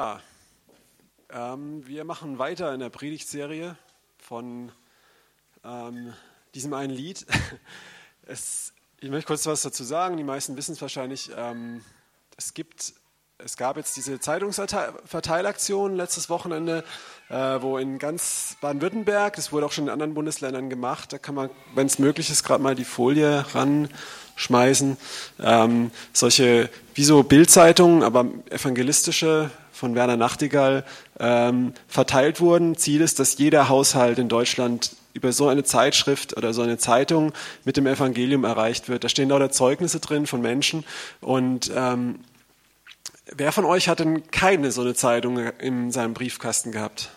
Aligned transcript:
Ja, 0.00 0.18
ähm, 1.30 1.86
wir 1.86 2.04
machen 2.04 2.38
weiter 2.38 2.72
in 2.72 2.80
der 2.80 2.88
Predigtserie 2.88 3.76
von 4.16 4.72
ähm, 5.62 6.14
diesem 6.54 6.72
einen 6.72 6.94
Lied. 6.94 7.26
Es, 8.26 8.72
ich 9.00 9.10
möchte 9.10 9.26
kurz 9.26 9.44
was 9.44 9.60
dazu 9.60 9.84
sagen. 9.84 10.16
Die 10.16 10.24
meisten 10.24 10.56
wissen 10.56 10.72
es 10.72 10.80
wahrscheinlich. 10.80 11.30
Ähm, 11.36 11.84
es 12.38 12.54
gibt, 12.54 12.94
es 13.36 13.58
gab 13.58 13.76
jetzt 13.76 13.94
diese 13.98 14.20
Zeitungsverteilaktion 14.20 15.96
letztes 15.96 16.30
Wochenende, 16.30 16.82
äh, 17.28 17.60
wo 17.60 17.76
in 17.76 17.98
ganz 17.98 18.56
Baden-Württemberg, 18.62 19.36
das 19.36 19.52
wurde 19.52 19.66
auch 19.66 19.72
schon 19.72 19.84
in 19.84 19.90
anderen 19.90 20.14
Bundesländern 20.14 20.70
gemacht, 20.70 21.12
da 21.12 21.18
kann 21.18 21.34
man, 21.34 21.50
wenn 21.74 21.88
es 21.88 21.98
möglich 21.98 22.30
ist, 22.30 22.42
gerade 22.42 22.62
mal 22.62 22.74
die 22.74 22.84
Folie 22.84 23.44
ranschmeißen. 23.52 24.96
Ähm, 25.40 25.90
solche, 26.14 26.70
wie 26.94 27.04
so 27.04 27.22
Bildzeitungen, 27.22 28.02
aber 28.02 28.24
evangelistische 28.48 29.50
von 29.80 29.94
Werner 29.94 30.18
Nachtigall 30.18 30.84
ähm, 31.18 31.72
verteilt 31.88 32.40
wurden. 32.40 32.76
Ziel 32.76 33.00
ist, 33.00 33.18
dass 33.18 33.38
jeder 33.38 33.68
Haushalt 33.70 34.18
in 34.18 34.28
Deutschland 34.28 34.94
über 35.14 35.32
so 35.32 35.48
eine 35.48 35.64
Zeitschrift 35.64 36.36
oder 36.36 36.52
so 36.52 36.62
eine 36.62 36.78
Zeitung 36.78 37.32
mit 37.64 37.76
dem 37.76 37.86
Evangelium 37.86 38.44
erreicht 38.44 38.88
wird. 38.88 39.02
Da 39.02 39.08
stehen 39.08 39.30
lauter 39.30 39.50
Zeugnisse 39.50 39.98
drin 39.98 40.26
von 40.26 40.42
Menschen. 40.42 40.84
Und 41.20 41.72
ähm, 41.74 42.20
wer 43.34 43.52
von 43.52 43.64
euch 43.64 43.88
hat 43.88 44.00
denn 44.00 44.30
keine 44.30 44.70
so 44.70 44.82
eine 44.82 44.94
Zeitung 44.94 45.38
in 45.58 45.90
seinem 45.90 46.14
Briefkasten 46.14 46.72
gehabt? 46.72 47.10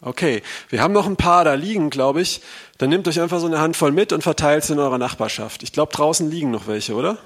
Okay, 0.00 0.42
wir 0.68 0.80
haben 0.80 0.94
noch 0.94 1.06
ein 1.06 1.16
paar 1.16 1.44
da 1.44 1.54
liegen, 1.54 1.90
glaube 1.90 2.22
ich. 2.22 2.40
Dann 2.78 2.90
nehmt 2.90 3.06
euch 3.08 3.20
einfach 3.20 3.40
so 3.40 3.46
eine 3.46 3.60
Handvoll 3.60 3.92
mit 3.92 4.12
und 4.12 4.22
verteilt 4.22 4.64
sie 4.64 4.72
in 4.72 4.78
eurer 4.78 4.98
Nachbarschaft. 4.98 5.62
Ich 5.62 5.72
glaube, 5.72 5.92
draußen 5.92 6.30
liegen 6.30 6.52
noch 6.52 6.68
welche, 6.68 6.94
oder? 6.94 7.18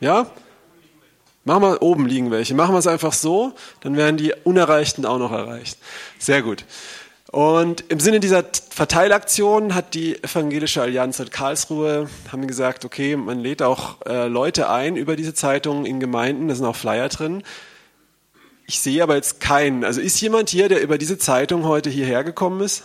Ja? 0.00 0.26
Machen 1.44 1.62
wir, 1.62 1.82
oben 1.82 2.06
liegen 2.06 2.30
welche. 2.30 2.54
Machen 2.54 2.74
wir 2.74 2.78
es 2.78 2.86
einfach 2.86 3.12
so, 3.12 3.52
dann 3.80 3.96
werden 3.96 4.16
die 4.16 4.32
Unerreichten 4.44 5.04
auch 5.04 5.18
noch 5.18 5.32
erreicht. 5.32 5.78
Sehr 6.18 6.42
gut. 6.42 6.64
Und 7.30 7.84
im 7.88 7.98
Sinne 8.00 8.20
dieser 8.20 8.44
Verteilaktion 8.70 9.74
hat 9.74 9.94
die 9.94 10.22
Evangelische 10.22 10.80
Allianz 10.80 11.18
in 11.18 11.30
Karlsruhe, 11.30 12.08
haben 12.30 12.46
gesagt, 12.46 12.84
okay, 12.84 13.16
man 13.16 13.40
lädt 13.40 13.60
auch 13.60 13.96
äh, 14.06 14.28
Leute 14.28 14.70
ein 14.70 14.96
über 14.96 15.16
diese 15.16 15.34
Zeitungen 15.34 15.84
in 15.84 15.98
Gemeinden, 15.98 16.48
da 16.48 16.54
sind 16.54 16.64
auch 16.64 16.76
Flyer 16.76 17.08
drin. 17.08 17.42
Ich 18.66 18.78
sehe 18.78 19.02
aber 19.02 19.16
jetzt 19.16 19.40
keinen. 19.40 19.84
Also 19.84 20.00
ist 20.00 20.20
jemand 20.20 20.48
hier, 20.48 20.68
der 20.68 20.80
über 20.80 20.96
diese 20.96 21.18
Zeitung 21.18 21.64
heute 21.64 21.90
hierher 21.90 22.24
gekommen 22.24 22.60
ist? 22.60 22.84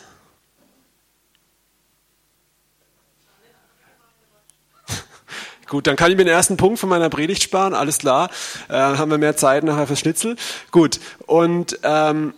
Gut, 5.70 5.86
dann 5.86 5.96
kann 5.96 6.12
ich 6.12 6.18
mir 6.18 6.26
den 6.26 6.34
ersten 6.34 6.58
Punkt 6.58 6.80
von 6.80 6.90
meiner 6.90 7.10
Predigt 7.10 7.44
sparen, 7.44 7.76
alles 7.76 8.00
klar. 8.00 8.32
Äh, 8.70 8.74
haben 8.74 9.12
wir 9.12 9.20
mehr 9.20 9.38
Zeit 9.38 9.64
nachher 9.64 9.86
fürs 9.86 10.00
Schnitzel. 10.00 10.36
Gut, 10.72 11.00
und 11.28 11.80
ähm, 11.84 12.34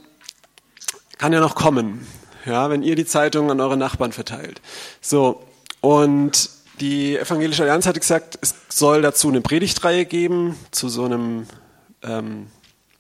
kann 1.18 1.32
ja 1.32 1.40
noch 1.40 1.56
kommen, 1.56 2.06
ja, 2.46 2.70
wenn 2.70 2.84
ihr 2.84 2.96
die 2.96 3.06
Zeitung 3.06 3.50
an 3.50 3.62
eure 3.62 3.78
Nachbarn 3.78 4.12
verteilt. 4.12 4.60
So, 5.00 5.44
und 5.80 6.50
die 6.82 7.18
Evangelische 7.18 7.64
Allianz 7.64 7.86
hat 7.86 8.00
gesagt, 8.00 8.38
es 8.42 8.54
soll 8.68 9.02
dazu 9.02 9.30
eine 9.30 9.40
Predigtreihe 9.40 10.06
geben, 10.06 10.58
zu 10.72 10.90
so 10.90 11.06
einem 11.06 11.48
ähm, 12.04 12.48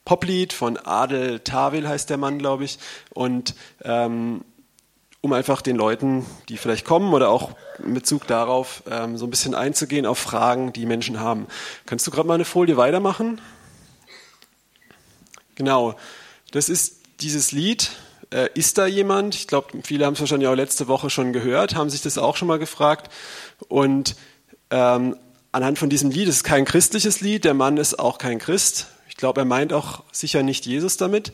Poplied 0.05 0.53
von 0.53 0.77
Adel 0.77 1.39
Tawil 1.39 1.89
heißt 1.89 2.09
der 2.09 2.17
Mann, 2.17 2.39
glaube 2.39 2.63
ich. 2.63 2.79
Und 3.13 3.53
ähm, 3.83 4.45
um 5.21 5.33
einfach 5.33 5.61
den 5.61 5.75
Leuten, 5.75 6.25
die 6.49 6.57
vielleicht 6.57 6.83
kommen 6.83 7.13
oder 7.13 7.29
auch 7.29 7.51
in 7.83 7.93
Bezug 7.93 8.25
darauf, 8.25 8.83
ähm, 8.89 9.17
so 9.17 9.27
ein 9.27 9.29
bisschen 9.29 9.53
einzugehen 9.53 10.07
auf 10.07 10.17
Fragen, 10.17 10.73
die 10.73 10.87
Menschen 10.87 11.19
haben. 11.19 11.45
Kannst 11.85 12.07
du 12.07 12.11
gerade 12.11 12.27
mal 12.27 12.33
eine 12.33 12.45
Folie 12.45 12.75
weitermachen? 12.75 13.39
Genau, 15.55 15.95
das 16.51 16.69
ist 16.69 17.01
dieses 17.21 17.51
Lied. 17.51 17.91
Äh, 18.31 18.49
ist 18.55 18.79
da 18.79 18.87
jemand? 18.87 19.35
Ich 19.35 19.47
glaube, 19.47 19.67
viele 19.83 20.05
haben 20.05 20.13
es 20.13 20.19
wahrscheinlich 20.19 20.47
auch 20.47 20.55
letzte 20.55 20.87
Woche 20.87 21.11
schon 21.11 21.33
gehört, 21.33 21.75
haben 21.75 21.91
sich 21.91 22.01
das 22.01 22.17
auch 22.17 22.35
schon 22.35 22.47
mal 22.47 22.59
gefragt. 22.59 23.11
Und 23.67 24.15
ähm, 24.71 25.15
anhand 25.51 25.77
von 25.77 25.89
diesem 25.89 26.09
Lied, 26.09 26.29
es 26.29 26.37
ist 26.37 26.43
kein 26.43 26.65
christliches 26.65 27.21
Lied, 27.21 27.45
der 27.45 27.53
Mann 27.53 27.77
ist 27.77 27.99
auch 27.99 28.17
kein 28.17 28.39
Christ. 28.39 28.87
Ich 29.21 29.23
glaube, 29.23 29.41
er 29.41 29.45
meint 29.45 29.71
auch 29.71 30.01
sicher 30.11 30.41
nicht 30.41 30.65
Jesus 30.65 30.97
damit. 30.97 31.31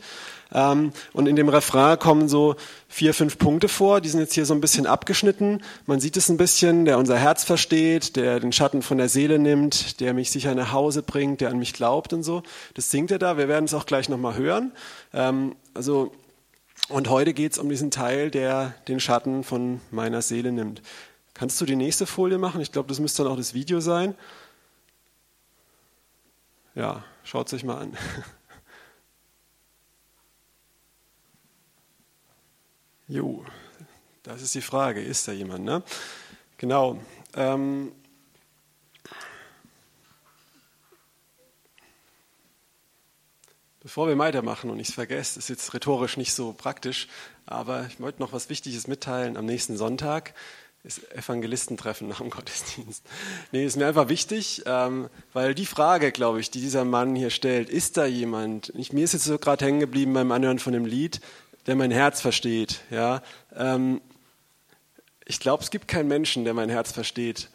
Ähm, 0.52 0.92
und 1.14 1.26
in 1.26 1.36
dem 1.36 1.48
Refrain 1.48 1.98
kommen 1.98 2.28
so 2.28 2.56
vier, 2.86 3.14
fünf 3.14 3.38
Punkte 3.38 3.66
vor. 3.66 4.02
Die 4.02 4.10
sind 4.10 4.20
jetzt 4.20 4.34
hier 4.34 4.44
so 4.44 4.52
ein 4.52 4.60
bisschen 4.60 4.84
abgeschnitten. 4.84 5.62
Man 5.86 5.98
sieht 5.98 6.18
es 6.18 6.28
ein 6.28 6.36
bisschen, 6.36 6.84
der 6.84 6.98
unser 6.98 7.16
Herz 7.16 7.44
versteht, 7.44 8.16
der 8.16 8.40
den 8.40 8.52
Schatten 8.52 8.82
von 8.82 8.98
der 8.98 9.08
Seele 9.08 9.38
nimmt, 9.38 10.00
der 10.00 10.12
mich 10.12 10.30
sicher 10.30 10.54
nach 10.54 10.70
Hause 10.70 11.02
bringt, 11.02 11.40
der 11.40 11.48
an 11.48 11.58
mich 11.58 11.72
glaubt 11.72 12.12
und 12.12 12.24
so. 12.24 12.42
Das 12.74 12.90
singt 12.90 13.10
er 13.10 13.18
da. 13.18 13.38
Wir 13.38 13.48
werden 13.48 13.64
es 13.64 13.72
auch 13.72 13.86
gleich 13.86 14.10
nochmal 14.10 14.36
hören. 14.36 14.72
Ähm, 15.14 15.56
also, 15.72 16.12
und 16.90 17.08
heute 17.08 17.32
geht 17.32 17.52
es 17.52 17.58
um 17.58 17.70
diesen 17.70 17.90
Teil, 17.90 18.30
der 18.30 18.74
den 18.86 19.00
Schatten 19.00 19.44
von 19.44 19.80
meiner 19.90 20.20
Seele 20.20 20.52
nimmt. 20.52 20.82
Kannst 21.32 21.58
du 21.58 21.64
die 21.64 21.74
nächste 21.74 22.04
Folie 22.04 22.36
machen? 22.36 22.60
Ich 22.60 22.70
glaube, 22.70 22.90
das 22.90 23.00
müsste 23.00 23.22
dann 23.22 23.32
auch 23.32 23.38
das 23.38 23.54
Video 23.54 23.80
sein. 23.80 24.14
Ja, 26.78 27.02
schaut 27.24 27.48
es 27.48 27.54
euch 27.54 27.64
mal 27.64 27.78
an. 27.78 27.96
Jo, 33.08 33.42
das 34.22 34.42
ist 34.42 34.54
die 34.54 34.60
Frage. 34.60 35.02
Ist 35.02 35.26
da 35.26 35.32
jemand? 35.32 35.64
Ne? 35.64 35.82
Genau. 36.58 37.00
Ähm, 37.34 37.90
Bevor 43.80 44.06
wir 44.06 44.18
weitermachen 44.18 44.68
und 44.68 44.78
ich 44.78 44.90
es 44.90 44.94
vergesse, 44.94 45.38
ist 45.38 45.48
jetzt 45.48 45.72
rhetorisch 45.72 46.18
nicht 46.18 46.34
so 46.34 46.52
praktisch, 46.52 47.08
aber 47.46 47.86
ich 47.86 47.98
wollte 47.98 48.20
noch 48.20 48.32
was 48.32 48.50
Wichtiges 48.50 48.86
mitteilen. 48.86 49.38
Am 49.38 49.46
nächsten 49.46 49.78
Sonntag 49.78 50.34
ist 50.88 51.12
Evangelistentreffen 51.12 52.08
nach 52.08 52.20
dem 52.22 52.30
Gottesdienst. 52.30 53.04
Nee, 53.52 53.66
ist 53.66 53.76
mir 53.76 53.86
einfach 53.86 54.08
wichtig, 54.08 54.62
ähm, 54.64 55.08
weil 55.34 55.54
die 55.54 55.66
Frage, 55.66 56.12
glaube 56.12 56.40
ich, 56.40 56.50
die 56.50 56.62
dieser 56.62 56.86
Mann 56.86 57.14
hier 57.14 57.28
stellt, 57.28 57.68
ist 57.68 57.98
da 57.98 58.06
jemand? 58.06 58.72
Ich, 58.74 58.92
mir 58.94 59.04
ist 59.04 59.12
jetzt 59.12 59.24
so 59.24 59.38
gerade 59.38 59.66
hängen 59.66 59.80
geblieben 59.80 60.14
beim 60.14 60.32
Anhören 60.32 60.58
von 60.58 60.72
dem 60.72 60.86
Lied, 60.86 61.20
der 61.66 61.76
mein 61.76 61.90
Herz 61.90 62.22
versteht. 62.22 62.80
Ja? 62.90 63.22
Ähm, 63.54 64.00
ich 65.26 65.40
glaube, 65.40 65.62
es 65.62 65.70
gibt 65.70 65.88
keinen 65.88 66.08
Menschen, 66.08 66.44
der 66.44 66.54
mein 66.54 66.70
Herz 66.70 66.90
versteht. 66.90 67.50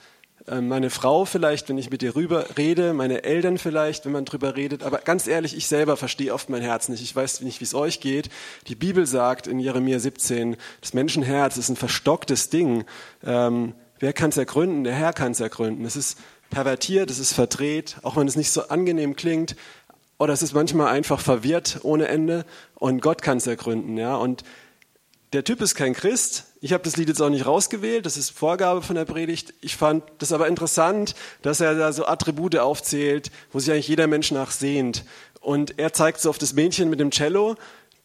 Ähm, 0.47 0.67
meine 0.67 0.89
Frau 0.89 1.25
vielleicht, 1.25 1.69
wenn 1.69 1.77
ich 1.77 1.89
mit 1.89 2.03
ihr 2.03 2.15
rüber 2.15 2.45
rede, 2.57 2.93
meine 2.93 3.23
Eltern 3.23 3.57
vielleicht, 3.57 4.05
wenn 4.05 4.11
man 4.11 4.25
drüber 4.25 4.55
redet. 4.55 4.83
Aber 4.83 4.97
ganz 4.97 5.27
ehrlich, 5.27 5.55
ich 5.55 5.67
selber 5.67 5.95
verstehe 5.95 6.33
oft 6.33 6.49
mein 6.49 6.61
Herz 6.61 6.89
nicht. 6.89 7.01
Ich 7.01 7.15
weiß 7.15 7.41
nicht, 7.41 7.61
wie 7.61 7.65
es 7.65 7.73
euch 7.73 8.01
geht. 8.01 8.29
Die 8.67 8.75
Bibel 8.75 9.05
sagt 9.05 9.47
in 9.47 9.59
Jeremia 9.59 9.99
17, 9.99 10.57
das 10.81 10.93
Menschenherz 10.93 11.57
ist 11.57 11.69
ein 11.69 11.75
verstocktes 11.75 12.49
Ding. 12.49 12.83
Ähm, 13.23 13.73
wer 13.99 14.13
kann 14.13 14.29
es 14.29 14.37
ergründen? 14.37 14.83
Der 14.83 14.95
Herr 14.95 15.13
kann 15.13 15.31
es 15.31 15.39
ergründen. 15.39 15.85
Es 15.85 15.95
ist 15.95 16.17
pervertiert, 16.49 17.09
es 17.09 17.19
ist 17.19 17.33
verdreht, 17.33 17.97
auch 18.03 18.17
wenn 18.17 18.27
es 18.27 18.35
nicht 18.35 18.51
so 18.51 18.67
angenehm 18.67 19.15
klingt. 19.15 19.55
Oder 20.19 20.33
es 20.33 20.41
ist 20.41 20.53
manchmal 20.53 20.87
einfach 20.87 21.19
verwirrt 21.19 21.79
ohne 21.83 22.07
Ende 22.07 22.45
und 22.75 23.01
Gott 23.01 23.21
kann 23.21 23.37
es 23.37 23.47
ergründen. 23.47 23.97
Ja? 23.97 24.15
Und 24.15 24.43
der 25.31 25.43
Typ 25.43 25.61
ist 25.61 25.75
kein 25.75 25.93
Christ. 25.93 26.52
Ich 26.63 26.73
habe 26.73 26.83
das 26.83 26.97
Lied 26.97 27.09
jetzt 27.09 27.21
auch 27.21 27.29
nicht 27.29 27.45
rausgewählt, 27.45 28.05
das 28.05 28.17
ist 28.17 28.29
Vorgabe 28.29 28.81
von 28.81 28.95
der 28.95 29.05
Predigt. 29.05 29.53
Ich 29.61 29.75
fand 29.75 30.03
das 30.19 30.31
aber 30.31 30.47
interessant, 30.47 31.13
dass 31.41 31.59
er 31.59 31.75
da 31.75 31.91
so 31.91 32.05
Attribute 32.05 32.57
aufzählt, 32.57 33.31
wo 33.51 33.59
sich 33.59 33.71
eigentlich 33.71 33.89
jeder 33.89 34.07
Mensch 34.07 34.31
nach 34.31 34.51
sehnt. 34.51 35.03
Und 35.41 35.77
er 35.77 35.93
zeigt 35.93 36.21
so 36.21 36.29
auf 36.29 36.37
das 36.37 36.53
Mädchen 36.53 36.89
mit 36.89 36.99
dem 36.99 37.11
Cello, 37.11 37.55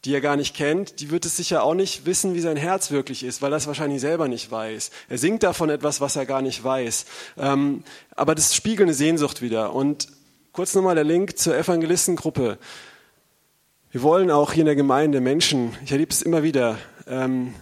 die 0.05 0.13
er 0.13 0.21
gar 0.21 0.35
nicht 0.35 0.55
kennt, 0.55 0.99
die 0.99 1.09
wird 1.09 1.25
es 1.25 1.37
sicher 1.37 1.63
auch 1.63 1.73
nicht 1.73 2.05
wissen, 2.05 2.33
wie 2.33 2.41
sein 2.41 2.57
Herz 2.57 2.91
wirklich 2.91 3.23
ist, 3.23 3.41
weil 3.41 3.53
er 3.53 3.57
es 3.57 3.67
wahrscheinlich 3.67 4.01
selber 4.01 4.27
nicht 4.27 4.51
weiß. 4.51 4.91
Er 5.09 5.17
singt 5.17 5.43
davon 5.43 5.69
etwas, 5.69 5.99
was 6.01 6.15
er 6.15 6.25
gar 6.25 6.41
nicht 6.41 6.63
weiß. 6.63 7.05
Ähm, 7.37 7.83
aber 8.15 8.35
das 8.35 8.55
spiegelt 8.55 8.87
eine 8.87 8.93
Sehnsucht 8.93 9.41
wieder. 9.41 9.73
Und 9.73 10.07
Kurz 10.51 10.73
nochmal 10.75 10.95
der 10.95 11.03
Link 11.03 11.37
zur 11.37 11.55
Evangelistengruppe. 11.55 12.57
Wir 13.91 14.01
wollen 14.01 14.31
auch 14.31 14.51
hier 14.51 14.63
in 14.63 14.65
der 14.65 14.75
Gemeinde 14.75 15.21
Menschen, 15.21 15.73
ich 15.85 15.91
erlebe 15.91 16.11
es 16.11 16.21
immer 16.21 16.43
wieder, 16.43 16.77
ähm, 17.07 17.53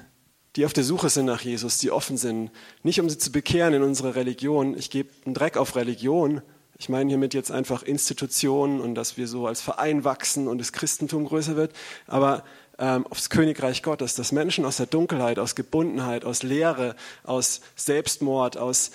die 0.58 0.66
auf 0.66 0.74
der 0.74 0.84
Suche 0.84 1.10
sind 1.10 1.26
nach 1.26 1.42
Jesus, 1.42 1.78
die 1.78 1.92
offen 1.92 2.18
sind. 2.18 2.50
Nicht 2.82 3.00
um 3.00 3.10
sie 3.10 3.20
zu 3.20 3.32
bekehren 3.32 3.76
in 3.76 3.84
unsere 3.84 4.16
Religion. 4.16 4.76
Ich 4.76 4.90
gebe 4.90 5.10
einen 5.24 5.36
Dreck 5.36 5.56
auf 5.56 5.76
Religion. 5.76 6.42
Ich 6.80 6.90
meine 6.90 7.10
hiermit 7.10 7.36
jetzt 7.36 7.52
einfach 7.52 7.84
Institutionen 7.84 8.82
und 8.82 8.96
dass 8.96 9.18
wir 9.18 9.28
so 9.28 9.46
als 9.46 9.62
Verein 9.62 10.04
wachsen 10.04 10.48
und 10.48 10.58
das 10.58 10.74
Christentum 10.74 11.26
größer 11.26 11.56
wird. 11.56 11.74
Aber 12.08 12.44
ähm, 12.80 13.06
aufs 13.06 13.30
Königreich 13.30 13.84
Gottes, 13.84 14.16
dass 14.16 14.32
Menschen 14.32 14.66
aus 14.66 14.78
der 14.78 14.88
Dunkelheit, 14.88 15.38
aus 15.38 15.54
Gebundenheit, 15.54 16.26
aus 16.26 16.42
Leere, 16.42 16.96
aus 17.24 17.62
Selbstmord, 17.76 18.58
aus 18.58 18.90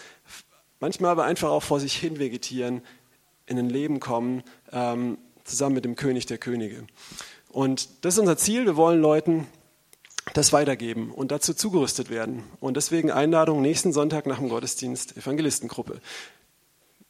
manchmal 0.80 1.12
aber 1.12 1.24
einfach 1.24 1.50
auch 1.50 1.62
vor 1.62 1.78
sich 1.78 1.94
hin 1.94 2.18
vegetieren, 2.18 2.82
in 3.46 3.56
ein 3.56 3.70
Leben 3.70 4.00
kommen, 4.00 4.42
ähm, 4.72 5.16
zusammen 5.44 5.76
mit 5.76 5.84
dem 5.84 5.94
König 5.94 6.26
der 6.26 6.38
Könige. 6.38 6.86
Und 7.50 8.04
das 8.04 8.14
ist 8.14 8.20
unser 8.20 8.36
Ziel. 8.36 8.66
Wir 8.66 8.76
wollen 8.76 9.00
Leuten 9.00 9.46
das 10.34 10.52
weitergeben 10.52 11.10
und 11.10 11.32
dazu 11.32 11.54
zugerüstet 11.54 12.10
werden. 12.10 12.44
Und 12.60 12.76
deswegen 12.76 13.10
Einladung 13.10 13.60
nächsten 13.60 13.92
Sonntag 13.92 14.26
nach 14.26 14.38
dem 14.38 14.48
Gottesdienst 14.48 15.16
Evangelistengruppe. 15.16 16.00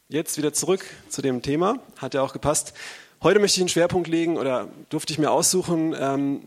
jetzt 0.09 0.37
wieder 0.37 0.53
zurück 0.53 0.85
zu 1.09 1.23
dem 1.23 1.43
Thema, 1.43 1.79
hat 1.99 2.15
ja 2.15 2.23
auch 2.23 2.33
gepasst. 2.33 2.75
Heute 3.23 3.39
möchte 3.39 3.57
ich 3.57 3.63
einen 3.63 3.69
Schwerpunkt 3.69 4.09
legen 4.09 4.37
oder 4.37 4.69
durfte 4.91 5.13
ich 5.13 5.19
mir 5.19 5.31
aussuchen, 5.31 5.95
ähm, 5.99 6.43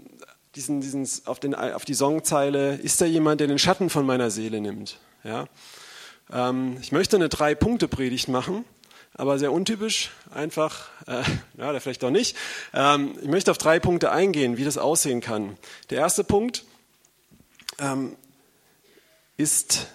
diesen, 0.56 0.82
diesen, 0.82 1.08
auf, 1.26 1.40
den, 1.40 1.54
auf 1.56 1.86
die 1.86 1.94
Songzeile, 1.94 2.76
ist 2.76 3.02
da 3.02 3.06
jemand, 3.06 3.42
der 3.42 3.48
den 3.48 3.60
Schatten 3.60 3.90
von 3.90 4.06
meiner 4.06 4.30
Seele 4.30 4.62
nimmt? 4.62 5.00
Ja? 5.24 5.46
Ähm, 6.32 6.78
ich 6.82 6.92
möchte 6.92 7.16
eine 7.16 7.30
Drei-Punkte-Predigt 7.30 8.30
machen, 8.30 8.66
aber 9.16 9.40
sehr 9.40 9.52
untypisch, 9.52 10.12
einfach, 10.34 10.90
äh, 11.08 11.24
ja, 11.58 11.80
vielleicht 11.80 12.04
auch 12.04 12.12
nicht. 12.12 12.36
Ähm, 12.74 13.18
ich 13.22 13.28
möchte 13.28 13.52
auf 13.52 13.58
drei 13.58 13.80
Punkte 13.80 14.12
eingehen, 14.12 14.58
wie 14.58 14.66
das 14.66 14.78
aussehen 14.78 15.22
kann. 15.22 15.58
Der 15.90 16.00
erste 16.00 16.24
Punkt 16.24 16.64
ähm, 17.80 18.16
ist 19.38 19.88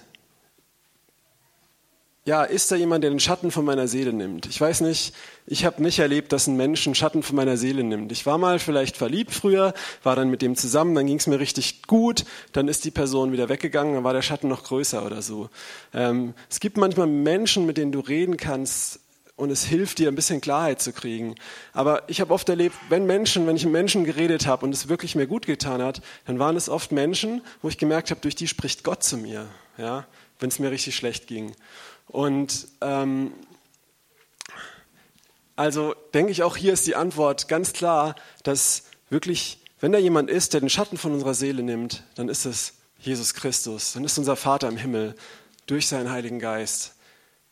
ja, 2.26 2.44
ist 2.44 2.70
da 2.70 2.76
jemand, 2.76 3.02
der 3.02 3.11
den 3.11 3.19
Schatten 3.19 3.50
von 3.50 3.64
meiner 3.64 3.88
Seele 3.88 4.12
nimmt? 4.12 4.46
Ich 4.46 4.61
weiß 4.61 4.82
nicht, 4.82 5.14
ich 5.46 5.64
habe 5.64 5.82
nicht 5.82 5.99
erlebt, 5.99 6.32
dass 6.32 6.46
ein 6.46 6.56
Mensch 6.56 6.87
einen 6.87 6.94
Schatten 6.94 7.22
von 7.22 7.34
meiner 7.34 7.56
Seele 7.56 7.82
nimmt. 7.82 8.12
Ich 8.12 8.26
war 8.26 8.37
mal 8.37 8.58
vielleicht 8.58 8.96
verliebt 8.96 9.32
früher, 9.32 9.72
war 10.02 10.17
dann 10.17 10.28
mit 10.31 10.43
dem 10.43 10.55
zusammen, 10.55 10.94
dann 10.94 11.06
ging 11.06 11.17
es 11.17 11.26
mir 11.26 11.40
richtig 11.40 11.82
gut, 11.88 12.25
dann 12.52 12.69
ist 12.69 12.84
die 12.84 12.90
Person 12.90 13.32
wieder 13.32 13.49
weggegangen, 13.49 13.94
dann 13.94 14.05
war 14.05 14.12
der 14.12 14.22
Schatten 14.22 14.49
noch 14.49 14.64
größer 14.64 15.05
oder 15.05 15.22
so. 15.22 15.49
Ähm, 15.94 16.34
es 16.50 16.61
gibt 16.61 16.76
manchmal 16.76 17.06
Menschen, 17.06 17.64
mit 17.64 17.78
denen 17.78 17.90
du 17.90 18.00
reden 18.00 18.37
kannst, 18.37 19.00
und 19.40 19.50
es 19.50 19.64
hilft 19.64 19.98
dir, 19.98 20.08
ein 20.08 20.14
bisschen 20.14 20.40
Klarheit 20.40 20.82
zu 20.82 20.92
kriegen. 20.92 21.34
Aber 21.72 22.02
ich 22.08 22.20
habe 22.20 22.32
oft 22.32 22.48
erlebt, 22.48 22.76
wenn 22.90 23.06
Menschen, 23.06 23.46
wenn 23.46 23.56
ich 23.56 23.64
mit 23.64 23.72
Menschen 23.72 24.04
geredet 24.04 24.46
habe 24.46 24.66
und 24.66 24.75
es 24.75 24.88
wirklich 24.88 25.14
mir 25.14 25.26
gut 25.26 25.46
getan 25.46 25.82
hat, 25.82 26.02
dann 26.26 26.38
waren 26.38 26.56
es 26.56 26.69
oft 26.69 26.92
Menschen, 26.92 27.42
wo 27.62 27.69
ich 27.69 27.78
gemerkt 27.78 28.10
habe, 28.10 28.20
durch 28.20 28.34
die 28.34 28.46
spricht 28.46 28.84
Gott 28.84 29.02
zu 29.02 29.16
mir, 29.16 29.46
ja, 29.78 30.06
wenn 30.38 30.50
es 30.50 30.58
mir 30.58 30.70
richtig 30.70 30.94
schlecht 30.94 31.26
ging. 31.26 31.52
Und 32.06 32.69
ähm, 32.82 33.32
also 35.56 35.94
denke 36.12 36.32
ich 36.32 36.43
auch 36.43 36.56
hier 36.56 36.75
ist 36.75 36.86
die 36.86 36.96
Antwort 36.96 37.48
ganz 37.48 37.72
klar, 37.72 38.16
dass 38.43 38.84
wirklich, 39.08 39.58
wenn 39.81 39.93
da 39.93 39.98
jemand 39.98 40.28
ist, 40.28 40.52
der 40.52 40.60
den 40.60 40.70
Schatten 40.70 40.98
von 40.98 41.12
unserer 41.12 41.34
Seele 41.34 41.62
nimmt, 41.62 42.04
dann 42.14 42.28
ist 42.28 42.44
es 42.44 42.75
Jesus 42.98 43.32
Christus, 43.32 43.94
dann 43.94 44.04
ist 44.04 44.19
unser 44.19 44.36
Vater 44.36 44.69
im 44.69 44.76
Himmel 44.76 45.14
durch 45.66 45.88
seinen 45.88 46.10
Heiligen 46.10 46.40
Geist, 46.40 46.94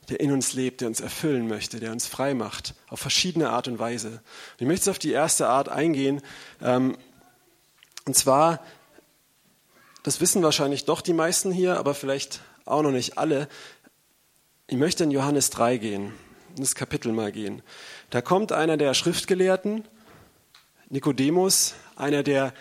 der 0.08 0.20
in 0.20 0.32
uns 0.32 0.54
lebt, 0.54 0.80
der 0.80 0.88
uns 0.88 1.00
erfüllen 1.00 1.48
möchte, 1.48 1.80
der 1.80 1.92
uns 1.92 2.06
frei 2.06 2.34
macht, 2.34 2.74
auf 2.88 3.00
verschiedene 3.00 3.50
Art 3.50 3.68
und 3.68 3.78
Weise. 3.78 4.08
Und 4.08 4.60
ich 4.60 4.66
möchte 4.66 4.82
jetzt 4.82 4.88
auf 4.88 4.98
die 4.98 5.12
erste 5.12 5.48
Art 5.48 5.68
eingehen, 5.68 6.22
ähm, 6.62 6.96
und 8.06 8.14
zwar, 8.14 8.64
das 10.02 10.22
wissen 10.22 10.42
wahrscheinlich 10.42 10.86
doch 10.86 11.02
die 11.02 11.12
meisten 11.12 11.52
hier, 11.52 11.78
aber 11.78 11.94
vielleicht 11.94 12.40
auch 12.64 12.82
noch 12.82 12.90
nicht 12.90 13.18
alle, 13.18 13.48
ich 14.66 14.78
möchte 14.78 15.04
in 15.04 15.10
Johannes 15.10 15.50
3 15.50 15.76
gehen, 15.76 16.14
in 16.56 16.62
das 16.62 16.74
Kapitel 16.74 17.12
mal 17.12 17.32
gehen. 17.32 17.62
Da 18.08 18.22
kommt 18.22 18.50
einer 18.52 18.78
der 18.78 18.94
Schriftgelehrten, 18.94 19.84
Nikodemus, 20.88 21.74
einer 21.96 22.22
der 22.22 22.54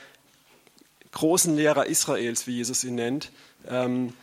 großen 1.14 1.56
Lehrer 1.56 1.86
Israels, 1.86 2.46
wie 2.46 2.58
Jesus 2.58 2.84
ihn 2.84 2.96
nennt. 2.96 3.32
Ähm, 3.70 4.14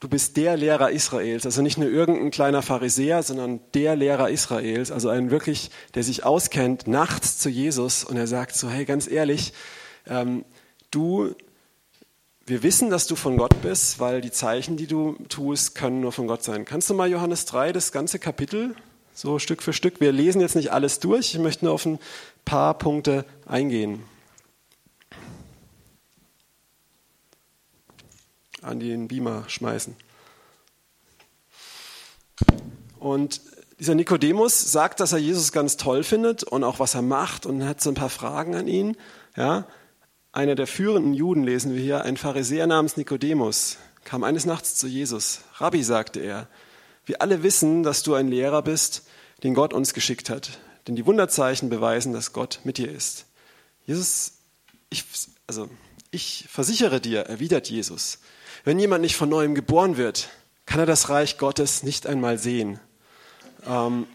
du 0.00 0.08
bist 0.08 0.36
der 0.36 0.56
Lehrer 0.56 0.90
Israels, 0.90 1.46
also 1.46 1.62
nicht 1.62 1.78
nur 1.78 1.88
irgendein 1.88 2.30
kleiner 2.30 2.62
Pharisäer, 2.62 3.22
sondern 3.22 3.60
der 3.74 3.96
Lehrer 3.96 4.30
Israels, 4.30 4.90
also 4.90 5.08
ein 5.08 5.30
wirklich, 5.30 5.70
der 5.94 6.02
sich 6.02 6.24
auskennt, 6.24 6.88
nachts 6.88 7.38
zu 7.38 7.48
Jesus 7.48 8.02
und 8.04 8.16
er 8.16 8.26
sagt 8.26 8.56
so, 8.56 8.68
hey, 8.68 8.84
ganz 8.84 9.08
ehrlich, 9.08 9.52
ähm, 10.06 10.44
du 10.90 11.34
wir 12.46 12.64
wissen, 12.64 12.90
dass 12.90 13.06
du 13.06 13.14
von 13.14 13.36
Gott 13.36 13.62
bist, 13.62 14.00
weil 14.00 14.20
die 14.20 14.32
Zeichen, 14.32 14.76
die 14.76 14.88
du 14.88 15.14
tust, 15.28 15.76
können 15.76 16.00
nur 16.00 16.10
von 16.10 16.26
Gott 16.26 16.42
sein. 16.42 16.64
Kannst 16.64 16.90
du 16.90 16.94
mal 16.94 17.08
Johannes 17.08 17.44
3, 17.44 17.72
das 17.72 17.92
ganze 17.92 18.18
Kapitel, 18.18 18.74
so 19.14 19.38
Stück 19.38 19.62
für 19.62 19.72
Stück, 19.72 20.00
wir 20.00 20.10
lesen 20.10 20.40
jetzt 20.40 20.56
nicht 20.56 20.72
alles 20.72 20.98
durch, 20.98 21.32
ich 21.34 21.38
möchte 21.38 21.64
nur 21.64 21.74
auf 21.74 21.86
ein 21.86 22.00
paar 22.44 22.76
Punkte 22.76 23.24
eingehen. 23.46 24.02
An 28.62 28.80
den 28.80 29.08
Beamer 29.08 29.44
schmeißen. 29.48 29.96
Und 32.98 33.40
dieser 33.78 33.94
Nikodemus 33.94 34.72
sagt, 34.72 35.00
dass 35.00 35.12
er 35.12 35.18
Jesus 35.18 35.52
ganz 35.52 35.78
toll 35.78 36.04
findet 36.04 36.42
und 36.44 36.64
auch 36.64 36.78
was 36.78 36.94
er 36.94 37.02
macht 37.02 37.46
und 37.46 37.64
hat 37.64 37.80
so 37.80 37.90
ein 37.90 37.94
paar 37.94 38.10
Fragen 38.10 38.54
an 38.54 38.68
ihn. 38.68 38.96
Ja, 39.36 39.66
einer 40.32 40.54
der 40.54 40.66
führenden 40.66 41.14
Juden 41.14 41.42
lesen 41.42 41.74
wir 41.74 41.82
hier, 41.82 42.04
ein 42.04 42.16
Pharisäer 42.16 42.66
namens 42.66 42.96
Nikodemus, 42.96 43.78
kam 44.04 44.22
eines 44.22 44.44
Nachts 44.44 44.76
zu 44.76 44.86
Jesus. 44.86 45.40
Rabbi, 45.54 45.82
sagte 45.82 46.20
er, 46.20 46.46
wir 47.06 47.22
alle 47.22 47.42
wissen, 47.42 47.82
dass 47.82 48.02
du 48.02 48.14
ein 48.14 48.28
Lehrer 48.28 48.62
bist, 48.62 49.08
den 49.42 49.54
Gott 49.54 49.72
uns 49.72 49.94
geschickt 49.94 50.30
hat. 50.30 50.58
Denn 50.86 50.94
die 50.94 51.06
Wunderzeichen 51.06 51.70
beweisen, 51.70 52.12
dass 52.12 52.32
Gott 52.32 52.60
mit 52.64 52.78
dir 52.78 52.90
ist. 52.90 53.26
Jesus, 53.86 54.34
ich, 54.90 55.04
also, 55.46 55.68
ich 56.10 56.46
versichere 56.48 57.00
dir, 57.00 57.22
erwidert 57.22 57.68
Jesus, 57.68 58.18
wenn 58.64 58.78
jemand 58.78 59.02
nicht 59.02 59.16
von 59.16 59.28
neuem 59.28 59.54
geboren 59.54 59.96
wird, 59.96 60.28
kann 60.66 60.80
er 60.80 60.86
das 60.86 61.08
Reich 61.08 61.38
Gottes 61.38 61.82
nicht 61.82 62.06
einmal 62.06 62.38
sehen. 62.38 62.78
Ähm, 63.66 64.06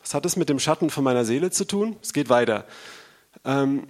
was 0.00 0.14
hat 0.14 0.26
es 0.26 0.36
mit 0.36 0.48
dem 0.48 0.58
Schatten 0.58 0.90
von 0.90 1.04
meiner 1.04 1.24
Seele 1.24 1.50
zu 1.50 1.64
tun? 1.64 1.96
Es 2.02 2.12
geht 2.12 2.28
weiter. 2.28 2.66
Ähm, 3.44 3.86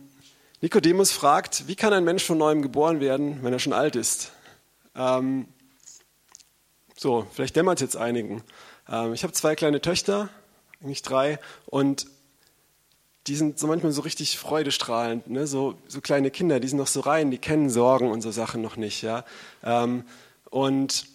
Nikodemus 0.60 1.10
fragt, 1.10 1.66
wie 1.66 1.74
kann 1.74 1.92
ein 1.92 2.04
Mensch 2.04 2.24
von 2.24 2.38
neuem 2.38 2.62
geboren 2.62 3.00
werden, 3.00 3.42
wenn 3.42 3.52
er 3.52 3.58
schon 3.58 3.72
alt 3.72 3.96
ist? 3.96 4.32
Ähm, 4.94 5.48
so, 6.96 7.26
vielleicht 7.32 7.56
dämmert 7.56 7.78
es 7.78 7.82
jetzt 7.82 7.96
einigen. 7.96 8.42
Ähm, 8.88 9.12
ich 9.14 9.24
habe 9.24 9.32
zwei 9.32 9.56
kleine 9.56 9.80
Töchter, 9.80 10.28
eigentlich 10.80 11.02
drei, 11.02 11.40
und 11.66 12.06
die 13.26 13.36
sind 13.36 13.58
so 13.58 13.66
manchmal 13.66 13.92
so 13.92 14.02
richtig 14.02 14.38
freudestrahlend, 14.38 15.30
ne? 15.30 15.46
so, 15.46 15.74
so 15.86 16.00
kleine 16.00 16.30
Kinder, 16.30 16.58
die 16.58 16.68
sind 16.68 16.78
noch 16.78 16.88
so 16.88 17.00
rein, 17.00 17.30
die 17.30 17.38
kennen 17.38 17.70
Sorgen 17.70 18.10
und 18.10 18.20
so 18.20 18.32
Sachen 18.32 18.62
noch 18.62 18.76
nicht. 18.76 19.02
Ja? 19.02 19.24
Ähm, 19.62 20.04
und 20.50 21.06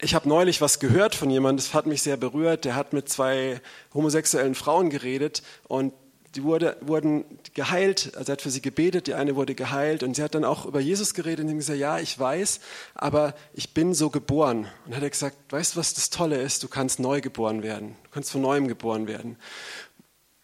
ich 0.00 0.14
habe 0.14 0.28
neulich 0.28 0.60
was 0.60 0.78
gehört 0.78 1.14
von 1.14 1.30
jemandem, 1.30 1.64
das 1.64 1.74
hat 1.74 1.86
mich 1.86 2.02
sehr 2.02 2.16
berührt, 2.16 2.64
der 2.64 2.76
hat 2.76 2.92
mit 2.92 3.08
zwei 3.08 3.60
homosexuellen 3.94 4.54
Frauen 4.54 4.90
geredet 4.90 5.42
und 5.66 5.92
die 6.34 6.44
wurde, 6.44 6.76
wurden 6.82 7.24
geheilt, 7.54 8.12
also 8.14 8.30
er 8.30 8.34
hat 8.34 8.42
für 8.42 8.50
sie 8.50 8.60
gebetet, 8.60 9.06
die 9.06 9.14
eine 9.14 9.34
wurde 9.34 9.54
geheilt 9.54 10.02
und 10.02 10.14
sie 10.14 10.22
hat 10.22 10.34
dann 10.34 10.44
auch 10.44 10.66
über 10.66 10.78
Jesus 10.78 11.14
geredet 11.14 11.46
und 11.46 11.56
gesagt, 11.56 11.78
ja, 11.78 11.98
ich 11.98 12.18
weiß, 12.18 12.60
aber 12.94 13.34
ich 13.54 13.72
bin 13.72 13.94
so 13.94 14.10
geboren. 14.10 14.68
Und 14.86 14.94
hat 14.94 15.02
er 15.02 15.10
gesagt, 15.10 15.36
weißt 15.50 15.74
du, 15.74 15.80
was 15.80 15.94
das 15.94 16.10
Tolle 16.10 16.40
ist? 16.40 16.62
Du 16.62 16.68
kannst 16.68 17.00
neu 17.00 17.20
geboren 17.20 17.62
werden, 17.62 17.96
du 18.04 18.10
kannst 18.10 18.30
von 18.30 18.42
neuem 18.42 18.68
geboren 18.68 19.08
werden. 19.08 19.36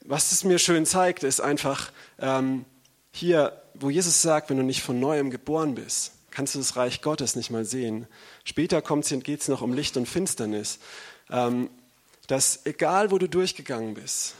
Was 0.04 0.32
es 0.32 0.44
mir 0.44 0.58
schön 0.58 0.84
zeigt, 0.84 1.22
ist 1.22 1.40
einfach 1.40 1.90
ähm, 2.18 2.66
hier, 3.10 3.62
wo 3.74 3.88
Jesus 3.88 4.20
sagt, 4.20 4.50
wenn 4.50 4.58
du 4.58 4.62
nicht 4.62 4.82
von 4.82 5.00
neuem 5.00 5.30
geboren 5.30 5.74
bist, 5.74 6.12
kannst 6.30 6.54
du 6.54 6.58
das 6.58 6.76
Reich 6.76 7.00
Gottes 7.00 7.36
nicht 7.36 7.50
mal 7.50 7.64
sehen. 7.64 8.06
Später 8.44 8.82
geht 8.82 9.40
es 9.40 9.48
noch 9.48 9.62
um 9.62 9.72
Licht 9.72 9.96
und 9.96 10.06
Finsternis. 10.06 10.78
Ähm, 11.30 11.70
dass 12.26 12.64
egal, 12.66 13.10
wo 13.10 13.18
du 13.18 13.28
durchgegangen 13.28 13.94
bist, 13.94 14.34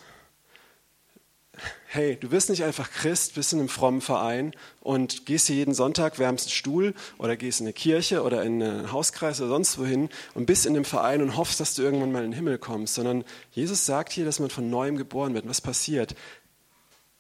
hey, 1.95 2.17
du 2.17 2.29
bist 2.29 2.51
nicht 2.51 2.65
einfach 2.65 2.91
Christ, 2.91 3.37
bist 3.37 3.53
in 3.53 3.61
einem 3.61 3.69
frommen 3.69 4.01
Verein 4.01 4.53
und 4.81 5.27
gehst 5.27 5.47
hier 5.47 5.55
jeden 5.55 5.75
Sonntag, 5.75 6.19
wärmst 6.19 6.47
einen 6.47 6.53
Stuhl 6.53 6.95
oder 7.19 7.37
gehst 7.37 7.61
in 7.61 7.67
eine 7.67 7.73
Kirche 7.73 8.25
oder 8.25 8.43
in 8.43 8.61
einen 8.61 8.91
Hauskreis 8.91 9.41
oder 9.41 9.51
sonst 9.51 9.79
wohin 9.79 10.09
und 10.35 10.47
bist 10.47 10.67
in 10.67 10.75
dem 10.75 10.85
Verein 10.85 11.23
und 11.23 11.37
hoffst, 11.37 11.61
dass 11.61 11.77
du 11.77 11.83
irgendwann 11.83 12.11
mal 12.11 12.25
in 12.25 12.33
den 12.33 12.37
Himmel 12.37 12.59
kommst, 12.59 12.95
sondern 12.95 13.25
Jesus 13.53 13.87
sagt 13.87 14.13
hier, 14.13 14.25
dass 14.25 14.41
man 14.41 14.51
von 14.51 14.69
neuem 14.69 14.97
geboren 14.97 15.35
wird. 15.35 15.49
was 15.49 15.61
passiert? 15.61 16.17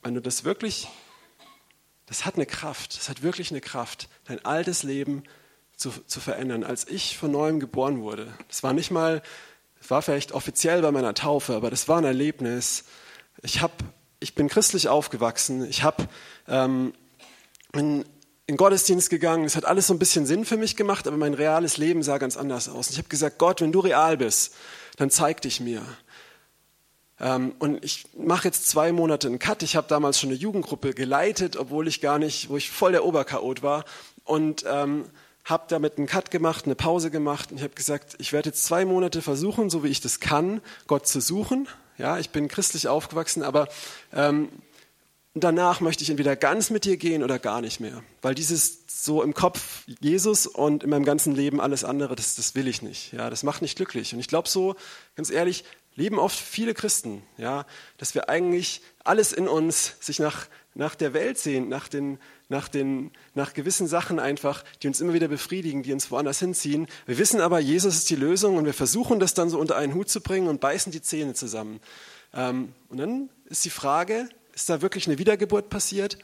Wenn 0.02 0.14
du 0.14 0.21
das 0.21 0.43
wirklich, 0.43 0.88
das 2.07 2.25
hat 2.25 2.35
eine 2.35 2.47
Kraft, 2.47 2.97
das 2.99 3.09
hat 3.09 3.23
wirklich 3.23 3.52
eine 3.52 3.61
Kraft, 3.61 4.09
dein 4.25 4.45
altes 4.45 4.83
Leben 4.83 5.23
zu, 5.76 5.90
zu 6.07 6.19
verändern. 6.19 6.64
Als 6.64 6.88
ich 6.88 7.16
von 7.16 7.31
neuem 7.31 7.61
geboren 7.61 8.00
wurde, 8.00 8.26
das 8.49 8.64
war 8.64 8.73
nicht 8.73 8.90
mal, 8.90 9.23
das 9.78 9.90
war 9.90 10.02
vielleicht 10.02 10.33
offiziell 10.33 10.83
bei 10.83 10.90
meiner 10.90 11.14
Taufe, 11.14 11.54
aber 11.54 11.71
das 11.71 11.87
war 11.87 11.99
ein 11.99 12.04
Erlebnis. 12.04 12.87
Ich 13.43 13.62
habe 13.62 13.73
ich 14.25 14.35
bin 14.35 14.49
christlich 14.49 14.88
aufgewachsen. 14.88 15.69
Ich 15.69 15.83
habe 15.83 16.09
ähm, 16.49 16.95
in, 17.75 18.07
in 18.47 18.57
Gottesdienst 18.57 19.11
gegangen. 19.11 19.45
Es 19.45 19.54
hat 19.54 19.66
alles 19.66 19.87
so 19.87 19.93
ein 19.93 19.99
bisschen 19.99 20.25
Sinn 20.25 20.47
für 20.47 20.57
mich 20.57 20.76
gemacht, 20.76 21.07
aber 21.07 21.19
mein 21.19 21.35
reales 21.35 21.76
Leben 21.76 22.02
sah 22.02 22.16
ganz 22.16 22.38
anders 22.38 22.71
aus. 22.71 22.88
Ich 22.88 22.97
habe 22.97 23.09
gesagt, 23.09 23.37
Gott, 23.38 23.61
wenn 23.61 23.71
du 23.71 23.81
real 23.81 24.16
bist, 24.16 24.54
dann 24.97 25.11
zeig 25.11 25.43
dich 25.43 25.61
mir. 25.61 25.83
Ähm, 27.21 27.54
und 27.59 27.85
ich 27.85 28.07
mache 28.16 28.49
jetzt 28.49 28.71
zwei 28.71 28.93
Monate 28.93 29.28
einen 29.28 29.38
Cut. 29.38 29.62
Ich 29.62 29.76
habe 29.76 29.88
damals 29.88 30.19
schon 30.19 30.31
eine 30.31 30.38
Jugendgruppe 30.38 30.95
geleitet, 30.95 31.59
obwohl 31.59 31.87
ich 31.87 32.00
gar 32.00 32.19
nicht, 32.19 32.49
wo 32.49 32.57
ich 32.57 32.71
voll 32.71 32.93
der 32.93 33.04
Oberchaot 33.04 33.62
war. 33.62 33.85
Und 34.25 34.64
ähm, 34.66 35.04
habe 35.45 35.64
damit 35.69 35.99
einen 35.99 36.07
Cut 36.07 36.31
gemacht, 36.31 36.64
eine 36.64 36.76
Pause 36.76 37.11
gemacht 37.11 37.50
und 37.50 37.59
ich 37.59 37.62
habe 37.62 37.75
gesagt, 37.75 38.14
ich 38.16 38.33
werde 38.33 38.49
jetzt 38.49 38.64
zwei 38.64 38.87
Monate 38.87 39.21
versuchen, 39.21 39.69
so 39.69 39.85
wie 39.85 39.88
ich 39.88 40.00
das 40.00 40.19
kann, 40.19 40.62
Gott 40.87 41.07
zu 41.07 41.21
suchen, 41.21 41.69
ja, 41.99 42.19
ich 42.19 42.31
bin 42.31 42.49
christlich 42.49 42.89
aufgewachsen, 42.89 43.43
aber 43.43 43.69
ähm, 44.13 44.49
danach 45.35 45.81
möchte 45.81 46.03
ich 46.03 46.11
entweder 46.11 46.37
ganz 46.37 46.71
mit 46.71 46.85
dir 46.85 46.97
gehen 46.97 47.23
oder 47.23 47.39
gar 47.39 47.61
nicht 47.61 47.81
mehr. 47.81 48.03
Weil 48.23 48.35
dieses 48.35 48.85
so 48.87 49.23
im 49.23 49.35
Kopf 49.35 49.85
Jesus 50.01 50.47
und 50.47 50.85
in 50.85 50.91
meinem 50.91 51.05
ganzen 51.05 51.35
Leben 51.35 51.61
alles 51.61 51.85
andere, 51.85 52.17
das, 52.17 52.37
das 52.37 52.55
will 52.55 52.69
ich 52.69 52.83
nicht. 52.83 53.13
Ja, 53.13 53.31
das 53.31 53.43
macht 53.43 53.63
nicht 53.63 53.77
glücklich. 53.77 54.15
Und 54.15 54.21
ich 54.21 54.29
glaube 54.29 54.49
so, 54.49 54.77
ganz 55.17 55.31
ehrlich, 55.31 55.65
leben 55.97 56.19
oft 56.19 56.39
viele 56.39 56.75
Christen, 56.75 57.23
ja, 57.37 57.67
dass 57.99 58.15
wir 58.15 58.29
eigentlich 58.29 58.81
alles 59.05 59.33
in 59.33 59.47
uns 59.49 59.97
sich 60.01 60.19
nach, 60.19 60.47
nach 60.75 60.95
der 60.95 61.14
Welt 61.14 61.38
sehen, 61.38 61.69
nach, 61.69 61.88
den, 61.88 62.19
nach, 62.49 62.69
den, 62.69 63.12
nach 63.35 63.54
gewissen 63.54 63.87
Sachen 63.87 64.19
einfach, 64.19 64.64
die 64.83 64.88
uns 64.88 65.00
immer 65.00 65.12
wieder 65.12 65.28
befriedigen, 65.28 65.83
die 65.83 65.93
uns 65.93 66.11
woanders 66.11 66.40
hinziehen. 66.40 66.88
Wir 67.07 67.19
wissen 67.19 67.40
aber, 67.40 67.61
Jesus 67.61 67.95
ist 67.95 68.11
die 68.11 68.16
Lösung 68.16 68.57
und 68.57 68.64
wir 68.64 68.75
versuchen 68.75 69.21
das 69.21 69.35
dann 69.35 69.50
so 69.50 69.59
unter 69.59 69.76
einen 69.76 69.95
Hut 69.95 70.09
zu 70.09 70.21
bringen 70.21 70.49
und 70.49 70.61
beißen 70.61 70.90
die 70.90 71.02
Zähne 71.02 71.35
zusammen. 71.35 71.81
Ähm, 72.33 72.73
und 72.88 72.99
dann 72.99 73.31
ist 73.47 73.64
die 73.64 73.71
Frage, 73.71 74.28
ist 74.52 74.69
da 74.69 74.83
wirklich 74.83 75.07
eine 75.07 75.19
Wiedergeburt 75.19 75.71
passiert? 75.71 76.19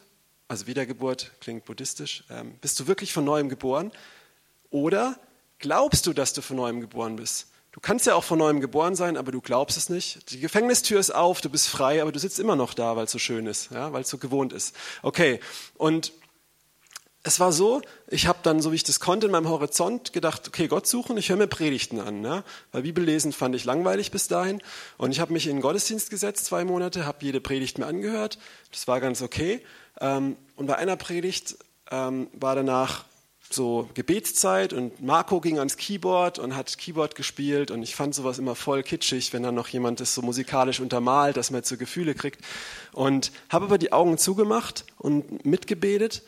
Also 0.48 0.66
Wiedergeburt 0.66 1.30
klingt 1.40 1.64
buddhistisch. 1.64 2.24
Ähm, 2.28 2.54
bist 2.60 2.78
du 2.80 2.88
wirklich 2.88 3.12
von 3.12 3.24
neuem 3.24 3.48
geboren? 3.48 3.92
Oder 4.70 5.18
glaubst 5.58 6.06
du, 6.06 6.12
dass 6.12 6.32
du 6.32 6.42
von 6.42 6.56
neuem 6.56 6.80
geboren 6.80 7.16
bist? 7.16 7.49
Du 7.72 7.80
kannst 7.80 8.06
ja 8.06 8.14
auch 8.14 8.24
von 8.24 8.38
neuem 8.38 8.60
geboren 8.60 8.96
sein, 8.96 9.16
aber 9.16 9.30
du 9.30 9.40
glaubst 9.40 9.76
es 9.76 9.88
nicht. 9.88 10.32
Die 10.32 10.40
Gefängnistür 10.40 10.98
ist 10.98 11.14
auf, 11.14 11.40
du 11.40 11.48
bist 11.48 11.68
frei, 11.68 12.02
aber 12.02 12.10
du 12.10 12.18
sitzt 12.18 12.40
immer 12.40 12.56
noch 12.56 12.74
da, 12.74 12.96
weil 12.96 13.04
es 13.04 13.12
so 13.12 13.18
schön 13.18 13.46
ist, 13.46 13.70
ja, 13.70 13.92
weil 13.92 14.02
es 14.02 14.10
so 14.10 14.18
gewohnt 14.18 14.52
ist. 14.52 14.74
Okay, 15.02 15.38
und 15.76 16.12
es 17.22 17.38
war 17.38 17.52
so, 17.52 17.82
ich 18.08 18.26
habe 18.26 18.38
dann, 18.42 18.62
so 18.62 18.72
wie 18.72 18.76
ich 18.76 18.84
das 18.84 18.98
konnte, 18.98 19.26
in 19.26 19.32
meinem 19.32 19.48
Horizont 19.48 20.12
gedacht, 20.12 20.48
okay, 20.48 20.68
Gott 20.68 20.86
suchen, 20.86 21.18
ich 21.18 21.28
höre 21.28 21.36
mir 21.36 21.48
Predigten 21.48 22.00
an. 22.00 22.22
Ne? 22.22 22.44
Weil 22.72 22.82
Bibellesen 22.82 23.32
fand 23.32 23.54
ich 23.54 23.64
langweilig 23.64 24.10
bis 24.10 24.26
dahin. 24.26 24.62
Und 24.96 25.10
ich 25.10 25.20
habe 25.20 25.32
mich 25.32 25.46
in 25.46 25.56
den 25.56 25.60
Gottesdienst 25.60 26.08
gesetzt, 26.08 26.46
zwei 26.46 26.64
Monate, 26.64 27.04
habe 27.04 27.18
jede 27.20 27.42
Predigt 27.42 27.78
mir 27.78 27.86
angehört. 27.86 28.38
Das 28.72 28.88
war 28.88 29.00
ganz 29.00 29.20
okay. 29.20 29.62
Ähm, 30.00 30.36
und 30.56 30.66
bei 30.66 30.76
einer 30.76 30.96
Predigt 30.96 31.58
ähm, 31.90 32.28
war 32.32 32.54
danach 32.54 33.04
so 33.52 33.88
Gebetszeit 33.94 34.72
und 34.72 35.02
Marco 35.02 35.40
ging 35.40 35.58
ans 35.58 35.76
Keyboard 35.76 36.38
und 36.38 36.54
hat 36.54 36.78
Keyboard 36.78 37.14
gespielt 37.14 37.70
und 37.70 37.82
ich 37.82 37.96
fand 37.96 38.14
sowas 38.14 38.38
immer 38.38 38.54
voll 38.54 38.82
kitschig, 38.82 39.32
wenn 39.32 39.42
dann 39.42 39.54
noch 39.54 39.68
jemand 39.68 40.00
das 40.00 40.14
so 40.14 40.22
musikalisch 40.22 40.80
untermalt, 40.80 41.36
dass 41.36 41.50
man 41.50 41.58
jetzt 41.58 41.68
so 41.68 41.76
Gefühle 41.76 42.14
kriegt. 42.14 42.40
Und 42.92 43.32
habe 43.48 43.64
aber 43.66 43.78
die 43.78 43.92
Augen 43.92 44.18
zugemacht 44.18 44.84
und 44.98 45.44
mitgebetet 45.44 46.22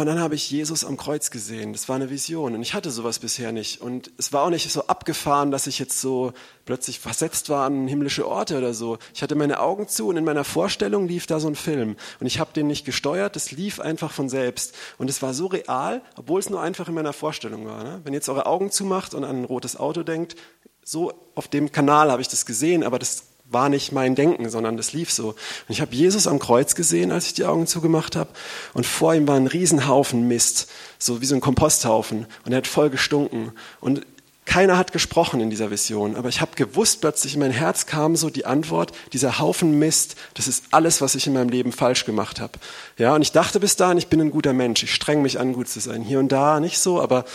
und 0.00 0.06
dann 0.06 0.20
habe 0.20 0.36
ich 0.36 0.48
Jesus 0.48 0.84
am 0.84 0.96
Kreuz 0.96 1.32
gesehen. 1.32 1.72
Das 1.72 1.88
war 1.88 1.96
eine 1.96 2.08
Vision. 2.08 2.54
Und 2.54 2.62
ich 2.62 2.72
hatte 2.74 2.92
sowas 2.92 3.18
bisher 3.18 3.50
nicht. 3.50 3.80
Und 3.80 4.12
es 4.16 4.32
war 4.32 4.44
auch 4.44 4.50
nicht 4.50 4.70
so 4.70 4.86
abgefahren, 4.86 5.50
dass 5.50 5.66
ich 5.66 5.80
jetzt 5.80 6.00
so 6.00 6.32
plötzlich 6.66 7.00
versetzt 7.00 7.48
war 7.48 7.66
an 7.66 7.88
himmlische 7.88 8.28
Orte 8.28 8.58
oder 8.58 8.74
so. 8.74 8.98
Ich 9.12 9.22
hatte 9.22 9.34
meine 9.34 9.58
Augen 9.58 9.88
zu 9.88 10.08
und 10.08 10.16
in 10.16 10.24
meiner 10.24 10.44
Vorstellung 10.44 11.08
lief 11.08 11.26
da 11.26 11.40
so 11.40 11.48
ein 11.48 11.56
Film. 11.56 11.96
Und 12.20 12.26
ich 12.26 12.38
habe 12.38 12.52
den 12.52 12.68
nicht 12.68 12.84
gesteuert, 12.84 13.34
das 13.34 13.50
lief 13.50 13.80
einfach 13.80 14.12
von 14.12 14.28
selbst. 14.28 14.74
Und 14.98 15.10
es 15.10 15.20
war 15.20 15.34
so 15.34 15.46
real, 15.46 16.02
obwohl 16.16 16.38
es 16.38 16.48
nur 16.48 16.60
einfach 16.60 16.88
in 16.88 16.94
meiner 16.94 17.12
Vorstellung 17.12 17.66
war. 17.66 17.82
Ne? 17.82 18.00
Wenn 18.04 18.12
ihr 18.12 18.18
jetzt 18.18 18.28
eure 18.28 18.46
Augen 18.46 18.70
zumacht 18.70 19.14
und 19.14 19.24
an 19.24 19.38
ein 19.38 19.44
rotes 19.44 19.76
Auto 19.76 20.04
denkt, 20.04 20.36
so 20.84 21.12
auf 21.34 21.48
dem 21.48 21.72
Kanal 21.72 22.12
habe 22.12 22.22
ich 22.22 22.28
das 22.28 22.46
gesehen, 22.46 22.84
aber 22.84 22.98
das 22.98 23.27
war 23.50 23.68
nicht 23.68 23.92
mein 23.92 24.14
Denken, 24.14 24.50
sondern 24.50 24.76
das 24.76 24.92
lief 24.92 25.10
so. 25.10 25.28
Und 25.28 25.36
ich 25.68 25.80
habe 25.80 25.94
Jesus 25.94 26.26
am 26.26 26.38
Kreuz 26.38 26.74
gesehen, 26.74 27.12
als 27.12 27.26
ich 27.26 27.34
die 27.34 27.44
Augen 27.44 27.66
zugemacht 27.66 28.16
habe. 28.16 28.30
Und 28.74 28.86
vor 28.86 29.14
ihm 29.14 29.26
war 29.26 29.36
ein 29.36 29.46
Riesenhaufen 29.46 30.28
Mist, 30.28 30.68
so 30.98 31.20
wie 31.20 31.26
so 31.26 31.34
ein 31.34 31.40
Komposthaufen. 31.40 32.26
Und 32.44 32.52
er 32.52 32.58
hat 32.58 32.66
voll 32.66 32.90
gestunken. 32.90 33.52
Und 33.80 34.04
keiner 34.48 34.78
hat 34.78 34.92
gesprochen 34.92 35.40
in 35.40 35.50
dieser 35.50 35.70
Vision, 35.70 36.16
aber 36.16 36.30
ich 36.30 36.40
habe 36.40 36.56
gewusst, 36.56 37.02
plötzlich 37.02 37.34
in 37.34 37.40
mein 37.40 37.50
Herz 37.50 37.84
kam 37.84 38.16
so 38.16 38.30
die 38.30 38.46
Antwort, 38.46 38.92
dieser 39.12 39.38
Haufen 39.38 39.78
Mist, 39.78 40.16
das 40.32 40.48
ist 40.48 40.64
alles, 40.70 41.02
was 41.02 41.14
ich 41.14 41.26
in 41.26 41.34
meinem 41.34 41.50
Leben 41.50 41.70
falsch 41.70 42.06
gemacht 42.06 42.40
habe. 42.40 42.58
Ja, 42.96 43.14
und 43.14 43.20
ich 43.20 43.30
dachte 43.30 43.60
bis 43.60 43.76
dahin, 43.76 43.98
ich 43.98 44.08
bin 44.08 44.22
ein 44.22 44.30
guter 44.30 44.54
Mensch, 44.54 44.82
ich 44.82 44.94
streng 44.94 45.20
mich 45.20 45.38
an, 45.38 45.52
gut 45.52 45.68
zu 45.68 45.80
sein. 45.80 46.00
Hier 46.00 46.18
und 46.18 46.32
da 46.32 46.60
nicht 46.60 46.78
so, 46.78 46.98
aber 46.98 47.26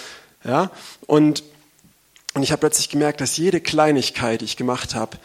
ja. 0.43 0.72
Und, 1.05 1.43
und 2.34 2.41
ich 2.41 2.51
habe 2.51 2.62
plötzlich 2.62 2.89
gemerkt, 2.89 3.22
dass 3.22 3.38
jede 3.38 3.62
Kleinigkeit, 3.62 4.41
die 4.41 4.46
ich 4.46 4.58
gemacht 4.58 4.96
habe, 4.96 5.20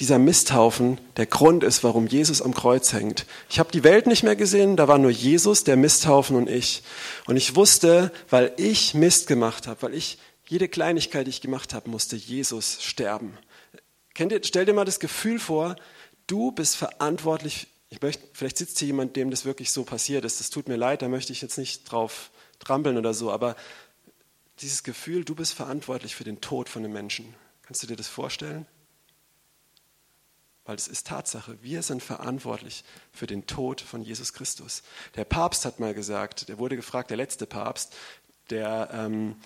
dieser 0.00 0.18
Misthaufen 0.18 0.98
der 1.16 1.26
Grund 1.26 1.62
ist, 1.62 1.84
warum 1.84 2.06
Jesus 2.06 2.42
am 2.42 2.54
Kreuz 2.54 2.92
hängt. 2.92 3.26
Ich 3.48 3.58
habe 3.58 3.70
die 3.70 3.84
Welt 3.84 4.06
nicht 4.06 4.24
mehr 4.24 4.34
gesehen, 4.34 4.76
da 4.76 4.88
war 4.88 4.98
nur 4.98 5.10
Jesus, 5.10 5.62
der 5.64 5.76
Misthaufen 5.76 6.36
und 6.36 6.48
ich. 6.48 6.82
Und 7.26 7.36
ich 7.36 7.54
wusste, 7.54 8.10
weil 8.28 8.52
ich 8.56 8.94
Mist 8.94 9.28
gemacht 9.28 9.66
habe, 9.66 9.82
weil 9.82 9.94
ich 9.94 10.18
jede 10.46 10.68
Kleinigkeit, 10.68 11.26
die 11.26 11.30
ich 11.30 11.40
gemacht 11.40 11.74
habe, 11.74 11.88
musste 11.90 12.16
Jesus 12.16 12.82
sterben. 12.82 13.38
Kennt 14.14 14.32
ihr, 14.32 14.40
stell 14.42 14.66
dir 14.66 14.74
mal 14.74 14.84
das 14.84 15.00
Gefühl 15.00 15.38
vor, 15.38 15.76
du 16.26 16.52
bist 16.52 16.76
verantwortlich. 16.76 17.68
Ich 17.88 18.02
möchte, 18.02 18.22
vielleicht 18.32 18.58
sitzt 18.58 18.78
hier 18.78 18.86
jemand, 18.86 19.16
dem 19.16 19.30
das 19.30 19.44
wirklich 19.44 19.70
so 19.70 19.84
passiert 19.84 20.24
ist. 20.24 20.40
Das 20.40 20.50
tut 20.50 20.68
mir 20.68 20.76
leid, 20.76 21.02
da 21.02 21.08
möchte 21.08 21.32
ich 21.32 21.40
jetzt 21.40 21.58
nicht 21.58 21.90
drauf 21.90 22.30
trampeln 22.58 22.96
oder 22.96 23.14
so, 23.14 23.30
aber 23.30 23.56
dieses 24.60 24.82
Gefühl, 24.82 25.24
du 25.24 25.34
bist 25.34 25.52
verantwortlich 25.52 26.14
für 26.14 26.24
den 26.24 26.40
Tod 26.40 26.68
von 26.68 26.84
einem 26.84 26.92
Menschen. 26.92 27.34
Kannst 27.62 27.82
du 27.82 27.86
dir 27.86 27.96
das 27.96 28.08
vorstellen? 28.08 28.66
Weil 30.64 30.76
es 30.76 30.88
ist 30.88 31.06
Tatsache, 31.06 31.58
wir 31.60 31.82
sind 31.82 32.02
verantwortlich 32.02 32.84
für 33.12 33.26
den 33.26 33.46
Tod 33.46 33.80
von 33.80 34.02
Jesus 34.02 34.32
Christus. 34.32 34.82
Der 35.14 35.24
Papst 35.24 35.64
hat 35.66 35.78
mal 35.78 35.92
gesagt, 35.92 36.48
der 36.48 36.58
wurde 36.58 36.76
gefragt, 36.76 37.10
der 37.10 37.18
letzte 37.18 37.46
Papst, 37.46 37.94
der, 38.48 38.88
ähm, 38.92 39.36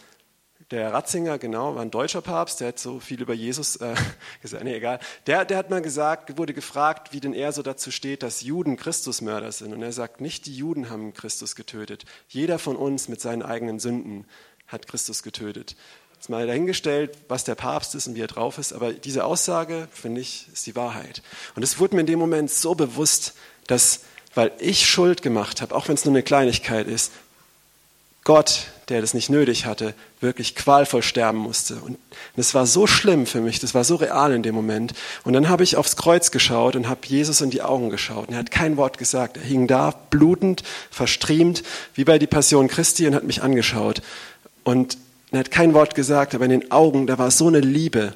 der 0.70 0.92
Ratzinger, 0.92 1.38
genau, 1.38 1.74
war 1.74 1.82
ein 1.82 1.90
deutscher 1.90 2.20
Papst, 2.20 2.60
der 2.60 2.68
hat 2.68 2.78
so 2.78 3.00
viel 3.00 3.20
über 3.20 3.34
Jesus 3.34 3.76
äh, 3.76 3.96
gesagt, 4.42 4.62
nee, 4.62 4.76
egal. 4.76 5.00
Der, 5.26 5.44
der 5.44 5.56
hat 5.56 5.70
mal 5.70 5.82
gesagt, 5.82 6.38
wurde 6.38 6.54
gefragt, 6.54 7.12
wie 7.12 7.20
denn 7.20 7.34
er 7.34 7.50
so 7.50 7.62
dazu 7.62 7.90
steht, 7.90 8.22
dass 8.22 8.42
Juden 8.42 8.76
Christusmörder 8.76 9.50
sind. 9.50 9.72
Und 9.72 9.82
er 9.82 9.92
sagt, 9.92 10.20
nicht 10.20 10.46
die 10.46 10.54
Juden 10.54 10.88
haben 10.88 11.14
Christus 11.14 11.56
getötet. 11.56 12.04
Jeder 12.28 12.60
von 12.60 12.76
uns 12.76 13.08
mit 13.08 13.20
seinen 13.20 13.42
eigenen 13.42 13.80
Sünden 13.80 14.24
hat 14.68 14.86
Christus 14.86 15.24
getötet. 15.24 15.74
Jetzt 16.18 16.28
mal 16.28 16.46
dahingestellt, 16.48 17.16
was 17.28 17.44
der 17.44 17.54
Papst 17.54 17.94
ist 17.94 18.08
und 18.08 18.16
wie 18.16 18.20
er 18.20 18.26
drauf 18.26 18.58
ist, 18.58 18.72
aber 18.72 18.92
diese 18.92 19.24
Aussage, 19.24 19.86
finde 19.92 20.20
ich, 20.20 20.48
ist 20.52 20.66
die 20.66 20.74
Wahrheit. 20.74 21.22
Und 21.54 21.62
es 21.62 21.78
wurde 21.78 21.94
mir 21.94 22.00
in 22.00 22.06
dem 22.06 22.18
Moment 22.18 22.50
so 22.50 22.74
bewusst, 22.74 23.34
dass, 23.68 24.00
weil 24.34 24.50
ich 24.58 24.88
Schuld 24.88 25.22
gemacht 25.22 25.62
habe, 25.62 25.74
auch 25.74 25.86
wenn 25.86 25.94
es 25.94 26.04
nur 26.04 26.12
eine 26.12 26.24
Kleinigkeit 26.24 26.88
ist, 26.88 27.12
Gott, 28.24 28.66
der 28.88 29.00
das 29.00 29.14
nicht 29.14 29.30
nötig 29.30 29.64
hatte, 29.64 29.94
wirklich 30.20 30.54
qualvoll 30.54 31.02
sterben 31.02 31.38
musste. 31.38 31.76
Und 31.76 31.98
das 32.36 32.52
war 32.52 32.66
so 32.66 32.86
schlimm 32.86 33.26
für 33.26 33.40
mich, 33.40 33.58
das 33.60 33.74
war 33.74 33.84
so 33.84 33.96
real 33.96 34.32
in 34.32 34.42
dem 34.42 34.54
Moment. 34.54 34.92
Und 35.24 35.32
dann 35.32 35.48
habe 35.48 35.62
ich 35.62 35.76
aufs 35.76 35.96
Kreuz 35.96 36.30
geschaut 36.30 36.76
und 36.76 36.88
habe 36.88 37.06
Jesus 37.06 37.40
in 37.40 37.50
die 37.50 37.62
Augen 37.62 37.88
geschaut. 37.88 38.28
Und 38.28 38.34
er 38.34 38.40
hat 38.40 38.50
kein 38.50 38.76
Wort 38.76 38.98
gesagt. 38.98 39.36
Er 39.36 39.44
hing 39.44 39.66
da, 39.66 39.92
blutend, 40.10 40.62
verstriemt, 40.90 41.62
wie 41.94 42.04
bei 42.04 42.18
die 42.18 42.26
Passion 42.26 42.68
Christi 42.68 43.06
und 43.06 43.14
hat 43.14 43.24
mich 43.24 43.42
angeschaut. 43.42 44.02
Und 44.62 44.98
er 45.30 45.40
hat 45.40 45.50
kein 45.50 45.74
Wort 45.74 45.94
gesagt, 45.94 46.34
aber 46.34 46.44
in 46.44 46.50
den 46.50 46.70
Augen, 46.70 47.06
da 47.06 47.18
war 47.18 47.30
so 47.30 47.48
eine 47.48 47.60
Liebe. 47.60 48.14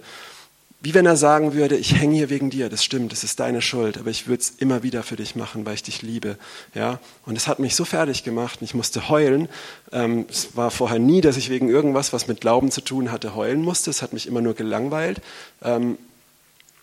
Wie 0.84 0.94
wenn 0.94 1.06
er 1.06 1.16
sagen 1.16 1.54
würde, 1.54 1.76
ich 1.76 1.94
hänge 1.94 2.16
hier 2.16 2.28
wegen 2.28 2.50
dir, 2.50 2.68
das 2.68 2.82
stimmt, 2.82 3.12
das 3.12 3.22
ist 3.22 3.38
deine 3.38 3.62
Schuld, 3.62 3.98
aber 3.98 4.10
ich 4.10 4.26
würde 4.26 4.40
es 4.40 4.50
immer 4.50 4.82
wieder 4.82 5.04
für 5.04 5.14
dich 5.14 5.36
machen, 5.36 5.64
weil 5.64 5.74
ich 5.74 5.84
dich 5.84 6.02
liebe. 6.02 6.36
Ja? 6.74 6.98
Und 7.24 7.36
es 7.36 7.46
hat 7.46 7.60
mich 7.60 7.76
so 7.76 7.84
fertig 7.84 8.24
gemacht 8.24 8.60
und 8.60 8.64
ich 8.64 8.74
musste 8.74 9.08
heulen. 9.08 9.48
Ähm, 9.92 10.26
es 10.28 10.56
war 10.56 10.72
vorher 10.72 10.98
nie, 10.98 11.20
dass 11.20 11.36
ich 11.36 11.50
wegen 11.50 11.68
irgendwas, 11.68 12.12
was 12.12 12.26
mit 12.26 12.40
Glauben 12.40 12.72
zu 12.72 12.80
tun 12.80 13.12
hatte, 13.12 13.36
heulen 13.36 13.62
musste. 13.62 13.90
Es 13.90 14.02
hat 14.02 14.12
mich 14.12 14.26
immer 14.26 14.40
nur 14.40 14.54
gelangweilt. 14.54 15.20
Ähm, 15.62 15.98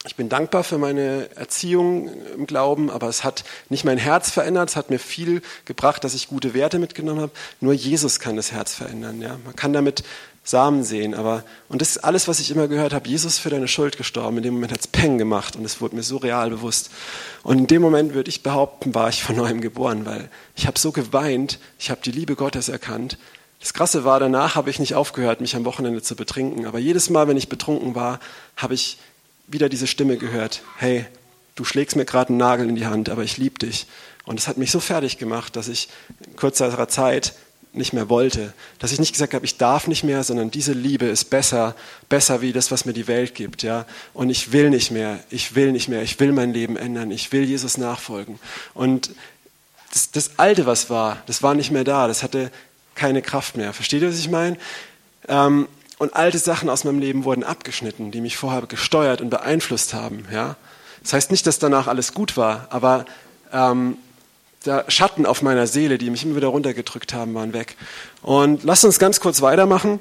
ich 0.06 0.16
bin 0.16 0.30
dankbar 0.30 0.64
für 0.64 0.78
meine 0.78 1.30
Erziehung 1.36 2.10
im 2.36 2.46
Glauben, 2.48 2.90
aber 2.90 3.10
es 3.10 3.26
hat 3.26 3.44
nicht 3.68 3.84
mein 3.84 3.98
Herz 3.98 4.32
verändert, 4.32 4.70
es 4.70 4.76
hat 4.78 4.90
mir 4.90 5.00
viel 5.00 5.42
gebracht, 5.66 6.06
dass 6.06 6.14
ich 6.14 6.30
gute 6.30 6.54
Werte 6.54 6.80
mitgenommen 6.80 7.20
habe. 7.20 7.34
Nur 7.60 7.74
Jesus 7.74 8.20
kann 8.20 8.38
das 8.38 8.54
Herz 8.54 8.74
verändern. 8.74 9.22
Ja? 9.22 9.38
Man 9.44 9.58
kann 9.58 9.74
damit 9.74 10.04
Samen 10.46 10.86
sehen, 10.86 11.14
aber 11.14 11.44
und 11.68 11.82
das 11.82 11.90
ist 11.92 11.98
alles, 11.98 12.30
was 12.30 12.40
ich 12.40 12.50
immer 12.50 12.70
gehört 12.70 12.94
habe. 12.94 13.10
Jesus 13.10 13.40
für 13.40 13.50
deine 13.50 13.68
Schuld 13.68 13.98
gestorben. 13.98 14.38
In 14.38 14.44
dem 14.44 14.54
Moment 14.54 14.72
hat 14.72 14.80
es 14.80 14.88
Peng 14.88 15.18
gemacht 15.18 15.58
und 15.58 15.66
es 15.66 15.82
wurde 15.82 15.98
mir 15.98 16.04
so 16.04 16.16
real 16.16 16.50
bewusst. 16.50 16.92
Und 17.44 17.58
in 17.58 17.68
dem 17.68 17.82
Moment 17.82 18.14
würde 18.14 18.30
ich 18.30 18.42
behaupten, 18.42 18.96
war 18.96 19.10
ich 19.10 19.22
von 19.22 19.36
neuem 19.36 19.60
geboren, 19.60 20.06
weil 20.06 20.30
ich 20.56 20.66
habe 20.66 20.80
so 20.80 20.94
geweint, 20.94 21.60
ich 21.78 21.92
habe 21.92 22.00
die 22.04 22.12
Liebe 22.12 22.36
Gottes 22.36 22.70
erkannt. 22.70 23.18
Das 23.60 23.74
Krasse 23.74 24.06
war, 24.06 24.22
danach 24.22 24.56
habe 24.56 24.70
ich 24.70 24.80
nicht 24.80 24.96
aufgehört, 24.96 25.42
mich 25.42 25.58
am 25.58 25.66
Wochenende 25.66 26.02
zu 26.02 26.16
betrinken. 26.16 26.66
Aber 26.66 26.80
jedes 26.80 27.10
Mal, 27.10 27.28
wenn 27.28 27.36
ich 27.36 27.50
betrunken 27.50 27.94
war, 27.94 28.22
habe 28.56 28.74
ich 28.74 28.98
wieder 29.50 29.70
diese 29.70 29.88
Stimme 29.88 30.18
gehört, 30.18 30.62
hey, 30.78 31.06
du 31.56 31.66
schlägst 31.66 31.96
mir 31.96 32.06
gerade 32.06 32.30
einen 32.30 32.38
Nagel 32.38 32.70
in 32.70 32.76
die 32.76 32.86
Hand, 32.86 33.10
aber 33.10 33.24
ich 33.24 33.38
liebe 33.38 33.60
dich. 33.60 33.88
Und 34.26 34.40
es 34.40 34.48
hat 34.48 34.58
mich 34.58 34.72
so 34.72 34.80
fertig 34.80 35.18
gemacht, 35.18 35.56
dass 35.56 35.68
ich 35.68 35.90
in 36.26 36.36
kürzerer 36.36 36.88
Zeit 36.88 37.34
nicht 37.72 37.94
mehr 37.94 38.10
wollte, 38.10 38.54
dass 38.80 38.92
ich 38.92 39.00
nicht 39.00 39.12
gesagt 39.12 39.34
habe, 39.34 39.46
ich 39.46 39.58
darf 39.58 39.88
nicht 39.88 40.04
mehr, 40.04 40.24
sondern 40.24 40.50
diese 40.50 40.74
Liebe 40.74 41.06
ist 41.06 41.26
besser, 41.26 41.76
besser 42.10 42.42
wie 42.42 42.52
das, 42.52 42.72
was 42.72 42.86
mir 42.86 42.94
die 42.94 43.08
Welt 43.08 43.36
gibt, 43.36 43.62
ja. 43.62 43.86
Und 44.14 44.30
ich 44.30 44.52
will 44.52 44.72
nicht 44.72 44.90
mehr, 44.92 45.20
ich 45.30 45.54
will 45.54 45.72
nicht 45.72 45.88
mehr, 45.88 46.02
ich 46.02 46.20
will 46.20 46.32
mein 46.32 46.52
Leben 46.52 46.78
ändern, 46.78 47.12
ich 47.12 47.32
will 47.32 47.44
Jesus 47.44 47.78
nachfolgen. 47.78 48.40
Und 48.74 49.12
das, 49.92 50.12
das 50.12 50.32
Alte, 50.38 50.66
was 50.66 50.90
war, 50.90 51.22
das 51.28 51.44
war 51.44 51.54
nicht 51.54 51.72
mehr 51.72 51.84
da, 51.84 52.08
das 52.08 52.24
hatte 52.24 52.52
keine 52.96 53.22
Kraft 53.22 53.56
mehr. 53.56 53.74
Versteht 53.74 54.02
ihr, 54.02 54.10
was 54.10 54.20
ich 54.20 54.30
meine? 54.30 54.58
Ähm, 55.28 55.68
und 56.00 56.16
alte 56.16 56.40
Sachen 56.40 56.70
aus 56.70 56.86
meinem 56.86 56.98
Leben 56.98 57.26
wurden 57.26 57.44
abgeschnitten, 57.44 58.10
die 58.10 58.22
mich 58.22 58.38
vorher 58.38 58.64
gesteuert 58.64 59.22
und 59.22 59.30
beeinflusst 59.30 59.94
haben. 59.94 60.26
Ja? 60.32 60.56
Das 61.04 61.14
heißt 61.14 61.30
nicht, 61.30 61.46
dass 61.46 61.60
danach 61.60 61.88
alles 61.88 62.14
gut 62.14 62.38
war, 62.38 62.68
aber 62.72 63.06
ähm, 63.54 63.98
der 64.66 64.86
Schatten 64.88 65.26
auf 65.26 65.42
meiner 65.42 65.68
Seele, 65.68 65.98
die 65.98 66.10
mich 66.10 66.24
immer 66.24 66.38
wieder 66.38 66.48
runtergedrückt 66.48 67.14
haben, 67.14 67.34
waren 67.36 67.54
weg. 67.54 67.76
Und 68.22 68.64
lasst 68.64 68.86
uns 68.86 68.98
ganz 68.98 69.20
kurz 69.20 69.42
weitermachen, 69.42 70.00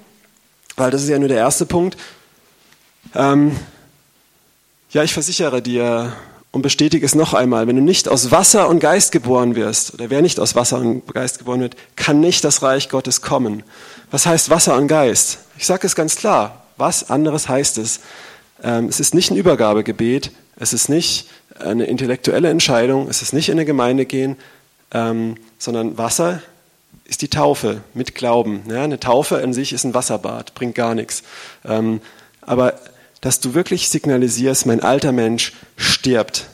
weil 0.76 0.90
das 0.90 1.02
ist 1.02 1.09
ja 1.09 1.19
nur 1.19 1.28
der 1.28 1.38
erste 1.38 1.67
Punkt. 1.67 1.97
Ähm, 3.14 3.57
ja, 4.90 5.02
ich 5.02 5.12
versichere 5.12 5.61
dir 5.62 6.12
und 6.50 6.62
bestätige 6.62 7.05
es 7.05 7.14
noch 7.14 7.35
einmal, 7.35 7.67
wenn 7.67 7.76
du 7.76 7.83
nicht 7.83 8.09
aus 8.09 8.31
Wasser 8.31 8.69
und 8.69 8.81
Geist 8.81 9.12
geboren 9.12 9.55
wirst, 9.55 9.95
oder 9.95 10.11
wer 10.11 10.23
nicht 10.23 10.40
aus 10.40 10.55
Wasser 10.55 10.78
und 10.78 11.07
Geist 11.12 11.38
geboren 11.38 11.61
wird, 11.61 11.76
kann 11.97 12.21
nicht 12.21 12.43
das 12.45 12.62
Reich 12.62 12.88
Gottes 12.88 13.21
kommen. 13.21 13.62
Was 14.11 14.26
heißt 14.26 14.49
Wasser 14.49 14.76
und 14.76 14.88
Geist? 14.88 15.40
Ich 15.59 15.67
sage 15.67 15.87
es 15.87 15.95
ganz 15.95 16.17
klar. 16.17 16.64
Was 16.78 17.11
anderes 17.11 17.49
heißt 17.49 17.78
es? 17.78 18.00
Ähm, 18.62 18.87
es 18.87 19.00
ist 19.00 19.14
nicht 19.14 19.31
ein 19.31 19.37
Übergabegebet, 19.37 20.31
es 20.57 20.73
ist 20.73 20.88
nicht 20.88 21.28
eine 21.59 21.85
intellektuelle 21.85 22.49
Entscheidung, 22.49 23.09
es 23.09 23.21
ist 23.21 23.33
nicht 23.33 23.49
in 23.49 23.55
eine 23.55 23.64
Gemeinde 23.64 24.07
gehen, 24.07 24.37
ähm, 24.93 25.37
sondern 25.59 25.99
Wasser 25.99 26.40
ist 27.05 27.23
die 27.23 27.28
Taufe 27.28 27.83
mit 27.95 28.14
Glauben. 28.14 28.62
Eine 28.71 29.00
Taufe 29.00 29.43
an 29.43 29.52
sich 29.52 29.73
ist 29.73 29.85
ein 29.85 29.95
Wasserbad, 29.95 30.55
bringt 30.55 30.75
gar 30.75 30.95
nichts. 30.95 31.23
Ähm, 31.64 32.00
aber 32.40 32.75
dass 33.21 33.41
du 33.41 33.55
wirklich 33.55 33.89
signalisierst, 33.89 34.67
mein 34.67 34.81
alter 34.81 35.13
Mensch 35.13 35.53
stirbt. 35.77 36.47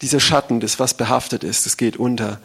Dieser 0.00 0.20
Schatten, 0.20 0.60
das 0.60 0.78
was 0.78 0.94
behaftet 0.94 1.44
ist, 1.44 1.66
das 1.66 1.76
geht 1.76 1.96
unter. 1.96 2.40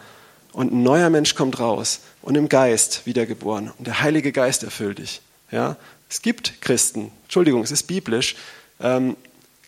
Und 0.52 0.72
ein 0.72 0.82
neuer 0.82 1.10
Mensch 1.10 1.34
kommt 1.34 1.58
raus 1.58 2.00
und 2.22 2.36
im 2.36 2.48
Geist 2.48 3.02
wiedergeboren. 3.04 3.72
Und 3.76 3.86
der 3.86 4.00
Heilige 4.00 4.32
Geist 4.32 4.62
erfüllt 4.62 4.98
dich. 4.98 5.20
Ja? 5.50 5.76
Es 6.08 6.22
gibt 6.22 6.60
Christen, 6.60 7.10
Entschuldigung, 7.24 7.62
es 7.62 7.70
ist 7.70 7.84
biblisch, 7.84 8.36
ähm, 8.80 9.16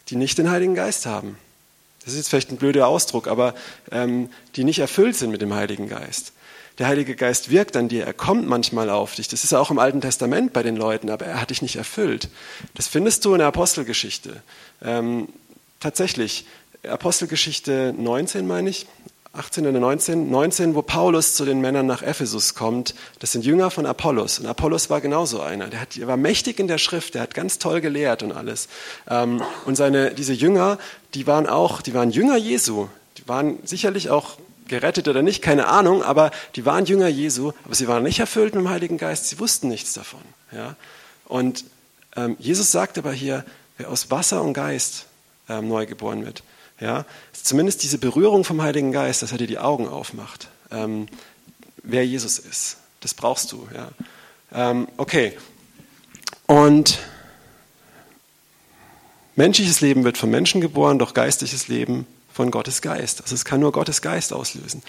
die 0.09 0.16
nicht 0.16 0.38
den 0.38 0.50
Heiligen 0.50 0.75
Geist 0.75 1.07
haben. 1.07 1.37
Das 2.04 2.14
ist 2.14 2.19
jetzt 2.19 2.28
vielleicht 2.30 2.50
ein 2.50 2.57
blöder 2.57 2.87
Ausdruck, 2.87 3.26
aber 3.26 3.54
ähm, 3.90 4.30
die 4.57 4.64
nicht 4.64 4.78
erfüllt 4.78 5.16
sind 5.16 5.30
mit 5.30 5.42
dem 5.42 5.54
Heiligen 5.54 5.88
Geist. 5.88 6.33
Der 6.80 6.88
Heilige 6.88 7.14
Geist 7.14 7.50
wirkt 7.50 7.76
an 7.76 7.88
dir, 7.88 8.06
er 8.06 8.14
kommt 8.14 8.49
manchmal 8.49 8.88
auf 8.88 9.14
dich. 9.14 9.28
Das 9.28 9.44
ist 9.44 9.52
auch 9.52 9.70
im 9.70 9.78
Alten 9.78 10.00
Testament 10.00 10.54
bei 10.54 10.62
den 10.62 10.76
Leuten, 10.76 11.10
aber 11.10 11.26
er 11.26 11.38
hat 11.38 11.50
dich 11.50 11.60
nicht 11.60 11.76
erfüllt. 11.76 12.30
Das 12.72 12.88
findest 12.88 13.22
du 13.26 13.34
in 13.34 13.40
der 13.40 13.49
Apostelgeschichte. 13.49 14.42
Ähm, 14.82 15.28
tatsächlich, 15.78 16.46
Apostelgeschichte 16.88 17.94
19 17.94 18.46
meine 18.46 18.70
ich, 18.70 18.87
18 19.34 19.66
oder 19.66 19.78
19, 19.78 20.30
19, 20.30 20.75
wo 20.75 20.80
Paulus 20.80 21.34
zu 21.34 21.44
den 21.44 21.60
Männern 21.60 21.84
nach 21.84 22.00
Ephesus 22.00 22.54
kommt. 22.54 22.94
Das 23.18 23.32
sind 23.32 23.44
Jünger 23.44 23.70
von 23.70 23.84
Apollos. 23.84 24.38
Und 24.38 24.46
Apollos 24.46 24.88
war 24.88 25.02
genauso 25.02 25.42
einer. 25.42 25.66
Der, 25.66 25.82
hat, 25.82 25.96
der 25.96 26.06
war 26.06 26.16
mächtig 26.16 26.58
in 26.58 26.66
der 26.66 26.78
Schrift, 26.78 27.14
der 27.14 27.20
hat 27.20 27.34
ganz 27.34 27.58
toll 27.58 27.82
gelehrt 27.82 28.22
und 28.22 28.32
alles. 28.32 28.68
Ähm, 29.06 29.42
und 29.66 29.76
seine, 29.76 30.14
diese 30.14 30.32
Jünger, 30.32 30.78
die 31.12 31.26
waren 31.26 31.46
auch, 31.46 31.82
die 31.82 31.92
waren 31.92 32.10
Jünger 32.10 32.38
Jesu. 32.38 32.88
Die 33.18 33.28
waren 33.28 33.58
sicherlich 33.64 34.08
auch 34.08 34.38
gerettet 34.70 35.08
oder 35.08 35.20
nicht, 35.20 35.42
keine 35.42 35.66
Ahnung, 35.66 36.02
aber 36.02 36.30
die 36.56 36.64
waren 36.64 36.86
Jünger 36.86 37.08
Jesu, 37.08 37.52
aber 37.64 37.74
sie 37.74 37.88
waren 37.88 38.02
nicht 38.02 38.20
erfüllt 38.20 38.54
mit 38.54 38.64
dem 38.64 38.70
Heiligen 38.70 38.96
Geist, 38.96 39.28
sie 39.28 39.38
wussten 39.38 39.68
nichts 39.68 39.92
davon. 39.92 40.22
Ja? 40.52 40.76
Und 41.26 41.64
ähm, 42.16 42.36
Jesus 42.38 42.72
sagt 42.72 42.96
aber 42.96 43.12
hier, 43.12 43.44
wer 43.76 43.90
aus 43.90 44.10
Wasser 44.10 44.42
und 44.42 44.54
Geist 44.54 45.06
ähm, 45.48 45.68
neu 45.68 45.84
geboren 45.84 46.24
wird, 46.24 46.42
ja, 46.80 47.04
zumindest 47.32 47.82
diese 47.82 47.98
Berührung 47.98 48.42
vom 48.42 48.62
Heiligen 48.62 48.90
Geist, 48.90 49.20
dass 49.20 49.32
er 49.32 49.38
dir 49.38 49.46
die 49.46 49.58
Augen 49.58 49.86
aufmacht, 49.86 50.48
ähm, 50.70 51.06
wer 51.82 52.06
Jesus 52.06 52.38
ist. 52.38 52.78
Das 53.00 53.12
brauchst 53.12 53.52
du. 53.52 53.68
Ja. 53.74 53.90
Ähm, 54.52 54.88
okay. 54.96 55.36
Und 56.46 56.98
menschliches 59.36 59.82
Leben 59.82 60.04
wird 60.04 60.16
vom 60.16 60.30
Menschen 60.30 60.60
geboren, 60.60 60.98
doch 60.98 61.12
geistliches 61.12 61.68
Leben 61.68 62.06
von 62.32 62.50
Gottes 62.50 62.82
Geist. 62.82 63.22
Also 63.22 63.34
es 63.34 63.44
kann 63.44 63.60
nur 63.60 63.72
Gottes 63.72 64.02
Geist 64.02 64.32
auslösen. 64.32 64.82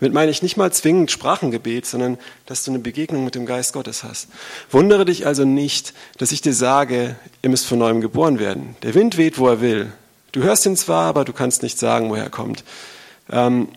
Damit 0.00 0.14
meine 0.14 0.30
ich 0.30 0.42
nicht 0.42 0.56
mal 0.56 0.72
zwingend 0.72 1.10
Sprachengebet, 1.10 1.84
sondern 1.84 2.18
dass 2.46 2.64
du 2.64 2.70
eine 2.70 2.78
Begegnung 2.78 3.24
mit 3.24 3.34
dem 3.34 3.46
Geist 3.46 3.72
Gottes 3.72 4.04
hast. 4.04 4.28
Wundere 4.70 5.04
dich 5.04 5.26
also 5.26 5.44
nicht, 5.44 5.92
dass 6.18 6.30
ich 6.30 6.40
dir 6.40 6.54
sage, 6.54 7.16
ihr 7.42 7.50
müsst 7.50 7.66
von 7.66 7.78
neuem 7.78 8.00
geboren 8.00 8.38
werden. 8.38 8.76
Der 8.82 8.94
Wind 8.94 9.16
weht, 9.16 9.38
wo 9.38 9.48
er 9.48 9.60
will. 9.60 9.92
Du 10.30 10.42
hörst 10.42 10.66
ihn 10.66 10.76
zwar, 10.76 11.06
aber 11.06 11.24
du 11.24 11.32
kannst 11.32 11.62
nicht 11.62 11.78
sagen, 11.78 12.10
woher 12.10 12.24
er 12.24 12.30
kommt. 12.30 12.62
Ähm, 13.30 13.68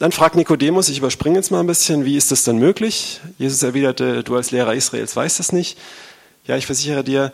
dann 0.00 0.10
fragt 0.10 0.34
Nikodemus, 0.34 0.88
ich 0.88 0.98
überspringe 0.98 1.36
jetzt 1.36 1.52
mal 1.52 1.60
ein 1.60 1.68
bisschen, 1.68 2.04
wie 2.04 2.16
ist 2.16 2.32
das 2.32 2.42
denn 2.42 2.58
möglich? 2.58 3.20
Jesus 3.38 3.62
erwiderte, 3.62 4.24
du 4.24 4.34
als 4.34 4.50
Lehrer 4.50 4.74
Israels 4.74 5.14
weißt 5.14 5.38
das 5.38 5.52
nicht. 5.52 5.78
Ja, 6.44 6.56
ich 6.56 6.66
versichere 6.66 7.04
dir, 7.04 7.32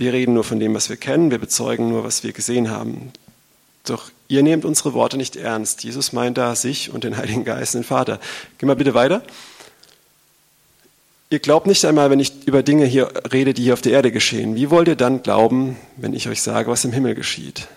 wir 0.00 0.14
reden 0.14 0.32
nur 0.32 0.44
von 0.44 0.58
dem, 0.58 0.74
was 0.74 0.88
wir 0.88 0.96
kennen, 0.96 1.30
wir 1.30 1.38
bezeugen 1.38 1.90
nur, 1.90 2.04
was 2.04 2.24
wir 2.24 2.32
gesehen 2.32 2.70
haben. 2.70 3.12
Doch 3.84 4.10
ihr 4.28 4.42
nehmt 4.42 4.64
unsere 4.64 4.94
Worte 4.94 5.18
nicht 5.18 5.36
ernst. 5.36 5.84
Jesus 5.84 6.14
meint 6.14 6.38
da 6.38 6.54
sich 6.54 6.90
und 6.90 7.04
den 7.04 7.18
Heiligen 7.18 7.44
Geist, 7.44 7.74
den 7.74 7.84
Vater. 7.84 8.18
Geh 8.56 8.64
mal 8.64 8.76
bitte 8.76 8.94
weiter. 8.94 9.22
Ihr 11.28 11.38
glaubt 11.38 11.66
nicht 11.66 11.84
einmal, 11.84 12.08
wenn 12.08 12.18
ich 12.18 12.46
über 12.46 12.62
Dinge 12.62 12.86
hier 12.86 13.12
rede, 13.30 13.52
die 13.52 13.64
hier 13.64 13.74
auf 13.74 13.82
der 13.82 13.92
Erde 13.92 14.10
geschehen. 14.10 14.56
Wie 14.56 14.70
wollt 14.70 14.88
ihr 14.88 14.96
dann 14.96 15.22
glauben, 15.22 15.76
wenn 15.96 16.14
ich 16.14 16.28
euch 16.28 16.40
sage, 16.40 16.70
was 16.70 16.84
im 16.86 16.92
Himmel 16.92 17.14
geschieht? 17.14 17.68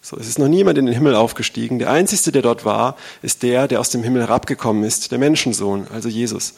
So, 0.00 0.16
es 0.16 0.28
ist 0.28 0.38
noch 0.38 0.48
niemand 0.48 0.78
in 0.78 0.86
den 0.86 0.94
Himmel 0.94 1.16
aufgestiegen. 1.16 1.80
Der 1.80 1.90
Einzige, 1.90 2.30
der 2.30 2.42
dort 2.42 2.64
war, 2.64 2.96
ist 3.20 3.42
der, 3.42 3.66
der 3.66 3.80
aus 3.80 3.90
dem 3.90 4.04
Himmel 4.04 4.22
herabgekommen 4.22 4.84
ist, 4.84 5.10
der 5.10 5.18
Menschensohn, 5.18 5.88
also 5.92 6.08
Jesus. 6.08 6.54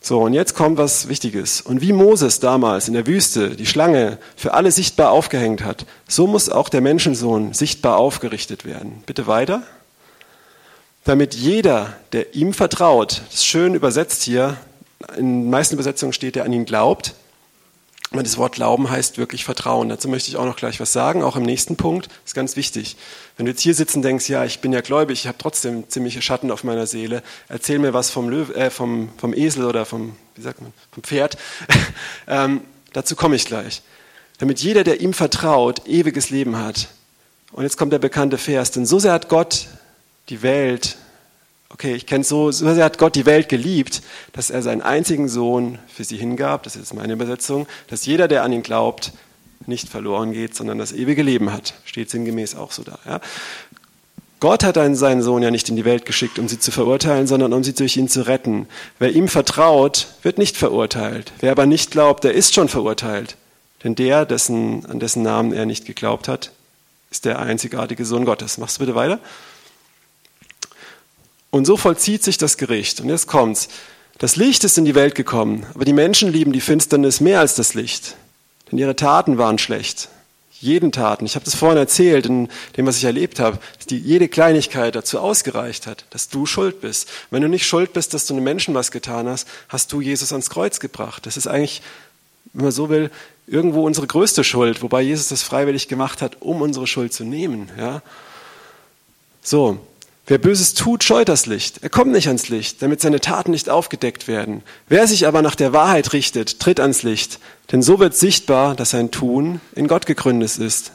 So, 0.00 0.20
und 0.20 0.32
jetzt 0.32 0.54
kommt 0.54 0.78
was 0.78 1.08
Wichtiges. 1.08 1.60
Und 1.60 1.80
wie 1.80 1.92
Moses 1.92 2.40
damals 2.40 2.88
in 2.88 2.94
der 2.94 3.06
Wüste 3.06 3.56
die 3.56 3.66
Schlange 3.66 4.18
für 4.36 4.54
alle 4.54 4.70
sichtbar 4.70 5.10
aufgehängt 5.10 5.64
hat, 5.64 5.86
so 6.06 6.26
muss 6.26 6.48
auch 6.48 6.68
der 6.68 6.80
Menschensohn 6.80 7.52
sichtbar 7.52 7.98
aufgerichtet 7.98 8.64
werden. 8.64 9.02
Bitte 9.06 9.26
weiter. 9.26 9.62
Damit 11.04 11.34
jeder, 11.34 11.94
der 12.12 12.34
ihm 12.34 12.52
vertraut, 12.54 13.22
das 13.26 13.36
ist 13.36 13.46
schön 13.46 13.74
übersetzt 13.74 14.22
hier, 14.22 14.56
in 15.16 15.42
den 15.42 15.50
meisten 15.50 15.74
Übersetzungen 15.74 16.12
steht, 16.12 16.36
der 16.36 16.44
an 16.44 16.52
ihn 16.52 16.64
glaubt. 16.64 17.14
Und 18.10 18.26
das 18.26 18.38
Wort 18.38 18.54
Glauben 18.54 18.88
heißt 18.88 19.18
wirklich 19.18 19.44
Vertrauen. 19.44 19.90
Dazu 19.90 20.08
möchte 20.08 20.30
ich 20.30 20.38
auch 20.38 20.46
noch 20.46 20.56
gleich 20.56 20.80
was 20.80 20.94
sagen, 20.94 21.22
auch 21.22 21.36
im 21.36 21.42
nächsten 21.42 21.76
Punkt. 21.76 22.08
Ist 22.24 22.34
ganz 22.34 22.56
wichtig. 22.56 22.96
Wenn 23.36 23.44
du 23.44 23.52
jetzt 23.52 23.60
hier 23.60 23.74
sitzen 23.74 24.00
denkst, 24.00 24.28
ja, 24.30 24.44
ich 24.46 24.60
bin 24.60 24.72
ja 24.72 24.80
gläubig, 24.80 25.20
ich 25.20 25.26
habe 25.26 25.36
trotzdem 25.36 25.88
ziemliche 25.90 26.22
Schatten 26.22 26.50
auf 26.50 26.64
meiner 26.64 26.86
Seele, 26.86 27.22
erzähl 27.48 27.78
mir 27.78 27.92
was 27.92 28.10
vom, 28.10 28.30
Löw, 28.30 28.48
äh, 28.56 28.70
vom, 28.70 29.10
vom 29.18 29.34
Esel 29.34 29.66
oder 29.66 29.84
vom, 29.84 30.16
wie 30.36 30.42
sagt 30.42 30.62
man, 30.62 30.72
vom 30.90 31.02
Pferd. 31.02 31.36
ähm, 32.28 32.62
dazu 32.94 33.14
komme 33.14 33.36
ich 33.36 33.44
gleich. 33.44 33.82
Damit 34.38 34.60
jeder, 34.60 34.84
der 34.84 35.02
ihm 35.02 35.12
vertraut, 35.12 35.86
ewiges 35.86 36.30
Leben 36.30 36.56
hat. 36.56 36.88
Und 37.52 37.64
jetzt 37.64 37.76
kommt 37.76 37.92
der 37.92 37.98
bekannte 37.98 38.38
Vers, 38.38 38.70
denn 38.70 38.86
so 38.86 38.98
sehr 38.98 39.12
hat 39.12 39.28
Gott 39.28 39.66
die 40.30 40.42
Welt 40.42 40.96
okay, 41.70 41.94
ich 41.94 42.06
kenne 42.06 42.22
es 42.22 42.28
so, 42.28 42.50
so 42.50 42.72
sehr 42.72 42.84
hat 42.84 42.98
Gott 42.98 43.14
die 43.14 43.26
Welt 43.26 43.48
geliebt, 43.48 44.02
dass 44.32 44.50
er 44.50 44.62
seinen 44.62 44.82
einzigen 44.82 45.28
Sohn 45.28 45.78
für 45.88 46.04
sie 46.04 46.16
hingab, 46.16 46.62
das 46.62 46.76
ist 46.76 46.94
meine 46.94 47.12
Übersetzung, 47.12 47.66
dass 47.88 48.06
jeder, 48.06 48.28
der 48.28 48.42
an 48.42 48.52
ihn 48.52 48.62
glaubt, 48.62 49.12
nicht 49.66 49.88
verloren 49.88 50.32
geht, 50.32 50.54
sondern 50.54 50.78
das 50.78 50.92
ewige 50.92 51.22
Leben 51.22 51.52
hat. 51.52 51.74
Steht 51.84 52.10
sinngemäß 52.10 52.54
auch 52.54 52.72
so 52.72 52.84
da. 52.84 52.98
Ja? 53.04 53.20
Gott 54.40 54.62
hat 54.62 54.76
seinen 54.76 55.22
Sohn 55.22 55.42
ja 55.42 55.50
nicht 55.50 55.68
in 55.68 55.76
die 55.76 55.84
Welt 55.84 56.06
geschickt, 56.06 56.38
um 56.38 56.48
sie 56.48 56.60
zu 56.60 56.70
verurteilen, 56.70 57.26
sondern 57.26 57.52
um 57.52 57.64
sie 57.64 57.74
durch 57.74 57.96
ihn 57.96 58.08
zu 58.08 58.26
retten. 58.26 58.68
Wer 58.98 59.12
ihm 59.12 59.28
vertraut, 59.28 60.06
wird 60.22 60.38
nicht 60.38 60.56
verurteilt. 60.56 61.32
Wer 61.40 61.50
aber 61.50 61.66
nicht 61.66 61.90
glaubt, 61.90 62.22
der 62.24 62.34
ist 62.34 62.54
schon 62.54 62.68
verurteilt. 62.68 63.36
Denn 63.82 63.94
der, 63.94 64.24
dessen, 64.26 64.86
an 64.86 65.00
dessen 65.00 65.22
Namen 65.22 65.52
er 65.52 65.66
nicht 65.66 65.86
geglaubt 65.86 66.28
hat, 66.28 66.52
ist 67.10 67.24
der 67.24 67.40
einzigartige 67.40 68.04
Sohn 68.04 68.24
Gottes. 68.24 68.58
Machst 68.58 68.76
du 68.76 68.80
bitte 68.80 68.94
weiter? 68.94 69.18
Und 71.50 71.64
so 71.64 71.76
vollzieht 71.76 72.22
sich 72.22 72.38
das 72.38 72.56
Gericht. 72.56 73.00
Und 73.00 73.08
jetzt 73.08 73.26
kommt's. 73.26 73.68
Das 74.18 74.36
Licht 74.36 74.64
ist 74.64 74.76
in 74.76 74.84
die 74.84 74.96
Welt 74.96 75.14
gekommen, 75.14 75.64
aber 75.74 75.84
die 75.84 75.92
Menschen 75.92 76.32
lieben 76.32 76.52
die 76.52 76.60
Finsternis 76.60 77.20
mehr 77.20 77.38
als 77.38 77.54
das 77.54 77.74
Licht. 77.74 78.16
Denn 78.70 78.78
ihre 78.78 78.96
Taten 78.96 79.38
waren 79.38 79.58
schlecht. 79.58 80.08
Jeden 80.60 80.90
Taten. 80.90 81.24
Ich 81.24 81.36
habe 81.36 81.44
das 81.44 81.54
vorhin 81.54 81.78
erzählt, 81.78 82.26
in 82.26 82.48
dem, 82.76 82.84
was 82.84 82.96
ich 82.96 83.04
erlebt 83.04 83.38
habe, 83.38 83.60
dass 83.76 83.86
die, 83.86 83.98
jede 83.98 84.26
Kleinigkeit 84.26 84.96
dazu 84.96 85.20
ausgereicht 85.20 85.86
hat, 85.86 86.04
dass 86.10 86.28
du 86.28 86.46
schuld 86.46 86.80
bist. 86.80 87.08
Wenn 87.30 87.42
du 87.42 87.48
nicht 87.48 87.64
schuld 87.64 87.92
bist, 87.92 88.12
dass 88.12 88.26
du 88.26 88.34
einem 88.34 88.42
Menschen 88.42 88.74
was 88.74 88.90
getan 88.90 89.28
hast, 89.28 89.46
hast 89.68 89.92
du 89.92 90.00
Jesus 90.00 90.32
ans 90.32 90.50
Kreuz 90.50 90.80
gebracht. 90.80 91.26
Das 91.26 91.36
ist 91.36 91.46
eigentlich, 91.46 91.80
wenn 92.52 92.64
man 92.64 92.72
so 92.72 92.88
will, 92.88 93.12
irgendwo 93.46 93.86
unsere 93.86 94.08
größte 94.08 94.42
Schuld, 94.42 94.82
wobei 94.82 95.00
Jesus 95.02 95.28
das 95.28 95.44
freiwillig 95.44 95.86
gemacht 95.86 96.22
hat, 96.22 96.38
um 96.40 96.60
unsere 96.60 96.88
Schuld 96.88 97.12
zu 97.12 97.22
nehmen. 97.22 97.70
Ja? 97.78 98.02
So, 99.42 99.78
Wer 100.28 100.36
Böses 100.36 100.74
tut, 100.74 101.02
scheut 101.04 101.30
das 101.30 101.46
Licht. 101.46 101.78
Er 101.82 101.88
kommt 101.88 102.12
nicht 102.12 102.26
ans 102.26 102.50
Licht, 102.50 102.82
damit 102.82 103.00
seine 103.00 103.18
Taten 103.18 103.50
nicht 103.50 103.70
aufgedeckt 103.70 104.28
werden. 104.28 104.62
Wer 104.86 105.06
sich 105.06 105.26
aber 105.26 105.40
nach 105.40 105.54
der 105.54 105.72
Wahrheit 105.72 106.12
richtet, 106.12 106.60
tritt 106.60 106.80
ans 106.80 107.02
Licht, 107.02 107.40
denn 107.72 107.80
so 107.80 107.98
wird 107.98 108.14
sichtbar, 108.14 108.76
dass 108.76 108.90
sein 108.90 109.10
Tun 109.10 109.62
in 109.74 109.88
Gott 109.88 110.04
gegründet 110.04 110.58
ist. 110.58 110.92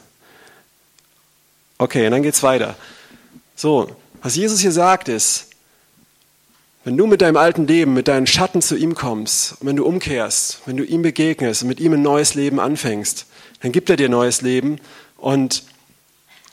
Okay, 1.78 2.06
und 2.06 2.12
dann 2.12 2.22
geht's 2.22 2.44
weiter. 2.44 2.76
So, 3.56 3.90
was 4.22 4.36
Jesus 4.36 4.60
hier 4.60 4.70
sagt 4.70 5.08
ist, 5.08 5.48
wenn 6.84 6.96
du 6.96 7.08
mit 7.08 7.20
deinem 7.20 7.36
alten 7.36 7.66
Leben, 7.66 7.92
mit 7.92 8.06
deinen 8.06 8.28
Schatten 8.28 8.62
zu 8.62 8.76
ihm 8.76 8.94
kommst, 8.94 9.60
und 9.60 9.66
wenn 9.66 9.74
du 9.74 9.84
umkehrst, 9.84 10.60
wenn 10.66 10.76
du 10.76 10.84
ihm 10.84 11.02
begegnest 11.02 11.62
und 11.62 11.68
mit 11.68 11.80
ihm 11.80 11.94
ein 11.94 12.02
neues 12.02 12.34
Leben 12.34 12.60
anfängst, 12.60 13.26
dann 13.62 13.72
gibt 13.72 13.90
er 13.90 13.96
dir 13.96 14.08
neues 14.08 14.42
Leben 14.42 14.78
und 15.16 15.64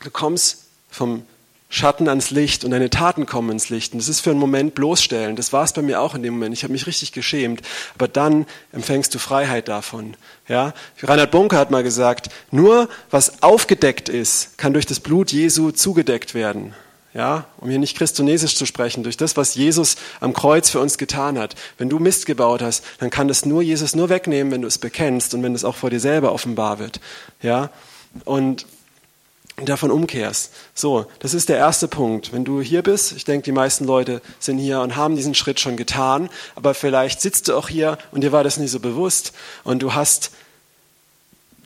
du 0.04 0.10
kommst 0.10 0.64
vom 0.90 1.28
Schatten 1.74 2.10
ans 2.10 2.32
Licht 2.32 2.66
und 2.66 2.72
deine 2.72 2.90
Taten 2.90 3.26
kommen 3.26 3.50
ins 3.50 3.70
Licht. 3.70 3.94
Und 3.94 4.00
das 4.00 4.10
ist 4.10 4.20
für 4.20 4.32
einen 4.32 4.40
Moment 4.40 4.76
bloßstellen. 4.76 5.38
Das 5.38 5.54
war 5.54 5.64
es 5.64 5.72
bei 5.72 5.82
mir 5.82 6.02
auch 6.02 6.14
in 6.16 6.22
dem 6.22 6.34
Moment. 6.34 6.54
Ich 6.54 6.64
habe 6.64 6.74
mich 6.74 6.86
richtig 6.86 7.14
geschämt. 7.14 7.62
Aber 7.96 8.10
dann 8.10 8.46
empfängst 8.74 9.16
du 9.16 9.20
Freiheit 9.20 9.70
davon. 9.70 10.18
Ja? 10.50 10.74
Reinhard 11.02 11.32
Bunker 11.32 11.58
hat 11.58 11.72
mal 11.72 11.82
gesagt, 11.82 12.30
nur 12.52 12.90
was 13.10 13.42
aufgedeckt 13.42 14.10
ist, 14.10 14.58
kann 14.58 14.74
durch 14.74 14.86
das 14.86 15.00
Blut 15.00 15.32
Jesu 15.32 15.72
zugedeckt 15.72 16.34
werden. 16.34 16.76
Ja, 17.14 17.46
um 17.58 17.70
hier 17.70 17.80
nicht 17.80 17.98
christonesisch 17.98 18.56
zu 18.56 18.66
sprechen, 18.66 19.04
durch 19.04 19.18
das, 19.18 19.36
was 19.36 19.56
Jesus 19.56 19.98
am 20.22 20.34
Kreuz 20.34 20.70
für 20.70 20.80
uns 20.80 20.98
getan 20.98 21.38
hat. 21.38 21.56
Wenn 21.78 21.90
du 21.90 22.00
Mist 22.00 22.26
gebaut 22.26 22.62
hast, 22.62 22.86
dann 23.00 23.10
kann 23.10 23.28
das 23.28 23.46
nur 23.46 23.62
Jesus 23.62 23.96
nur 23.96 24.10
wegnehmen, 24.10 24.52
wenn 24.52 24.62
du 24.62 24.68
es 24.68 24.78
bekennst 24.78 25.34
und 25.34 25.44
wenn 25.44 25.56
es 25.56 25.66
auch 25.66 25.76
vor 25.76 25.90
dir 25.90 26.00
selber 26.00 26.32
offenbar 26.32 26.80
wird. 26.80 27.02
Ja, 27.42 27.70
und 28.24 28.66
davon 29.64 29.92
umkehrst. 29.92 30.52
So, 30.74 31.06
das 31.20 31.34
ist 31.34 31.50
der 31.50 31.58
erste 31.58 31.88
Punkt. 31.88 32.34
Wenn 32.34 32.46
du 32.46 32.62
hier 32.62 32.82
bist, 32.82 33.12
ich 33.12 33.26
denke, 33.26 33.44
die 33.44 33.52
meisten 33.52 33.86
Leute 33.86 34.22
sind 34.40 34.58
hier 34.58 34.82
und 34.82 34.96
haben 34.96 35.16
diesen 35.16 35.36
Schritt 35.36 35.60
schon 35.60 35.78
getan, 35.78 36.30
aber 36.56 36.74
vielleicht 36.74 37.22
sitzt 37.22 37.48
du 37.48 37.56
auch 37.56 37.70
hier 37.70 37.98
und 38.12 38.22
dir 38.22 38.32
war 38.32 38.44
das 38.44 38.58
nicht 38.58 38.72
so 38.72 38.80
bewusst 38.80 39.34
und 39.64 39.82
du 39.82 39.94
hast 39.94 40.32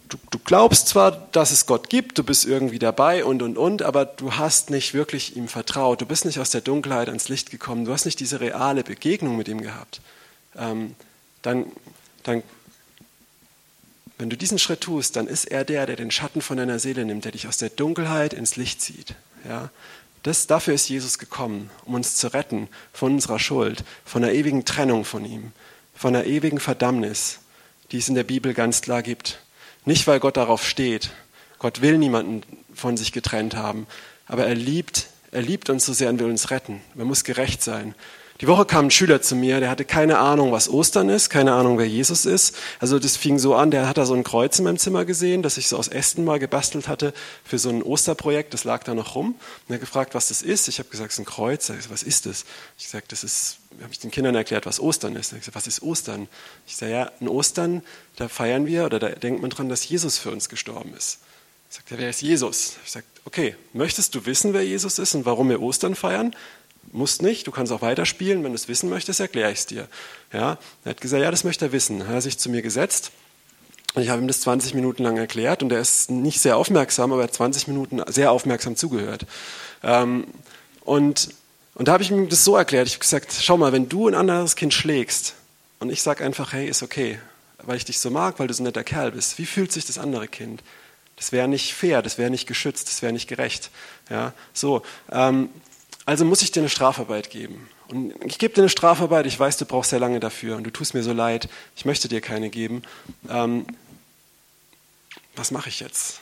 du, 0.09 0.17
du 0.31 0.39
glaubst 0.39 0.87
zwar, 0.87 1.11
dass 1.11 1.51
es 1.51 1.65
Gott 1.65 1.89
gibt, 1.89 2.17
du 2.17 2.23
bist 2.23 2.45
irgendwie 2.45 2.79
dabei 2.79 3.25
und, 3.25 3.41
und, 3.41 3.57
und, 3.57 3.81
aber 3.81 4.05
du 4.05 4.33
hast 4.33 4.69
nicht 4.69 4.93
wirklich 4.93 5.35
ihm 5.35 5.47
vertraut. 5.47 6.01
Du 6.01 6.05
bist 6.05 6.25
nicht 6.25 6.39
aus 6.39 6.49
der 6.49 6.61
Dunkelheit 6.61 7.07
ans 7.07 7.29
Licht 7.29 7.51
gekommen. 7.51 7.85
Du 7.85 7.93
hast 7.93 8.05
nicht 8.05 8.19
diese 8.19 8.39
reale 8.39 8.83
Begegnung 8.83 9.37
mit 9.37 9.47
ihm 9.47 9.61
gehabt. 9.61 10.01
Ähm, 10.57 10.95
dann, 11.41 11.65
dann, 12.23 12.43
wenn 14.17 14.29
du 14.29 14.37
diesen 14.37 14.59
Schritt 14.59 14.81
tust, 14.81 15.15
dann 15.15 15.27
ist 15.27 15.45
er 15.45 15.65
der, 15.65 15.85
der 15.85 15.95
den 15.95 16.11
Schatten 16.11 16.41
von 16.41 16.57
deiner 16.57 16.79
Seele 16.79 17.05
nimmt, 17.05 17.25
der 17.25 17.33
dich 17.33 17.47
aus 17.47 17.57
der 17.57 17.69
Dunkelheit 17.69 18.33
ins 18.33 18.55
Licht 18.55 18.81
zieht. 18.81 19.15
Ja? 19.47 19.69
Das, 20.23 20.47
dafür 20.47 20.73
ist 20.73 20.89
Jesus 20.89 21.19
gekommen, 21.19 21.69
um 21.85 21.93
uns 21.93 22.15
zu 22.15 22.33
retten 22.33 22.67
von 22.93 23.13
unserer 23.13 23.39
Schuld, 23.39 23.83
von 24.05 24.21
der 24.21 24.33
ewigen 24.33 24.65
Trennung 24.65 25.05
von 25.05 25.25
ihm, 25.25 25.51
von 25.93 26.13
der 26.13 26.25
ewigen 26.25 26.59
Verdammnis, 26.59 27.39
die 27.91 27.97
es 27.97 28.09
in 28.09 28.15
der 28.15 28.23
Bibel 28.23 28.53
ganz 28.53 28.81
klar 28.81 29.03
gibt. 29.03 29.39
Nicht, 29.83 30.07
weil 30.07 30.19
Gott 30.19 30.37
darauf 30.37 30.65
steht. 30.65 31.11
Gott 31.59 31.81
will 31.81 31.97
niemanden 31.97 32.41
von 32.73 32.97
sich 32.97 33.11
getrennt 33.11 33.55
haben. 33.55 33.85
Aber 34.25 34.47
er 34.47 34.55
liebt, 34.55 35.07
er 35.31 35.43
liebt 35.43 35.69
uns 35.69 35.85
so 35.85 35.93
sehr 35.93 36.09
und 36.09 36.19
will 36.19 36.29
uns 36.29 36.49
retten. 36.49 36.81
Er 36.97 37.05
muss 37.05 37.23
gerecht 37.23 37.61
sein. 37.61 37.93
Die 38.41 38.47
Woche 38.47 38.65
kam 38.65 38.87
ein 38.87 38.91
Schüler 38.91 39.21
zu 39.21 39.33
mir, 39.33 39.61
der 39.61 39.69
hatte 39.69 39.85
keine 39.85 40.17
Ahnung, 40.17 40.51
was 40.51 40.67
Ostern 40.67 41.07
ist, 41.07 41.29
keine 41.29 41.53
Ahnung, 41.53 41.77
wer 41.77 41.87
Jesus 41.87 42.25
ist. 42.25 42.53
Also 42.81 42.99
das 42.99 43.15
fing 43.15 43.39
so 43.39 43.55
an, 43.55 43.71
der 43.71 43.87
hat 43.87 43.97
da 43.97 44.05
so 44.05 44.13
ein 44.13 44.25
Kreuz 44.25 44.59
in 44.59 44.65
meinem 44.65 44.77
Zimmer 44.77 45.05
gesehen, 45.05 45.41
das 45.41 45.57
ich 45.57 45.69
so 45.69 45.77
aus 45.77 45.87
Ästen 45.87 46.25
mal 46.25 46.37
gebastelt 46.37 46.89
hatte 46.89 47.13
für 47.45 47.57
so 47.57 47.69
ein 47.69 47.81
Osterprojekt, 47.81 48.53
das 48.53 48.65
lag 48.65 48.83
da 48.83 48.93
noch 48.93 49.15
rum. 49.15 49.27
Und 49.27 49.69
er 49.69 49.75
hat 49.75 49.79
gefragt, 49.79 50.15
was 50.15 50.27
das 50.27 50.41
ist. 50.41 50.67
Ich 50.67 50.79
habe 50.79 50.89
gesagt, 50.89 51.11
es 51.11 51.15
ist 51.15 51.19
ein 51.19 51.25
Kreuz. 51.25 51.69
Er 51.69 51.77
gesagt, 51.77 51.93
was 51.93 52.03
ist 52.03 52.25
das? 52.25 52.43
Ich 52.77 52.85
gesagt, 52.85 53.13
das 53.13 53.23
ist, 53.23 53.59
habe 53.81 53.93
ich 53.93 53.99
den 53.99 54.11
Kindern 54.11 54.35
erklärt, 54.35 54.65
was 54.65 54.81
Ostern 54.81 55.15
ist. 55.15 55.31
Er 55.31 55.35
hat 55.35 55.39
gesagt, 55.39 55.55
was 55.55 55.67
ist 55.67 55.81
Ostern? 55.81 56.27
Ich 56.67 56.75
sage, 56.75 56.91
ja, 56.91 57.11
in 57.21 57.29
Ostern, 57.29 57.83
da 58.17 58.27
feiern 58.27 58.65
wir 58.65 58.83
oder 58.83 58.99
da 58.99 59.09
denkt 59.11 59.39
man 59.39 59.49
dran, 59.49 59.69
dass 59.69 59.87
Jesus 59.87 60.17
für 60.17 60.31
uns 60.31 60.49
gestorben 60.49 60.93
ist. 60.93 61.19
Ich 61.69 61.77
sagte, 61.77 61.97
wer 61.97 62.09
ist 62.09 62.21
Jesus? 62.21 62.73
Ich 62.83 62.91
sagte, 62.91 63.07
okay, 63.23 63.55
möchtest 63.71 64.13
du 64.13 64.25
wissen, 64.25 64.53
wer 64.53 64.65
Jesus 64.65 64.99
ist 64.99 65.15
und 65.15 65.25
warum 65.25 65.47
wir 65.47 65.61
Ostern 65.61 65.95
feiern? 65.95 66.35
Musst 66.91 67.21
nicht, 67.21 67.47
du 67.47 67.51
kannst 67.51 67.71
auch 67.71 67.81
weiterspielen. 67.81 68.43
Wenn 68.43 68.51
du 68.51 68.55
es 68.55 68.67
wissen 68.67 68.89
möchtest, 68.89 69.19
erkläre 69.19 69.51
ich 69.51 69.59
es 69.59 69.65
dir. 69.65 69.87
Ja? 70.31 70.57
Er 70.83 70.89
hat 70.91 71.01
gesagt, 71.01 71.21
ja, 71.21 71.31
das 71.31 71.43
möchte 71.43 71.65
er 71.65 71.71
wissen. 71.71 72.01
Er 72.01 72.07
hat 72.07 72.23
sich 72.23 72.37
zu 72.37 72.49
mir 72.49 72.61
gesetzt. 72.61 73.11
Ich 73.97 74.09
habe 74.09 74.21
ihm 74.21 74.27
das 74.27 74.41
20 74.41 74.73
Minuten 74.73 75.03
lang 75.03 75.17
erklärt 75.17 75.63
und 75.63 75.71
er 75.71 75.79
ist 75.79 76.11
nicht 76.11 76.41
sehr 76.41 76.57
aufmerksam, 76.57 77.13
aber 77.13 77.21
er 77.21 77.27
hat 77.27 77.33
20 77.33 77.67
Minuten 77.67 78.01
sehr 78.07 78.31
aufmerksam 78.31 78.75
zugehört. 78.75 79.25
Ähm, 79.83 80.27
und, 80.81 81.29
und 81.75 81.87
da 81.87 81.93
habe 81.93 82.03
ich 82.03 82.11
ihm 82.11 82.27
das 82.27 82.43
so 82.43 82.57
erklärt. 82.57 82.87
Ich 82.87 82.95
habe 82.95 83.01
gesagt, 83.01 83.33
schau 83.39 83.57
mal, 83.57 83.71
wenn 83.71 83.87
du 83.87 84.07
ein 84.07 84.15
anderes 84.15 84.57
Kind 84.57 84.73
schlägst 84.73 85.35
und 85.79 85.89
ich 85.89 86.01
sage 86.01 86.25
einfach, 86.25 86.51
hey, 86.51 86.67
ist 86.67 86.83
okay, 86.83 87.19
weil 87.63 87.77
ich 87.77 87.85
dich 87.85 87.99
so 87.99 88.11
mag, 88.11 88.37
weil 88.37 88.47
du 88.47 88.53
so 88.53 88.63
ein 88.63 88.65
netter 88.65 88.83
Kerl 88.83 89.11
bist, 89.11 89.37
wie 89.37 89.45
fühlt 89.45 89.71
sich 89.71 89.85
das 89.85 89.97
andere 89.97 90.27
Kind? 90.27 90.61
Das 91.15 91.31
wäre 91.31 91.47
nicht 91.47 91.73
fair, 91.73 92.01
das 92.01 92.17
wäre 92.17 92.29
nicht 92.29 92.47
geschützt, 92.47 92.89
das 92.89 93.01
wäre 93.01 93.13
nicht 93.13 93.27
gerecht. 93.27 93.71
Ja, 94.09 94.33
so. 94.53 94.81
Ähm, 95.09 95.49
also 96.05 96.25
muss 96.25 96.41
ich 96.41 96.51
dir 96.51 96.61
eine 96.61 96.69
Strafarbeit 96.69 97.29
geben. 97.29 97.67
Und 97.87 98.13
ich 98.25 98.37
gebe 98.37 98.53
dir 98.53 98.61
eine 98.61 98.69
Strafarbeit, 98.69 99.25
ich 99.25 99.39
weiß, 99.39 99.57
du 99.57 99.65
brauchst 99.65 99.89
sehr 99.89 99.99
lange 99.99 100.19
dafür 100.19 100.55
und 100.55 100.63
du 100.63 100.71
tust 100.71 100.93
mir 100.93 101.03
so 101.03 101.13
leid, 101.13 101.49
ich 101.75 101.85
möchte 101.85 102.07
dir 102.07 102.21
keine 102.21 102.49
geben. 102.49 102.83
Ähm, 103.29 103.65
was 105.35 105.51
mache 105.51 105.69
ich 105.69 105.79
jetzt? 105.79 106.21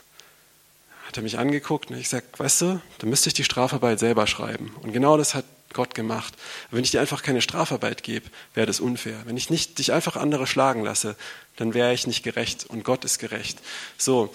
Hat 1.08 1.18
er 1.18 1.24
mich 1.24 1.38
angeguckt 1.38 1.92
und 1.92 1.98
ich 1.98 2.10
sage, 2.10 2.26
weißt 2.38 2.62
du, 2.62 2.82
dann 3.00 3.10
müsste 3.10 3.30
ich 3.30 3.34
die 3.34 3.44
Strafarbeit 3.44 4.00
selber 4.00 4.26
schreiben. 4.26 4.74
Und 4.82 4.94
genau 4.94 5.18
das 5.18 5.36
hat 5.36 5.46
Gott 5.74 5.96
gemacht. 5.96 6.34
Wenn 6.72 6.84
ich 6.84 6.92
dir 6.92 7.02
einfach 7.02 7.24
keine 7.24 7.42
Strafarbeit 7.42 8.04
gebe, 8.04 8.30
wäre 8.54 8.68
das 8.68 8.80
unfair. 8.80 9.22
Wenn 9.26 9.38
ich 9.38 9.50
nicht 9.50 9.80
dich 9.80 9.92
einfach 9.92 10.16
andere 10.16 10.48
schlagen 10.48 10.84
lasse, 10.84 11.16
dann 11.58 11.74
wäre 11.74 11.94
ich 11.94 12.08
nicht 12.08 12.24
gerecht 12.24 12.66
und 12.66 12.84
Gott 12.84 13.04
ist 13.06 13.20
gerecht. 13.20 13.60
So. 13.98 14.34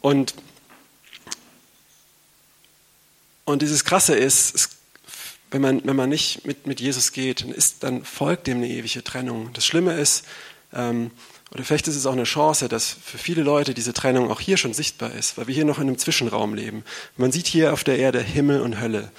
Und 0.00 0.34
und 3.44 3.62
dieses 3.62 3.84
Krasse 3.84 4.14
ist, 4.14 4.70
wenn 5.50 5.60
man, 5.60 5.82
wenn 5.84 5.96
man 5.96 6.08
nicht 6.08 6.46
mit, 6.46 6.66
mit 6.66 6.80
Jesus 6.80 7.12
geht, 7.12 7.42
dann, 7.42 7.50
ist, 7.50 7.82
dann 7.82 8.04
folgt 8.04 8.46
dem 8.46 8.58
eine 8.58 8.68
ewige 8.68 9.04
Trennung. 9.04 9.50
Das 9.52 9.66
Schlimme 9.66 9.94
ist, 9.94 10.24
ähm, 10.72 11.10
oder 11.52 11.64
vielleicht 11.64 11.86
ist 11.86 11.96
es 11.96 12.06
auch 12.06 12.12
eine 12.12 12.24
Chance, 12.24 12.68
dass 12.68 12.88
für 12.88 13.18
viele 13.18 13.42
Leute 13.42 13.74
diese 13.74 13.92
Trennung 13.92 14.30
auch 14.30 14.40
hier 14.40 14.56
schon 14.56 14.72
sichtbar 14.72 15.12
ist, 15.12 15.36
weil 15.36 15.48
wir 15.48 15.54
hier 15.54 15.66
noch 15.66 15.78
in 15.78 15.88
einem 15.88 15.98
Zwischenraum 15.98 16.54
leben. 16.54 16.82
Man 17.18 17.30
sieht 17.30 17.46
hier 17.46 17.74
auf 17.74 17.84
der 17.84 17.98
Erde 17.98 18.20
Himmel 18.20 18.62
und 18.62 18.80
Hölle. 18.80 19.10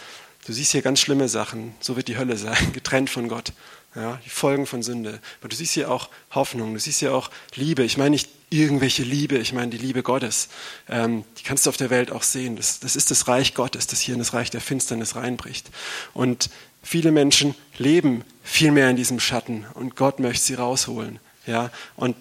Du 0.48 0.52
siehst 0.52 0.72
hier 0.72 0.82
ganz 0.82 1.00
schlimme 1.00 1.30
Sachen. 1.30 1.76
So 1.80 1.96
wird 1.96 2.08
die 2.08 2.18
Hölle 2.18 2.38
sein, 2.38 2.58
getrennt 2.74 3.12
von 3.12 3.28
Gott. 3.28 3.54
Ja, 3.96 4.20
die 4.26 4.30
Folgen 4.30 4.66
von 4.66 4.82
Sünde. 4.82 5.20
Aber 5.40 5.50
du 5.50 5.56
siehst 5.56 5.74
hier 5.74 5.92
auch 5.92 6.10
Hoffnung, 6.32 6.74
du 6.74 6.80
siehst 6.80 7.00
hier 7.00 7.14
auch 7.14 7.30
Liebe. 7.54 7.84
Ich 7.84 7.98
meine 7.98 8.10
nicht 8.10 8.28
irgendwelche 8.54 9.04
Liebe, 9.04 9.38
ich 9.38 9.54
meine 9.54 9.72
die 9.72 9.78
Liebe 9.78 10.04
Gottes. 10.04 10.50
Ähm, 10.88 11.24
die 11.38 11.44
kannst 11.44 11.66
du 11.66 11.70
auf 11.70 11.78
der 11.78 11.90
Welt 11.90 12.12
auch 12.12 12.24
sehen. 12.24 12.56
Das, 12.56 12.80
das 12.80 12.96
ist 12.96 13.12
das 13.12 13.28
Reich 13.28 13.54
Gottes, 13.54 13.88
das 13.88 14.00
hier 14.00 14.14
in 14.14 14.20
das 14.20 14.34
Reich 14.34 14.52
der 14.52 14.62
Finsternis 14.62 15.16
reinbricht. 15.16 15.70
Und 16.14 16.50
viele 16.84 17.12
Menschen 17.12 17.56
leben 17.78 18.24
viel 18.44 18.72
mehr 18.72 18.90
in 18.90 18.96
diesem 18.96 19.20
Schatten 19.20 19.66
und 19.74 19.96
Gott 19.96 20.20
möchte 20.20 20.44
sie 20.44 20.54
rausholen. 20.54 21.20
Ja, 21.46 21.72
und 21.96 22.16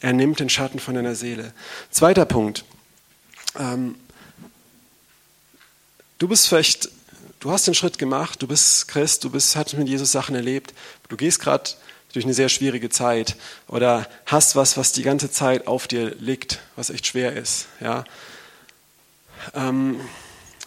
er 0.00 0.12
nimmt 0.12 0.40
den 0.40 0.50
Schatten 0.50 0.78
von 0.78 0.94
deiner 0.94 1.14
Seele. 1.14 1.52
Zweiter 1.90 2.24
Punkt. 2.24 2.64
Ähm, 3.58 3.96
du 6.18 6.28
bist 6.28 6.48
vielleicht 6.48 6.90
du 7.40 7.50
hast 7.50 7.66
den 7.66 7.74
Schritt 7.74 7.98
gemacht, 7.98 8.40
du 8.42 8.46
bist 8.46 8.86
Christ, 8.86 9.24
du 9.24 9.30
bist, 9.30 9.56
hast 9.56 9.72
mit 9.74 9.88
Jesus 9.88 10.12
Sachen 10.12 10.34
erlebt, 10.34 10.74
du 11.08 11.16
gehst 11.16 11.40
gerade 11.40 11.70
durch 12.12 12.24
eine 12.24 12.34
sehr 12.34 12.48
schwierige 12.48 12.88
Zeit 12.88 13.36
oder 13.68 14.08
hast 14.26 14.56
was, 14.56 14.76
was 14.76 14.92
die 14.92 15.02
ganze 15.02 15.30
Zeit 15.30 15.66
auf 15.66 15.86
dir 15.86 16.14
liegt, 16.18 16.60
was 16.76 16.90
echt 16.90 17.06
schwer 17.06 17.34
ist. 17.36 17.66
Ja. 17.80 18.04
Ähm, 19.54 20.00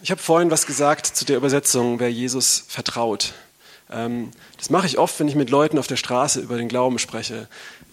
ich 0.01 0.11
habe 0.11 0.21
vorhin 0.21 0.51
was 0.51 0.65
gesagt 0.65 1.05
zu 1.05 1.25
der 1.25 1.37
Übersetzung, 1.37 1.99
wer 1.99 2.11
Jesus 2.11 2.63
vertraut. 2.67 3.33
Ähm, 3.91 4.31
das 4.57 4.69
mache 4.69 4.87
ich 4.87 4.97
oft, 4.97 5.19
wenn 5.19 5.27
ich 5.27 5.35
mit 5.35 5.49
Leuten 5.49 5.77
auf 5.77 5.87
der 5.87 5.97
Straße 5.97 6.39
über 6.39 6.57
den 6.57 6.67
Glauben 6.67 6.99
spreche, 6.99 7.47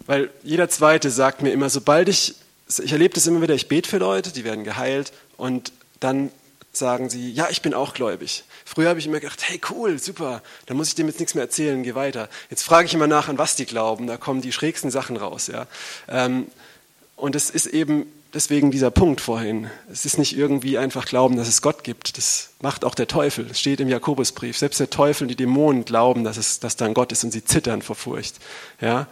weil 0.06 0.30
jeder 0.42 0.68
Zweite 0.68 1.10
sagt 1.10 1.42
mir 1.42 1.50
immer, 1.50 1.70
sobald 1.70 2.08
ich, 2.08 2.34
ich 2.82 2.92
erlebe 2.92 3.14
das 3.14 3.26
immer 3.26 3.42
wieder, 3.42 3.54
ich 3.54 3.68
bete 3.68 3.88
für 3.88 3.98
Leute, 3.98 4.32
die 4.32 4.44
werden 4.44 4.64
geheilt 4.64 5.12
und 5.36 5.72
dann 6.00 6.30
sagen 6.72 7.10
sie, 7.10 7.30
ja, 7.32 7.48
ich 7.50 7.62
bin 7.62 7.74
auch 7.74 7.94
gläubig. 7.94 8.44
Früher 8.64 8.88
habe 8.88 8.98
ich 8.98 9.06
immer 9.06 9.20
gedacht, 9.20 9.42
hey, 9.42 9.60
cool, 9.70 9.98
super, 9.98 10.42
dann 10.66 10.76
muss 10.76 10.88
ich 10.88 10.94
dem 10.94 11.06
jetzt 11.06 11.18
nichts 11.18 11.34
mehr 11.34 11.44
erzählen, 11.44 11.82
geh 11.82 11.94
weiter. 11.94 12.28
Jetzt 12.48 12.62
frage 12.62 12.86
ich 12.86 12.94
immer 12.94 13.06
nach, 13.06 13.28
an 13.28 13.38
was 13.38 13.56
die 13.56 13.66
glauben, 13.66 14.06
da 14.06 14.16
kommen 14.16 14.40
die 14.40 14.52
schrägsten 14.52 14.90
Sachen 14.90 15.16
raus. 15.16 15.48
Ja. 15.48 15.66
Ähm, 16.08 16.46
und 17.16 17.34
es 17.34 17.50
ist 17.50 17.66
eben 17.66 18.06
deswegen 18.32 18.70
dieser 18.70 18.90
Punkt 18.90 19.20
vorhin. 19.20 19.68
Es 19.92 20.04
ist 20.04 20.18
nicht 20.18 20.36
irgendwie 20.36 20.78
einfach 20.78 21.06
glauben, 21.06 21.36
dass 21.36 21.48
es 21.48 21.62
Gott 21.62 21.84
gibt. 21.84 22.16
Das 22.16 22.50
macht 22.60 22.84
auch 22.84 22.94
der 22.94 23.08
Teufel. 23.08 23.48
Es 23.50 23.60
steht 23.60 23.80
im 23.80 23.88
Jakobusbrief. 23.88 24.56
Selbst 24.56 24.80
der 24.80 24.90
Teufel 24.90 25.24
und 25.24 25.28
die 25.28 25.36
Dämonen 25.36 25.84
glauben, 25.84 26.24
dass, 26.24 26.36
es, 26.36 26.60
dass 26.60 26.76
da 26.76 26.86
ein 26.86 26.94
Gott 26.94 27.12
ist 27.12 27.24
und 27.24 27.32
sie 27.32 27.44
zittern 27.44 27.82
vor 27.82 27.96
Furcht. 27.96 28.36
Ja. 28.80 29.06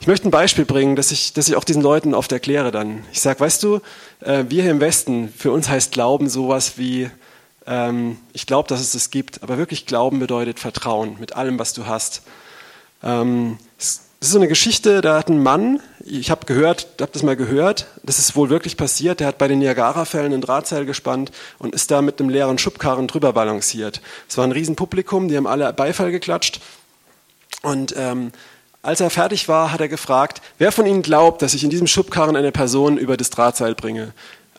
Ich 0.00 0.06
möchte 0.06 0.26
ein 0.26 0.30
Beispiel 0.30 0.64
bringen, 0.64 0.96
dass 0.96 1.10
ich, 1.10 1.34
dass 1.34 1.46
ich 1.46 1.56
auch 1.56 1.64
diesen 1.64 1.82
Leuten 1.82 2.14
oft 2.14 2.32
erkläre 2.32 2.70
dann. 2.70 3.04
Ich 3.12 3.20
sage, 3.20 3.38
weißt 3.38 3.62
du, 3.62 3.80
äh, 4.20 4.44
wir 4.48 4.62
hier 4.62 4.70
im 4.70 4.80
Westen, 4.80 5.30
für 5.36 5.52
uns 5.52 5.68
heißt 5.68 5.92
Glauben 5.92 6.30
sowas 6.30 6.78
wie, 6.78 7.10
ähm, 7.66 8.16
ich 8.32 8.46
glaube, 8.46 8.66
dass 8.66 8.80
es 8.80 8.92
das 8.92 9.10
gibt, 9.10 9.42
aber 9.42 9.58
wirklich 9.58 9.84
Glauben 9.84 10.18
bedeutet 10.18 10.58
Vertrauen 10.58 11.18
mit 11.20 11.36
allem, 11.36 11.58
was 11.58 11.74
du 11.74 11.84
hast. 11.84 12.22
Ähm, 13.02 13.58
es 13.78 14.00
ist 14.20 14.30
so 14.30 14.38
eine 14.38 14.48
Geschichte, 14.48 15.02
da 15.02 15.18
hat 15.18 15.28
ein 15.28 15.42
Mann, 15.42 15.80
ich 16.02 16.30
habe 16.30 16.46
gehört, 16.46 16.88
habe 16.98 17.12
das 17.12 17.22
mal 17.22 17.36
gehört, 17.36 17.86
das 18.02 18.18
ist 18.18 18.34
wohl 18.34 18.48
wirklich 18.48 18.78
passiert, 18.78 19.20
der 19.20 19.26
hat 19.26 19.36
bei 19.36 19.48
den 19.48 19.58
Niagara-Fällen 19.58 20.32
ein 20.32 20.40
Drahtseil 20.40 20.86
gespannt 20.86 21.30
und 21.58 21.74
ist 21.74 21.90
da 21.90 22.00
mit 22.00 22.20
einem 22.20 22.30
leeren 22.30 22.56
Schubkarren 22.56 23.06
drüber 23.06 23.34
balanciert. 23.34 24.00
Es 24.30 24.38
war 24.38 24.44
ein 24.44 24.52
Riesenpublikum, 24.52 25.28
die 25.28 25.36
haben 25.36 25.46
alle 25.46 25.70
Beifall 25.74 26.10
geklatscht 26.10 26.62
und 27.60 27.94
ähm, 27.98 28.32
als 28.82 29.00
er 29.00 29.10
fertig 29.10 29.48
war, 29.48 29.72
hat 29.72 29.80
er 29.80 29.88
gefragt, 29.88 30.40
wer 30.58 30.72
von 30.72 30.86
Ihnen 30.86 31.02
glaubt, 31.02 31.42
dass 31.42 31.54
ich 31.54 31.64
in 31.64 31.70
diesem 31.70 31.86
Schubkarren 31.86 32.36
eine 32.36 32.52
Person 32.52 32.96
über 32.96 33.16
das 33.16 33.30
Drahtseil 33.30 33.74
bringe? 33.74 34.12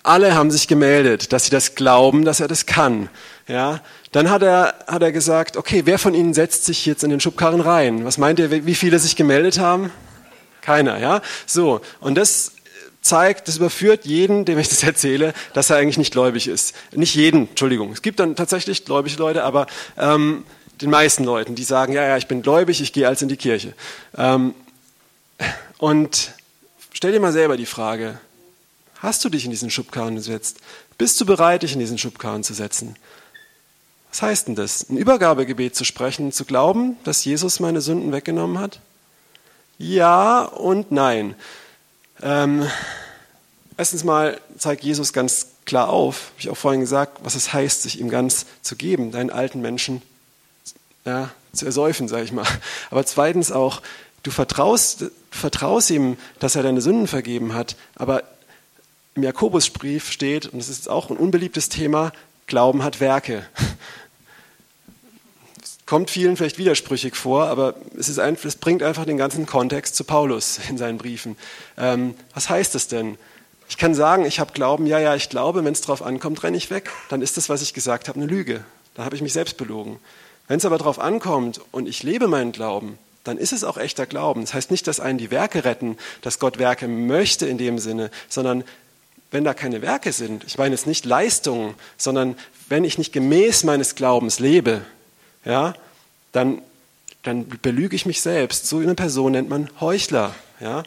Alle 0.03 0.33
haben 0.33 0.49
sich 0.49 0.67
gemeldet, 0.67 1.31
dass 1.31 1.45
sie 1.45 1.51
das 1.51 1.75
glauben, 1.75 2.25
dass 2.25 2.39
er 2.39 2.47
das 2.47 2.65
kann. 2.65 3.09
Ja, 3.47 3.81
dann 4.11 4.31
hat 4.31 4.41
er, 4.41 4.73
hat 4.87 5.03
er 5.03 5.11
gesagt, 5.11 5.57
okay, 5.57 5.83
wer 5.85 5.99
von 5.99 6.15
Ihnen 6.15 6.33
setzt 6.33 6.65
sich 6.65 6.85
jetzt 6.85 7.03
in 7.03 7.11
den 7.11 7.19
Schubkarren 7.19 7.61
rein? 7.61 8.03
Was 8.03 8.17
meint 8.17 8.39
ihr, 8.39 8.65
wie 8.65 8.75
viele 8.75 8.97
sich 8.97 9.15
gemeldet 9.15 9.59
haben? 9.59 9.91
Keiner, 10.61 10.97
ja? 10.97 11.21
So. 11.45 11.81
Und 11.99 12.15
das 12.15 12.53
zeigt, 13.01 13.47
das 13.47 13.57
überführt 13.57 14.05
jeden, 14.05 14.45
dem 14.45 14.57
ich 14.59 14.69
das 14.69 14.83
erzähle, 14.83 15.33
dass 15.53 15.69
er 15.69 15.77
eigentlich 15.77 15.97
nicht 15.97 16.13
gläubig 16.13 16.47
ist. 16.47 16.75
Nicht 16.91 17.15
jeden, 17.15 17.49
Entschuldigung. 17.49 17.91
Es 17.91 18.01
gibt 18.01 18.19
dann 18.19 18.35
tatsächlich 18.35 18.85
gläubige 18.85 19.17
Leute, 19.17 19.43
aber 19.43 19.67
ähm, 19.97 20.43
den 20.81 20.89
meisten 20.89 21.23
Leuten, 21.23 21.55
die 21.55 21.63
sagen, 21.63 21.93
ja, 21.93 22.03
ja, 22.03 22.17
ich 22.17 22.27
bin 22.27 22.41
gläubig, 22.41 22.81
ich 22.81 22.93
gehe 22.93 23.07
als 23.07 23.21
in 23.21 23.29
die 23.29 23.37
Kirche. 23.37 23.73
Ähm, 24.17 24.53
und 25.77 26.33
stell 26.91 27.11
dir 27.11 27.19
mal 27.19 27.31
selber 27.31 27.57
die 27.57 27.65
Frage, 27.65 28.19
hast 28.99 29.23
du 29.23 29.29
dich 29.29 29.45
in 29.45 29.51
diesen 29.51 29.69
Schubkarren 29.69 30.15
gesetzt? 30.15 30.57
Bist 30.97 31.19
du 31.21 31.25
bereit, 31.25 31.63
dich 31.63 31.73
in 31.73 31.79
diesen 31.79 31.97
Schubkarren 31.97 32.43
zu 32.43 32.53
setzen? 32.53 32.95
Was 34.09 34.21
heißt 34.21 34.47
denn 34.47 34.55
das? 34.55 34.89
Ein 34.89 34.97
Übergabegebet 34.97 35.75
zu 35.75 35.85
sprechen, 35.85 36.31
zu 36.31 36.45
glauben, 36.45 36.97
dass 37.03 37.23
Jesus 37.23 37.59
meine 37.59 37.81
Sünden 37.81 38.11
weggenommen 38.11 38.59
hat? 38.59 38.79
Ja 39.77 40.41
und 40.43 40.91
nein. 40.91 41.35
Ähm, 42.21 42.67
erstens 43.77 44.03
mal 44.03 44.39
zeigt 44.57 44.83
Jesus 44.83 45.13
ganz 45.13 45.47
klar 45.65 45.89
auf, 45.89 46.31
habe 46.31 46.39
ich 46.39 46.49
auch 46.49 46.57
vorhin 46.57 46.81
gesagt, 46.81 47.19
was 47.23 47.35
es 47.35 47.53
heißt, 47.53 47.83
sich 47.83 47.99
ihm 47.99 48.09
ganz 48.09 48.45
zu 48.61 48.75
geben, 48.75 49.11
deinen 49.11 49.29
alten 49.29 49.61
Menschen 49.61 50.01
ja, 51.05 51.31
zu 51.53 51.65
ersäufen, 51.65 52.07
sage 52.07 52.23
ich 52.23 52.31
mal. 52.31 52.47
Aber 52.89 53.05
zweitens 53.05 53.51
auch, 53.51 53.81
du 54.23 54.31
vertraust, 54.31 55.05
vertraust 55.29 55.89
ihm, 55.89 56.17
dass 56.39 56.55
er 56.55 56.63
deine 56.63 56.81
Sünden 56.81 57.07
vergeben 57.07 57.53
hat, 57.53 57.75
aber 57.95 58.23
im 59.15 59.23
Jakobusbrief 59.23 60.11
steht, 60.11 60.47
und 60.47 60.59
das 60.59 60.69
ist 60.69 60.89
auch 60.89 61.09
ein 61.09 61.17
unbeliebtes 61.17 61.69
Thema, 61.69 62.13
Glauben 62.47 62.83
hat 62.83 62.99
Werke. 62.99 63.45
Kommt 65.85 66.09
vielen 66.09 66.37
vielleicht 66.37 66.57
widersprüchig 66.57 67.15
vor, 67.15 67.47
aber 67.47 67.75
es, 67.97 68.07
ist 68.07 68.19
ein, 68.19 68.37
es 68.41 68.55
bringt 68.55 68.83
einfach 68.83 69.05
den 69.05 69.17
ganzen 69.17 69.45
Kontext 69.45 69.95
zu 69.95 70.03
Paulus 70.03 70.59
in 70.69 70.77
seinen 70.77 70.97
Briefen. 70.97 71.37
Ähm, 71.77 72.15
was 72.33 72.49
heißt 72.49 72.75
das 72.75 72.87
denn? 72.87 73.17
Ich 73.67 73.77
kann 73.77 73.95
sagen, 73.95 74.25
ich 74.25 74.39
habe 74.39 74.53
Glauben, 74.53 74.85
ja, 74.85 74.99
ja, 74.99 75.15
ich 75.15 75.29
glaube, 75.29 75.63
wenn 75.63 75.73
es 75.73 75.81
darauf 75.81 76.01
ankommt, 76.01 76.43
renne 76.43 76.57
ich 76.57 76.69
weg. 76.69 76.91
Dann 77.09 77.21
ist 77.21 77.37
das, 77.37 77.47
was 77.49 77.61
ich 77.61 77.73
gesagt 77.73 78.09
habe, 78.09 78.19
eine 78.19 78.27
Lüge. 78.27 78.63
Da 78.95 79.05
habe 79.05 79.15
ich 79.15 79.21
mich 79.21 79.33
selbst 79.33 79.57
belogen. 79.57 79.99
Wenn 80.47 80.57
es 80.57 80.65
aber 80.65 80.77
darauf 80.77 80.99
ankommt 80.99 81.61
und 81.71 81.87
ich 81.87 82.03
lebe 82.03 82.27
meinen 82.27 82.51
Glauben, 82.51 82.97
dann 83.23 83.37
ist 83.37 83.53
es 83.53 83.63
auch 83.63 83.77
echter 83.77 84.05
Glauben. 84.05 84.41
Das 84.41 84.53
heißt 84.53 84.71
nicht, 84.71 84.87
dass 84.87 84.99
einen 84.99 85.17
die 85.17 85.31
Werke 85.31 85.63
retten, 85.63 85.97
dass 86.21 86.39
Gott 86.39 86.57
Werke 86.57 86.87
möchte 86.87 87.45
in 87.45 87.57
dem 87.57 87.79
Sinne, 87.79 88.09
sondern 88.29 88.63
wenn 89.29 89.43
da 89.43 89.53
keine 89.53 89.81
Werke 89.81 90.11
sind, 90.11 90.43
ich 90.45 90.57
meine 90.57 90.75
jetzt 90.75 90.87
nicht 90.87 91.05
Leistungen, 91.05 91.75
sondern 91.97 92.35
wenn 92.67 92.83
ich 92.83 92.97
nicht 92.97 93.13
gemäß 93.13 93.63
meines 93.63 93.95
Glaubens 93.95 94.39
lebe, 94.39 94.81
ja, 95.45 95.73
dann, 96.31 96.61
dann 97.23 97.47
belüge 97.47 97.95
ich 97.95 98.05
mich 98.05 98.21
selbst. 98.21 98.67
So 98.67 98.79
eine 98.79 98.95
Person 98.95 99.31
nennt 99.33 99.49
man 99.49 99.69
Heuchler. 99.79 100.35
Ja? 100.59 100.83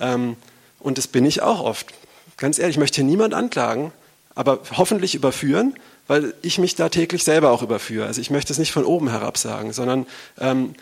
Ähm, 0.00 0.36
und 0.80 0.98
das 0.98 1.08
bin 1.08 1.26
ich 1.26 1.42
auch 1.42 1.60
oft. 1.60 1.92
Ganz 2.36 2.58
ehrlich, 2.58 2.76
ich 2.76 2.80
möchte 2.80 2.96
hier 2.96 3.04
niemand 3.04 3.34
anklagen, 3.34 3.92
aber 4.34 4.60
hoffentlich 4.76 5.14
überführen, 5.14 5.74
weil 6.06 6.34
ich 6.42 6.58
mich 6.58 6.74
da 6.74 6.88
täglich 6.88 7.24
selber 7.24 7.50
auch 7.50 7.62
überführe. 7.62 8.06
Also 8.06 8.20
ich 8.20 8.30
möchte 8.30 8.52
es 8.52 8.58
nicht 8.58 8.72
von 8.72 8.84
oben 8.84 9.08
herab 9.08 9.38
sagen, 9.38 9.72
sondern 9.72 10.06
ähm, 10.38 10.74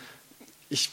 ich 0.69 0.91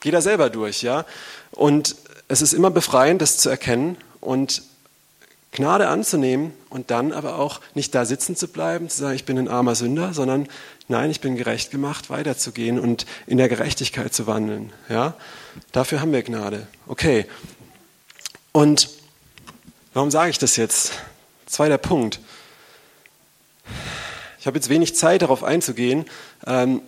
gehe 0.00 0.12
da 0.12 0.20
selber 0.20 0.50
durch. 0.50 0.82
Ja? 0.82 1.04
Und 1.50 1.96
es 2.28 2.42
ist 2.42 2.52
immer 2.52 2.70
befreiend, 2.70 3.20
das 3.20 3.38
zu 3.38 3.50
erkennen 3.50 3.96
und 4.20 4.62
Gnade 5.52 5.88
anzunehmen 5.88 6.52
und 6.68 6.92
dann 6.92 7.12
aber 7.12 7.38
auch 7.38 7.60
nicht 7.74 7.94
da 7.94 8.04
sitzen 8.04 8.36
zu 8.36 8.46
bleiben, 8.46 8.88
zu 8.88 9.00
sagen, 9.00 9.16
ich 9.16 9.24
bin 9.24 9.36
ein 9.36 9.48
armer 9.48 9.74
Sünder, 9.74 10.14
sondern 10.14 10.46
nein, 10.86 11.10
ich 11.10 11.20
bin 11.20 11.36
gerecht 11.36 11.72
gemacht, 11.72 12.08
weiterzugehen 12.08 12.78
und 12.78 13.04
in 13.26 13.36
der 13.36 13.48
Gerechtigkeit 13.48 14.14
zu 14.14 14.28
wandeln. 14.28 14.72
Ja? 14.88 15.14
Dafür 15.72 16.00
haben 16.00 16.12
wir 16.12 16.22
Gnade. 16.22 16.68
Okay. 16.86 17.26
Und 18.52 18.90
warum 19.92 20.10
sage 20.12 20.30
ich 20.30 20.38
das 20.38 20.56
jetzt? 20.56 20.92
Zweiter 21.46 21.78
Punkt. 21.78 22.20
Ich 24.38 24.46
habe 24.46 24.56
jetzt 24.56 24.68
wenig 24.68 24.96
Zeit, 24.96 25.22
darauf 25.22 25.44
einzugehen. 25.44 26.06
Ähm, 26.46 26.82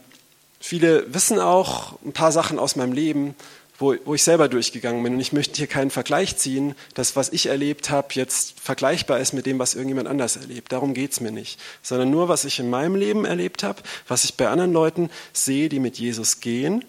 viele 0.60 1.12
wissen 1.12 1.38
auch 1.38 1.98
ein 2.04 2.12
paar 2.12 2.32
Sachen 2.32 2.58
aus 2.58 2.76
meinem 2.76 2.92
Leben 2.92 3.34
wo, 3.82 3.94
wo 4.04 4.14
ich 4.14 4.22
selber 4.22 4.48
durchgegangen 4.48 5.02
bin. 5.02 5.14
Und 5.14 5.20
ich 5.20 5.32
möchte 5.32 5.56
hier 5.56 5.66
keinen 5.66 5.90
Vergleich 5.90 6.36
ziehen, 6.36 6.74
dass 6.94 7.16
was 7.16 7.30
ich 7.30 7.46
erlebt 7.46 7.90
habe, 7.90 8.08
jetzt 8.12 8.58
vergleichbar 8.58 9.18
ist 9.18 9.34
mit 9.34 9.44
dem, 9.44 9.58
was 9.58 9.74
irgendjemand 9.74 10.08
anders 10.08 10.36
erlebt. 10.36 10.72
Darum 10.72 10.94
geht 10.94 11.12
es 11.12 11.20
mir 11.20 11.32
nicht. 11.32 11.60
Sondern 11.82 12.10
nur, 12.10 12.28
was 12.28 12.46
ich 12.46 12.58
in 12.58 12.70
meinem 12.70 12.94
Leben 12.94 13.24
erlebt 13.26 13.62
habe, 13.62 13.82
was 14.08 14.24
ich 14.24 14.34
bei 14.34 14.48
anderen 14.48 14.72
Leuten 14.72 15.10
sehe, 15.32 15.68
die 15.68 15.80
mit 15.80 15.98
Jesus 15.98 16.40
gehen, 16.40 16.84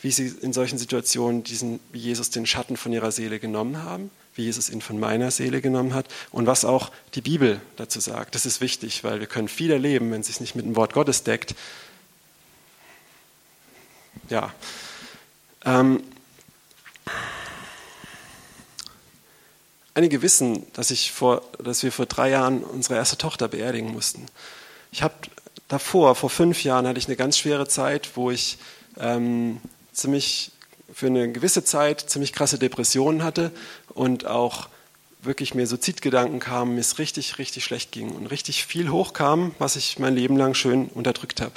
wie 0.00 0.10
sie 0.10 0.32
in 0.40 0.52
solchen 0.52 0.78
Situationen 0.78 1.44
diesen, 1.44 1.80
Jesus 1.92 2.30
den 2.30 2.46
Schatten 2.46 2.76
von 2.76 2.92
ihrer 2.92 3.12
Seele 3.12 3.38
genommen 3.38 3.82
haben, 3.82 4.10
wie 4.38 4.44
Jesus 4.44 4.70
ihn 4.70 4.80
von 4.80 4.98
meiner 4.98 5.30
Seele 5.30 5.60
genommen 5.60 5.92
hat 5.92 6.06
und 6.30 6.46
was 6.46 6.64
auch 6.64 6.90
die 7.14 7.20
Bibel 7.20 7.60
dazu 7.76 8.00
sagt. 8.00 8.34
Das 8.34 8.46
ist 8.46 8.60
wichtig, 8.60 9.04
weil 9.04 9.20
wir 9.20 9.26
können 9.26 9.48
viel 9.48 9.70
erleben, 9.70 10.10
wenn 10.10 10.20
es 10.20 10.28
sich 10.28 10.40
nicht 10.40 10.54
mit 10.54 10.64
dem 10.64 10.76
Wort 10.76 10.94
Gottes 10.94 11.24
deckt. 11.24 11.54
Ja. 14.30 14.54
Ähm, 15.64 16.02
Einige 19.98 20.22
wissen, 20.22 20.64
dass, 20.74 20.92
ich 20.92 21.10
vor, 21.10 21.42
dass 21.58 21.82
wir 21.82 21.90
vor 21.90 22.06
drei 22.06 22.30
Jahren 22.30 22.62
unsere 22.62 22.94
erste 22.94 23.18
Tochter 23.18 23.48
beerdigen 23.48 23.90
mussten. 23.90 24.26
Ich 24.92 25.02
habe 25.02 25.14
davor, 25.66 26.14
vor 26.14 26.30
fünf 26.30 26.62
Jahren, 26.62 26.86
hatte 26.86 27.00
ich 27.00 27.08
eine 27.08 27.16
ganz 27.16 27.36
schwere 27.36 27.66
Zeit, 27.66 28.10
wo 28.14 28.30
ich 28.30 28.58
ähm, 29.00 29.60
ziemlich 29.92 30.52
für 30.92 31.06
eine 31.06 31.30
gewisse 31.30 31.64
Zeit 31.64 32.00
ziemlich 32.08 32.32
krasse 32.32 32.58
Depressionen 32.58 33.22
hatte 33.22 33.52
und 33.94 34.26
auch 34.26 34.68
wirklich 35.22 35.54
mir 35.54 35.66
Suizidgedanken 35.66 36.40
kamen, 36.40 36.74
mir 36.74 36.80
es 36.80 36.98
richtig, 36.98 37.38
richtig 37.38 37.64
schlecht 37.64 37.92
ging 37.92 38.10
und 38.10 38.26
richtig 38.26 38.64
viel 38.64 38.90
hochkam, 38.90 39.54
was 39.58 39.76
ich 39.76 39.98
mein 39.98 40.14
Leben 40.14 40.36
lang 40.36 40.54
schön 40.54 40.86
unterdrückt 40.88 41.40
habe. 41.40 41.52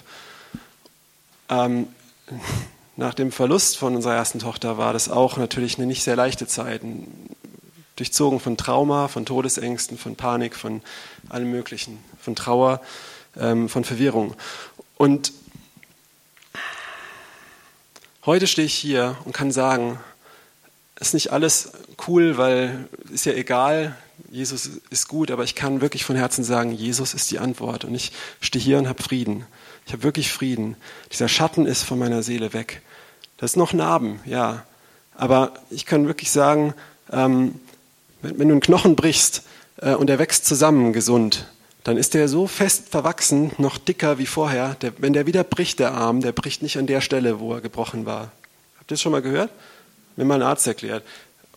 Ähm, 1.50 1.88
nach 2.98 3.14
dem 3.14 3.32
Verlust 3.32 3.78
von 3.78 3.96
unserer 3.96 4.16
ersten 4.16 4.40
Tochter 4.40 4.78
war 4.78 4.94
das 4.94 5.10
auch 5.10 5.38
natürlich 5.38 5.78
eine 5.78 5.88
nicht 5.88 6.04
sehr 6.04 6.16
leichte 6.16 6.48
Zeit 6.48 6.82
durchzogen 7.96 8.40
von 8.40 8.58
Trauma, 8.58 9.08
von 9.08 9.26
Todesängsten, 9.26 9.98
von 9.98 10.16
Panik, 10.16 10.56
von 10.56 10.82
allem 11.30 11.52
Möglichen, 11.52 12.00
von 12.20 12.36
Trauer, 12.36 12.82
ähm, 13.38 13.70
von 13.70 13.84
Verwirrung. 13.84 14.36
Und 14.98 15.34
heute 18.26 18.48
stehe 18.48 18.66
ich 18.66 18.74
hier 18.74 19.18
und 19.26 19.34
kann 19.34 19.52
sagen, 19.52 20.00
ist 21.00 21.14
nicht 21.14 21.32
alles 21.32 21.72
cool, 22.08 22.38
weil 22.38 22.88
ist 23.12 23.26
ja 23.26 23.34
egal, 23.34 23.96
Jesus 24.30 24.70
ist 24.90 25.08
gut, 25.08 25.32
aber 25.32 25.44
ich 25.44 25.56
kann 25.56 25.82
wirklich 25.82 26.06
von 26.06 26.16
Herzen 26.16 26.44
sagen, 26.44 26.72
Jesus 26.72 27.14
ist 27.14 27.32
die 27.32 27.40
Antwort. 27.40 27.86
Und 27.86 27.96
ich 27.96 28.12
stehe 28.40 28.64
hier 28.64 28.78
und 28.78 28.88
habe 28.88 29.02
Frieden. 29.02 29.46
Ich 29.86 29.94
habe 29.94 30.04
wirklich 30.04 30.32
Frieden. 30.32 30.78
Dieser 31.12 31.28
Schatten 31.28 31.66
ist 31.66 31.84
von 31.84 32.00
meiner 32.00 32.24
Seele 32.24 32.54
weg. 32.54 32.82
Das 33.38 33.52
ist 33.52 33.58
noch 33.58 33.74
Narben, 33.74 34.20
ja. 34.26 34.66
Aber 35.16 35.54
ich 35.70 35.86
kann 35.86 36.08
wirklich 36.08 36.32
sagen, 36.32 36.74
ähm, 37.12 37.60
wenn, 38.22 38.40
wenn 38.40 38.48
du 38.48 38.54
einen 38.54 38.62
Knochen 38.62 38.96
brichst 38.96 39.44
äh, 39.78 39.96
und 39.96 40.08
der 40.08 40.20
wächst 40.20 40.46
zusammen 40.46 40.94
gesund, 40.94 41.48
dann 41.84 41.98
ist 41.98 42.14
der 42.14 42.28
so 42.28 42.48
fest 42.48 42.90
verwachsen, 42.90 43.52
noch 43.58 43.78
dicker 43.78 44.18
wie 44.18 44.28
vorher. 44.28 44.76
Der, 44.82 44.94
wenn 45.00 45.14
der 45.14 45.26
wieder 45.26 45.44
bricht, 45.44 45.80
der 45.80 45.94
Arm, 45.94 46.22
der 46.22 46.32
bricht 46.32 46.62
nicht 46.62 46.78
an 46.78 46.88
der 46.88 47.02
Stelle, 47.02 47.40
wo 47.40 47.54
er 47.54 47.62
gebrochen 47.62 48.06
war. 48.06 48.32
Habt 48.78 48.92
ihr 48.92 48.96
das 48.96 49.02
schon 49.02 49.12
mal 49.12 49.22
gehört? 49.22 49.52
Mir 50.16 50.26
mal 50.26 50.36
ein 50.36 50.42
Arzt 50.44 50.68
erklärt. 50.68 51.04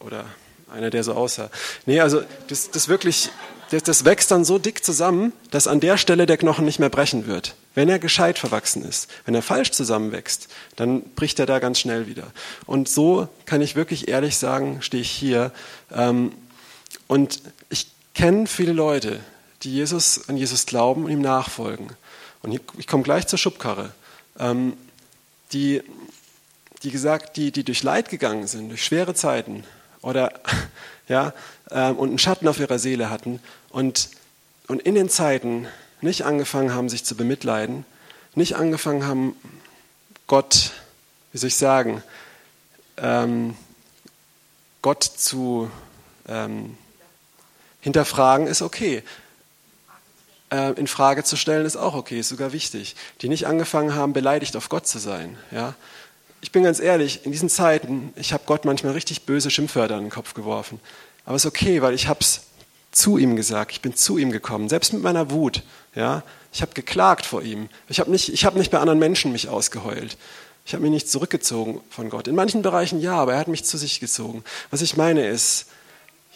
Oder 0.01 0.25
einer, 0.73 0.91
der 0.91 1.05
so 1.05 1.15
aussah. 1.15 1.51
Nee, 1.87 2.01
also 2.01 2.23
das, 2.49 2.71
das 2.71 2.89
wirklich, 2.89 3.31
das, 3.71 3.83
das 3.83 4.05
wächst 4.05 4.31
dann 4.31 4.45
so 4.45 4.59
dick 4.59 4.85
zusammen, 4.85 5.33
dass 5.51 5.67
an 5.67 5.81
der 5.81 5.99
Stelle 5.99 6.27
der 6.27 6.37
Knochen 6.37 6.65
nicht 6.65 6.79
mehr 6.79 6.91
brechen 6.91 7.27
wird. 7.27 7.55
Wenn 7.75 7.89
er 7.89 7.99
gescheit 7.99 8.39
verwachsen 8.39 8.85
ist, 8.85 9.11
wenn 9.25 9.35
er 9.35 9.43
falsch 9.43 9.73
zusammenwächst, 9.73 10.49
dann 10.77 11.03
bricht 11.03 11.39
er 11.39 11.47
da 11.47 11.59
ganz 11.59 11.81
schnell 11.81 12.07
wieder. 12.07 12.29
Und 12.67 12.89
so 12.89 13.29
kann 13.47 13.61
ich 13.61 13.77
wirklich 13.77 14.09
ehrlich 14.09 14.37
sagen, 14.37 14.81
stehe 14.81 15.03
ich 15.03 15.11
hier. 15.11 15.53
Ähm, 15.93 16.33
und 17.09 17.43
ich 17.69 17.89
kenne 18.15 18.47
viele 18.47 18.73
Leute, 18.73 19.21
die 19.65 19.73
Jesus, 19.73 20.29
an 20.29 20.37
Jesus 20.37 20.67
glauben 20.67 21.05
und 21.05 21.11
ihm 21.11 21.21
nachfolgen. 21.21 21.89
Und 22.43 22.61
ich, 22.79 22.87
komme 22.87 23.03
gleich 23.03 23.27
zur 23.27 23.39
Schubkarre. 23.39 23.93
Ähm, 24.39 24.77
die, 25.53 25.83
die 26.83 26.91
gesagt, 26.91 27.37
die, 27.37 27.51
die 27.51 27.65
durch 27.65 27.83
Leid 27.83 28.11
gegangen 28.11 28.47
sind, 28.47 28.69
durch 28.69 28.85
schwere 28.85 29.15
Zeiten 29.15 29.65
oder 30.03 30.41
ja, 31.09 31.33
ähm, 31.71 31.97
und 31.97 32.11
einen 32.11 32.19
Schatten 32.19 32.49
auf 32.49 32.61
ihrer 32.61 32.79
Seele 32.79 33.09
hatten 33.09 33.41
und, 33.71 34.11
und 34.69 34.83
in 34.83 34.95
den 34.95 35.09
Zeiten 35.09 35.67
nicht 36.01 36.25
angefangen 36.25 36.75
haben, 36.75 36.89
sich 36.89 37.05
zu 37.05 37.17
bemitleiden, 37.17 37.87
nicht 38.35 38.57
angefangen 38.57 39.07
haben, 39.07 39.37
Gott, 40.27 40.73
wie 41.33 41.39
soll 41.39 41.49
ich 41.49 41.57
sagen, 41.57 42.03
ähm, 42.99 43.57
Gott 44.83 45.05
zu, 45.05 45.71
ähm, 46.29 46.77
Hinterfragen 47.81 48.47
ist 48.47 48.63
okay. 48.63 49.03
Äh, 50.55 50.73
in 50.75 50.87
Frage 50.87 51.25
zu 51.25 51.37
stellen 51.37 51.67
ist 51.67 51.77
auch 51.77 51.95
okay, 51.95 52.21
ist 52.21 52.29
sogar 52.29 52.53
wichtig. 52.53 52.95
Die 53.23 53.29
nicht 53.29 53.47
angefangen 53.49 53.95
haben, 53.95 54.13
beleidigt 54.13 54.57
auf 54.57 54.69
Gott 54.69 54.87
zu 54.87 55.01
sein. 55.01 55.37
Ja? 55.51 55.75
Ich 56.43 56.53
bin 56.53 56.63
ganz 56.63 56.79
ehrlich, 56.79 57.25
in 57.25 57.33
diesen 57.33 57.49
Zeiten, 57.49 58.13
ich 58.15 58.33
habe 58.33 58.45
Gott 58.47 58.65
manchmal 58.65 58.93
richtig 58.93 59.23
böse 59.23 59.51
Schimpfwörter 59.51 59.97
in 59.97 60.05
den 60.05 60.11
Kopf 60.11 60.35
geworfen. 60.35 60.81
Aber 61.25 61.35
es 61.35 61.45
ist 61.45 61.49
okay, 61.49 61.83
weil 61.83 61.95
ich 61.95 62.07
habe 62.07 62.21
es 62.21 62.43
zu 62.93 63.19
ihm 63.19 63.35
gesagt, 63.35 63.73
ich 63.73 63.81
bin 63.81 63.97
zu 63.97 64.17
ihm 64.17 64.31
gekommen, 64.31 64.69
selbst 64.69 64.93
mit 64.93 65.03
meiner 65.03 65.33
Wut. 65.33 65.65
Ja? 65.97 66.23
Ich 66.53 66.63
habe 66.63 66.73
geklagt 66.73 67.27
vor 67.27 67.43
ihm. 67.43 67.69
Ich 67.89 67.99
habe 67.99 68.13
nicht, 68.13 68.29
hab 68.45 68.55
nicht 68.55 68.71
bei 68.71 68.79
anderen 68.79 69.01
Menschen 69.01 69.33
mich 69.33 69.49
ausgeheult. 69.49 70.17
Ich 70.67 70.73
habe 70.73 70.83
mich 70.83 70.93
nicht 70.93 71.11
zurückgezogen 71.11 71.81
von 71.91 72.11
Gott. 72.11 72.29
In 72.29 72.37
manchen 72.37 72.63
Bereichen 72.63 73.01
ja, 73.01 73.17
aber 73.17 73.33
er 73.33 73.41
hat 73.41 73.49
mich 73.49 73.65
zu 73.65 73.77
sich 73.77 73.99
gezogen. 73.99 74.45
Was 74.71 74.83
ich 74.83 74.97
meine 74.97 75.27
ist, 75.27 75.67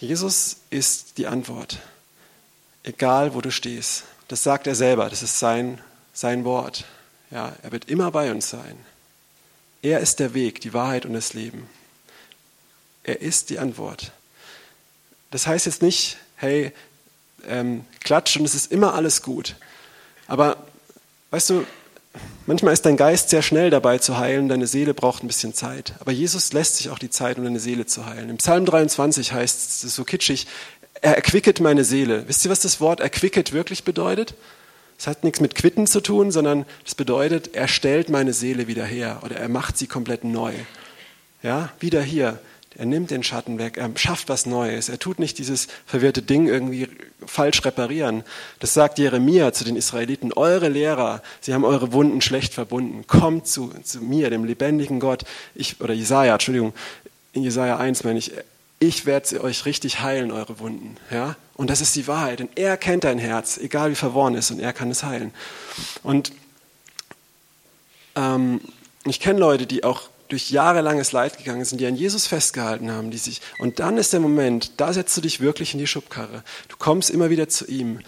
Jesus 0.01 0.57
ist 0.71 1.19
die 1.19 1.29
Antwort. 1.29 1.79
Egal, 2.89 3.35
wo 3.35 3.43
du 3.43 3.51
stehst. 3.51 4.05
Das 4.29 4.43
sagt 4.43 4.67
er 4.67 4.75
selber. 4.75 5.11
Das 5.11 5.23
ist 5.23 5.39
sein, 5.39 5.79
sein 6.15 6.47
Wort. 6.47 6.87
Ja, 7.31 7.53
er 7.63 7.71
wird 7.71 7.91
immer 7.91 8.11
bei 8.11 8.31
uns 8.31 8.49
sein. 8.49 8.79
Er 9.83 10.01
ist 10.01 10.21
der 10.21 10.33
Weg, 10.33 10.63
die 10.63 10.73
Wahrheit 10.73 11.05
und 11.05 11.13
das 11.13 11.35
Leben. 11.35 11.69
Er 13.03 13.21
ist 13.21 13.51
die 13.51 13.59
Antwort. 13.59 14.13
Das 15.31 15.47
heißt 15.47 15.67
jetzt 15.67 15.83
nicht, 15.83 16.17
hey, 16.37 16.73
ähm, 17.47 17.85
klatsch 18.01 18.39
und 18.39 18.47
es 18.47 18.55
ist 18.55 18.73
immer 18.73 18.95
alles 18.95 19.21
gut. 19.21 19.57
Aber 20.27 20.57
weißt 21.31 21.51
du, 21.51 21.67
manchmal 22.47 22.73
ist 22.73 22.87
dein 22.87 22.97
Geist 22.97 23.29
sehr 23.29 23.43
schnell 23.43 23.69
dabei 23.69 23.99
zu 23.99 24.17
heilen, 24.17 24.49
deine 24.49 24.67
Seele 24.67 24.95
braucht 24.95 25.23
ein 25.23 25.27
bisschen 25.27 25.53
Zeit. 25.53 25.93
Aber 26.01 26.13
Jesus 26.13 26.55
lässt 26.55 26.79
sich 26.79 26.89
auch 26.89 26.99
die 26.99 27.11
Zeit, 27.11 27.37
um 27.37 27.45
deine 27.45 27.61
Seele 27.61 27.85
zu 27.85 28.07
heilen. 28.07 28.31
Im 28.31 28.39
Psalm 28.39 28.65
23 28.65 29.33
heißt 29.33 29.85
es, 29.85 29.95
so 29.95 30.05
kitschig, 30.05 30.47
er 31.01 31.17
erquicket 31.17 31.61
meine 31.61 31.85
Seele. 31.85 32.25
Wisst 32.27 32.45
ihr, 32.45 32.51
was 32.51 32.61
das 32.61 32.81
Wort 32.81 33.01
erquicket 33.01 33.53
wirklich 33.53 33.85
bedeutet? 33.85 34.35
Es 34.99 35.07
hat 35.07 35.23
nichts 35.23 35.41
mit 35.41 35.55
Quitten 35.55 35.87
zu 35.87 36.01
tun, 36.01 36.33
sondern 36.33 36.67
es 36.85 36.95
bedeutet, 36.95 37.55
er 37.55 37.69
stellt 37.69 38.09
meine 38.09 38.33
Seele 38.33 38.67
wieder 38.67 38.85
her 38.85 39.21
oder 39.25 39.37
er 39.37 39.49
macht 39.49 39.79
sie 39.79 39.87
komplett 39.87 40.25
neu. 40.25 40.53
Ja, 41.43 41.71
wieder 41.79 42.03
hier. 42.03 42.41
Er 42.77 42.87
nimmt 42.87 43.11
den 43.11 43.23
Schatten 43.23 43.59
weg, 43.59 43.77
er 43.77 43.91
schafft 43.97 44.29
was 44.29 44.47
Neues. 44.47 44.89
Er 44.89 44.99
tut 44.99 45.19
nicht 45.19 45.39
dieses 45.39 45.69
verwirrte 45.87 46.23
Ding 46.23 46.47
irgendwie 46.47 46.89
falsch 47.27 47.65
reparieren. 47.65 48.23
Das 48.61 48.75
sagt 48.75 48.99
Jeremia 48.99 49.53
zu 49.53 49.65
den 49.65 49.75
Israeliten, 49.75 50.33
eure 50.33 50.69
Lehrer, 50.69 51.23
sie 51.41 51.55
haben 51.55 51.65
eure 51.65 51.93
Wunden 51.93 52.21
schlecht 52.21 52.55
verbunden. 52.55 53.05
Kommt 53.07 53.49
zu, 53.49 53.73
zu 53.83 54.01
mir, 54.01 54.31
dem 54.31 54.45
lebendigen 54.45 55.01
Gott. 55.01 55.25
Ich, 55.55 55.81
oder 55.81 55.95
Jesaja, 55.95 56.35
Entschuldigung, 56.35 56.73
in 57.33 57.43
Jesaja 57.43 57.79
1 57.79 58.05
meine 58.05 58.19
ich, 58.19 58.33
ich 58.81 59.07
werde 59.07 59.43
euch 59.43 59.65
richtig 59.65 60.01
heilen, 60.01 60.31
eure 60.31 60.61
Wunden. 60.61 60.97
Ja? 61.11 61.37
Und 61.55 61.71
das 61.71 61.81
ist 61.81 61.97
die 61.97 62.07
Wahrheit. 62.07 62.39
Denn 62.39 62.49
er 62.55 62.77
kennt 62.77 63.05
dein 63.05 63.19
Herz, 63.19 63.59
egal 63.59 63.91
wie 63.91 63.97
verworren 63.97 64.35
es 64.35 64.47
ist, 64.47 64.51
und 64.53 64.61
er 64.61 64.73
kann 64.73 64.91
es 64.91 65.03
heilen. 65.03 65.33
Und 66.03 66.33
ähm, 68.15 68.61
ich 69.05 69.21
kenne 69.21 69.41
Leute, 69.41 69.67
die 69.67 69.85
auch 69.85 70.03
durch 70.29 70.51
jahrelanges 70.51 71.13
Leid 71.13 71.39
gegangen 71.39 71.65
sind, 71.65 71.81
die 71.81 71.87
an 71.87 71.97
Jesus 71.97 72.27
festgehalten 72.27 72.91
haben, 72.91 73.11
die 73.11 73.19
sich, 73.19 73.41
und 73.59 73.79
dann 73.81 73.97
ist 73.97 74.13
der 74.13 74.21
Moment, 74.21 74.73
da 74.77 74.93
setzt 74.93 75.17
du 75.17 75.23
dich 75.23 75.41
wirklich 75.41 75.73
in 75.73 75.81
die 75.81 75.87
Schubkarre. 75.87 76.45
Du 76.69 76.77
kommst 76.77 77.09
immer 77.11 77.31
wieder 77.31 77.49
zu 77.49 77.67
ihm. 77.67 78.01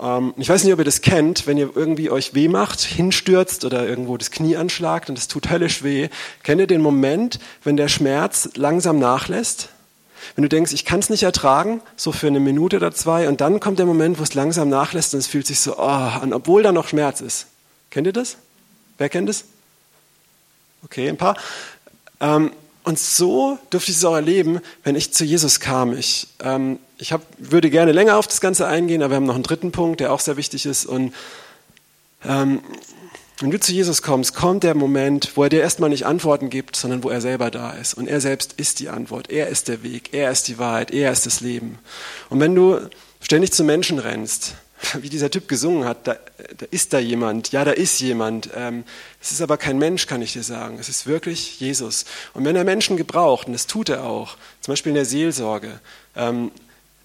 Ähm, 0.00 0.34
ich 0.36 0.48
weiß 0.48 0.64
nicht, 0.64 0.72
ob 0.72 0.80
ihr 0.80 0.84
das 0.84 1.00
kennt, 1.00 1.46
wenn 1.46 1.56
ihr 1.56 1.70
irgendwie 1.74 2.10
euch 2.10 2.34
weh 2.34 2.48
macht, 2.48 2.80
hinstürzt 2.80 3.64
oder 3.64 3.86
irgendwo 3.86 4.16
das 4.16 4.30
Knie 4.30 4.56
anschlagt 4.56 5.08
und 5.08 5.16
es 5.16 5.28
tut 5.28 5.48
höllisch 5.48 5.82
weh. 5.82 6.08
Kennt 6.42 6.60
ihr 6.60 6.66
den 6.66 6.82
Moment, 6.82 7.38
wenn 7.62 7.76
der 7.76 7.88
Schmerz 7.88 8.50
langsam 8.56 8.98
nachlässt? 8.98 9.70
Wenn 10.34 10.42
du 10.42 10.48
denkst, 10.48 10.72
ich 10.72 10.84
kann 10.84 11.00
es 11.00 11.10
nicht 11.10 11.22
ertragen, 11.22 11.80
so 11.96 12.12
für 12.12 12.26
eine 12.26 12.40
Minute 12.40 12.76
oder 12.76 12.92
zwei, 12.92 13.28
und 13.28 13.40
dann 13.40 13.60
kommt 13.60 13.78
der 13.78 13.86
Moment, 13.86 14.18
wo 14.18 14.22
es 14.22 14.34
langsam 14.34 14.68
nachlässt 14.68 15.14
und 15.14 15.20
es 15.20 15.26
fühlt 15.26 15.46
sich 15.46 15.60
so 15.60 15.78
oh, 15.78 15.82
an, 15.82 16.32
obwohl 16.32 16.62
da 16.62 16.72
noch 16.72 16.88
Schmerz 16.88 17.20
ist. 17.20 17.46
Kennt 17.90 18.06
ihr 18.06 18.12
das? 18.12 18.36
Wer 18.98 19.08
kennt 19.08 19.28
das? 19.28 19.44
Okay, 20.84 21.08
ein 21.08 21.16
paar. 21.16 21.36
Ähm, 22.20 22.52
und 22.82 22.98
so 22.98 23.58
durfte 23.70 23.90
ich 23.90 23.98
es 23.98 24.04
auch 24.04 24.14
erleben, 24.14 24.60
wenn 24.84 24.96
ich 24.96 25.12
zu 25.12 25.24
Jesus 25.24 25.60
kam. 25.60 25.96
Ich, 25.96 26.28
ähm, 26.42 26.78
ich 26.98 27.12
hab, 27.12 27.22
würde 27.38 27.70
gerne 27.70 27.92
länger 27.92 28.16
auf 28.16 28.26
das 28.26 28.40
Ganze 28.40 28.66
eingehen, 28.66 29.02
aber 29.02 29.12
wir 29.12 29.16
haben 29.16 29.26
noch 29.26 29.34
einen 29.34 29.42
dritten 29.42 29.72
Punkt, 29.72 30.00
der 30.00 30.12
auch 30.12 30.20
sehr 30.20 30.36
wichtig 30.36 30.66
ist. 30.66 30.86
Und 30.86 31.14
ähm, 32.24 32.60
wenn 33.40 33.50
du 33.50 33.58
zu 33.58 33.72
Jesus 33.72 34.02
kommst, 34.02 34.34
kommt 34.34 34.64
der 34.64 34.74
Moment, 34.74 35.32
wo 35.34 35.44
er 35.44 35.48
dir 35.48 35.62
erstmal 35.62 35.88
nicht 35.88 36.04
Antworten 36.04 36.50
gibt, 36.50 36.76
sondern 36.76 37.02
wo 37.02 37.08
er 37.08 37.22
selber 37.22 37.50
da 37.50 37.72
ist. 37.72 37.94
Und 37.94 38.06
er 38.06 38.20
selbst 38.20 38.52
ist 38.54 38.80
die 38.80 38.90
Antwort. 38.90 39.30
Er 39.30 39.48
ist 39.48 39.68
der 39.68 39.82
Weg. 39.82 40.12
Er 40.12 40.30
ist 40.30 40.46
die 40.48 40.58
Wahrheit. 40.58 40.90
Er 40.90 41.10
ist 41.10 41.24
das 41.24 41.40
Leben. 41.40 41.78
Und 42.28 42.40
wenn 42.40 42.54
du 42.54 42.78
ständig 43.20 43.52
zu 43.52 43.64
Menschen 43.64 43.98
rennst, 43.98 44.54
wie 45.00 45.08
dieser 45.08 45.30
Typ 45.30 45.48
gesungen 45.48 45.86
hat, 45.86 46.06
da, 46.06 46.16
da 46.58 46.66
ist 46.70 46.92
da 46.92 46.98
jemand, 46.98 47.50
ja, 47.52 47.64
da 47.64 47.70
ist 47.70 48.00
jemand. 48.00 48.50
Ähm, 48.54 48.84
es 49.22 49.32
ist 49.32 49.40
aber 49.40 49.56
kein 49.56 49.78
Mensch, 49.78 50.06
kann 50.06 50.20
ich 50.20 50.34
dir 50.34 50.42
sagen. 50.42 50.78
Es 50.78 50.90
ist 50.90 51.06
wirklich 51.06 51.60
Jesus. 51.60 52.04
Und 52.34 52.44
wenn 52.44 52.56
er 52.56 52.64
Menschen 52.64 52.98
gebraucht, 52.98 53.46
und 53.46 53.54
das 53.54 53.66
tut 53.66 53.88
er 53.88 54.04
auch, 54.04 54.36
zum 54.60 54.72
Beispiel 54.72 54.90
in 54.90 54.96
der 54.96 55.06
Seelsorge, 55.06 55.80
ähm, 56.14 56.50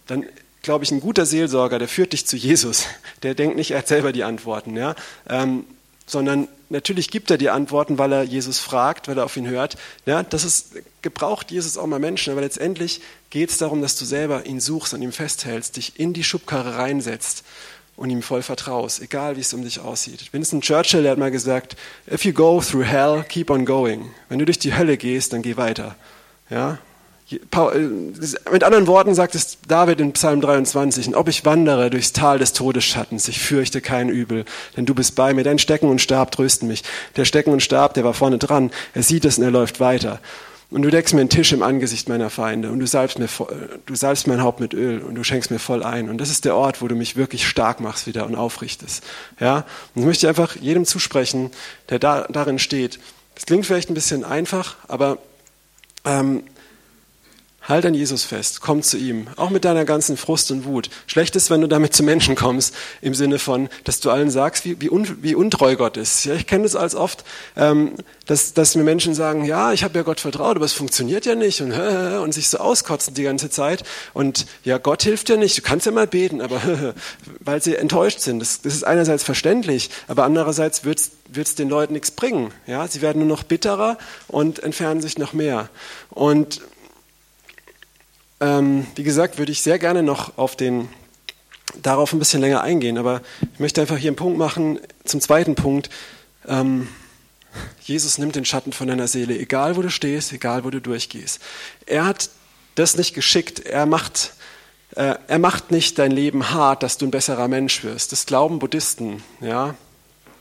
dann 0.07 0.25
glaube 0.61 0.83
ich, 0.83 0.91
ein 0.91 0.99
guter 0.99 1.25
Seelsorger, 1.25 1.79
der 1.79 1.87
führt 1.87 2.13
dich 2.13 2.25
zu 2.25 2.35
Jesus. 2.35 2.87
Der 3.23 3.35
denkt 3.35 3.55
nicht, 3.55 3.71
er 3.71 3.79
hat 3.79 3.87
selber 3.87 4.11
die 4.11 4.23
Antworten, 4.23 4.75
ja, 4.75 4.95
ähm, 5.29 5.65
sondern 6.05 6.47
natürlich 6.69 7.09
gibt 7.09 7.31
er 7.31 7.37
die 7.37 7.49
Antworten, 7.49 7.97
weil 7.97 8.11
er 8.11 8.23
Jesus 8.23 8.59
fragt, 8.59 9.07
weil 9.07 9.17
er 9.17 9.25
auf 9.25 9.37
ihn 9.37 9.47
hört. 9.47 9.77
Ja, 10.05 10.23
das 10.23 10.43
ist, 10.43 10.73
gebraucht 11.01 11.51
Jesus 11.51 11.77
auch 11.77 11.87
mal 11.87 11.99
Menschen, 11.99 12.31
aber 12.31 12.41
letztendlich 12.41 13.01
geht 13.29 13.49
es 13.49 13.57
darum, 13.57 13.81
dass 13.81 13.97
du 13.97 14.05
selber 14.05 14.45
ihn 14.45 14.59
suchst, 14.59 14.93
an 14.93 15.01
ihm 15.01 15.11
festhältst, 15.11 15.77
dich 15.77 15.99
in 15.99 16.13
die 16.13 16.23
Schubkarre 16.23 16.77
reinsetzt 16.77 17.43
und 17.95 18.09
ihm 18.09 18.21
voll 18.21 18.41
vertraust, 18.41 19.01
egal 19.01 19.37
wie 19.37 19.41
es 19.41 19.53
um 19.53 19.63
dich 19.63 19.79
aussieht. 19.79 20.33
Winston 20.33 20.61
Churchill 20.61 21.03
der 21.03 21.11
hat 21.11 21.17
mal 21.17 21.31
gesagt, 21.31 21.75
if 22.11 22.25
you 22.25 22.33
go 22.33 22.61
through 22.61 22.85
hell, 22.85 23.23
keep 23.27 23.49
on 23.49 23.65
going. 23.65 24.11
Wenn 24.29 24.39
du 24.39 24.45
durch 24.45 24.59
die 24.59 24.75
Hölle 24.75 24.97
gehst, 24.97 25.33
dann 25.33 25.41
geh 25.41 25.57
weiter. 25.57 25.95
Ja? 26.49 26.77
Äh, 27.31 27.79
mit 28.51 28.63
anderen 28.63 28.87
Worten 28.87 29.15
sagt 29.15 29.33
es 29.33 29.57
David 29.67 29.99
in 29.99 30.13
Psalm 30.13 30.41
23, 30.41 31.07
und 31.07 31.15
ob 31.15 31.27
ich 31.27 31.43
wandere 31.43 31.89
durchs 31.89 32.13
Tal 32.13 32.37
des 32.37 32.53
Todesschattens, 32.53 33.27
ich 33.27 33.39
fürchte 33.39 33.81
kein 33.81 34.09
Übel, 34.09 34.45
denn 34.77 34.85
du 34.85 34.93
bist 34.93 35.15
bei 35.15 35.33
mir, 35.33 35.43
dein 35.43 35.57
Stecken 35.59 35.89
und 35.89 36.01
Stab 36.01 36.31
trösten 36.31 36.67
mich. 36.67 36.83
Der 37.15 37.25
Stecken 37.25 37.51
und 37.51 37.63
Stab, 37.63 37.95
der 37.95 38.03
war 38.03 38.13
vorne 38.13 38.37
dran, 38.37 38.71
er 38.93 39.03
sieht 39.03 39.25
es 39.25 39.37
und 39.37 39.43
er 39.43 39.51
läuft 39.51 39.79
weiter. 39.79 40.19
Und 40.71 40.81
du 40.81 40.89
deckst 40.89 41.13
mir 41.13 41.21
einen 41.21 41.29
Tisch 41.29 41.53
im 41.53 41.63
Angesicht 41.63 42.09
meiner 42.09 42.29
Feinde 42.29 42.71
und 42.71 42.79
du 42.79 42.87
salbst, 42.87 43.19
mir, 43.19 43.29
du 43.85 43.95
salbst 43.95 44.27
mein 44.27 44.41
Haupt 44.41 44.59
mit 44.59 44.73
Öl 44.73 44.99
und 44.99 45.15
du 45.15 45.23
schenkst 45.23 45.51
mir 45.51 45.59
voll 45.59 45.83
ein. 45.83 46.09
Und 46.09 46.17
das 46.17 46.31
ist 46.31 46.43
der 46.43 46.55
Ort, 46.55 46.81
wo 46.81 46.87
du 46.87 46.95
mich 46.95 47.15
wirklich 47.15 47.47
stark 47.47 47.79
machst 47.79 48.07
wieder 48.07 48.25
und 48.25 48.35
aufrichtest. 48.35 49.03
Ja? 49.39 49.65
Und 49.93 50.01
ich 50.01 50.05
möchte 50.05 50.27
einfach 50.27 50.55
jedem 50.55 50.85
zusprechen, 50.85 51.51
der 51.89 51.99
da, 51.99 52.27
darin 52.29 52.57
steht. 52.57 52.99
Das 53.35 53.45
klingt 53.45 53.65
vielleicht 53.65 53.89
ein 53.89 53.93
bisschen 53.93 54.23
einfach, 54.23 54.75
aber 54.87 55.19
ähm, 56.03 56.43
Halt 57.67 57.83
an 57.87 57.95
Jesus 57.95 58.23
fest, 58.23 58.61
komm 58.61 58.83
zu 58.83 58.95
ihm, 58.95 59.27
auch 59.37 59.49
mit 59.49 59.65
deiner 59.65 59.85
ganzen 59.85 60.17
Frust 60.17 60.51
und 60.51 60.65
Wut. 60.65 60.91
Schlecht 61.07 61.35
ist, 61.35 61.49
wenn 61.49 61.61
du 61.61 61.67
damit 61.67 61.95
zu 61.95 62.03
Menschen 62.03 62.35
kommst, 62.35 62.75
im 63.01 63.15
Sinne 63.15 63.39
von, 63.39 63.69
dass 63.85 63.99
du 63.99 64.11
allen 64.11 64.29
sagst, 64.29 64.65
wie, 64.65 64.79
wie, 64.81 64.91
un, 64.91 65.23
wie 65.23 65.33
untreu 65.33 65.75
Gott 65.75 65.97
ist. 65.97 66.25
Ja, 66.25 66.35
ich 66.35 66.45
kenne 66.45 66.63
das 66.63 66.75
als 66.75 66.93
oft, 66.93 67.23
ähm, 67.57 67.93
dass, 68.27 68.53
dass 68.53 68.75
mir 68.75 68.83
Menschen 68.83 69.15
sagen, 69.15 69.45
ja, 69.45 69.73
ich 69.73 69.83
habe 69.83 69.97
ja 69.97 70.03
Gott 70.03 70.19
vertraut, 70.19 70.57
aber 70.57 70.65
es 70.65 70.73
funktioniert 70.73 71.25
ja 71.25 71.33
nicht 71.33 71.61
und, 71.61 71.71
und 72.23 72.33
sich 72.33 72.49
so 72.49 72.59
auskotzen 72.59 73.15
die 73.15 73.23
ganze 73.23 73.49
Zeit. 73.49 73.83
Und 74.13 74.45
ja, 74.63 74.77
Gott 74.77 75.01
hilft 75.01 75.29
ja 75.29 75.37
nicht, 75.37 75.57
du 75.57 75.63
kannst 75.63 75.87
ja 75.87 75.91
mal 75.91 76.05
beten, 76.05 76.41
aber 76.41 76.61
weil 77.39 77.63
sie 77.63 77.75
enttäuscht 77.75 78.19
sind. 78.19 78.41
Das, 78.41 78.61
das 78.61 78.75
ist 78.75 78.83
einerseits 78.83 79.23
verständlich, 79.23 79.89
aber 80.07 80.23
andererseits 80.23 80.85
wird 80.85 80.99
es 80.99 81.55
den 81.55 81.69
Leuten 81.69 81.93
nichts 81.93 82.11
bringen. 82.11 82.51
Ja, 82.67 82.87
sie 82.87 83.01
werden 83.01 83.19
nur 83.25 83.27
noch 83.27 83.41
bitterer 83.41 83.97
und 84.27 84.59
entfernen 84.59 85.01
sich 85.01 85.17
noch 85.17 85.33
mehr. 85.33 85.69
Und 86.11 86.61
ähm, 88.39 88.85
wie 88.95 89.03
gesagt, 89.03 89.37
würde 89.37 89.51
ich 89.51 89.61
sehr 89.61 89.79
gerne 89.79 90.03
noch 90.03 90.37
auf 90.37 90.55
den, 90.55 90.89
darauf 91.81 92.13
ein 92.13 92.19
bisschen 92.19 92.41
länger 92.41 92.61
eingehen, 92.61 92.97
aber 92.97 93.21
ich 93.53 93.59
möchte 93.59 93.81
einfach 93.81 93.97
hier 93.97 94.09
einen 94.09 94.17
Punkt 94.17 94.37
machen 94.37 94.79
zum 95.03 95.21
zweiten 95.21 95.55
Punkt. 95.55 95.89
Ähm, 96.47 96.87
Jesus 97.81 98.17
nimmt 98.17 98.35
den 98.35 98.45
Schatten 98.45 98.73
von 98.73 98.87
deiner 98.87 99.07
Seele, 99.07 99.37
egal 99.37 99.77
wo 99.77 99.81
du 99.81 99.89
stehst, 99.89 100.33
egal 100.33 100.63
wo 100.63 100.69
du 100.69 100.81
durchgehst. 100.81 101.39
Er 101.85 102.05
hat 102.05 102.29
das 102.75 102.97
nicht 102.97 103.13
geschickt. 103.13 103.59
Er 103.59 103.85
macht, 103.85 104.33
äh, 104.95 105.15
er 105.27 105.39
macht 105.39 105.71
nicht 105.71 105.97
dein 105.97 106.11
Leben 106.11 106.51
hart, 106.51 106.83
dass 106.83 106.97
du 106.97 107.05
ein 107.05 107.11
besserer 107.11 107.47
Mensch 107.47 107.83
wirst. 107.83 108.11
Das 108.11 108.25
glauben 108.25 108.59
Buddhisten, 108.59 109.23
ja, 109.39 109.75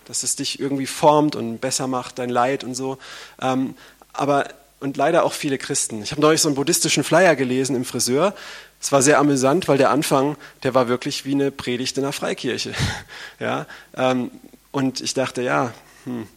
dass 0.05 0.23
es 0.23 0.37
dich 0.37 0.59
irgendwie 0.59 0.87
formt 0.87 1.37
und 1.37 1.61
besser 1.61 1.87
macht, 1.87 2.19
dein 2.19 2.29
Leid 2.29 2.65
und 2.65 2.75
so. 2.75 2.99
Ähm, 3.41 3.75
aber 4.13 4.49
und 4.85 4.99
leider 4.99 5.25
auch 5.25 5.33
viele 5.33 5.57
Christen. 5.57 6.03
Ich 6.03 6.11
habe 6.11 6.21
neulich 6.21 6.43
so 6.43 6.49
einen 6.49 6.57
buddhistischen 6.57 7.05
Flyer 7.05 7.37
gelesen 7.37 7.75
im 7.75 7.87
Friseur. 7.87 8.35
Es 8.83 8.93
war 8.93 9.01
sehr 9.01 9.19
amüsant, 9.19 9.67
weil 9.67 9.79
der 9.79 9.89
Anfang, 9.89 10.37
der 10.63 10.75
war 10.75 10.89
wirklich 10.89 11.25
wie 11.25 11.33
eine 11.33 11.51
Predigt 11.51 11.97
in 11.97 12.05
einer 12.05 12.13
Freikirche. 12.13 12.75
ja, 13.41 13.67
ähm, 13.97 14.31
und 14.73 15.01
ich 15.01 15.15
dachte, 15.15 15.41
ja, 15.41 15.73
hm, 16.05 16.29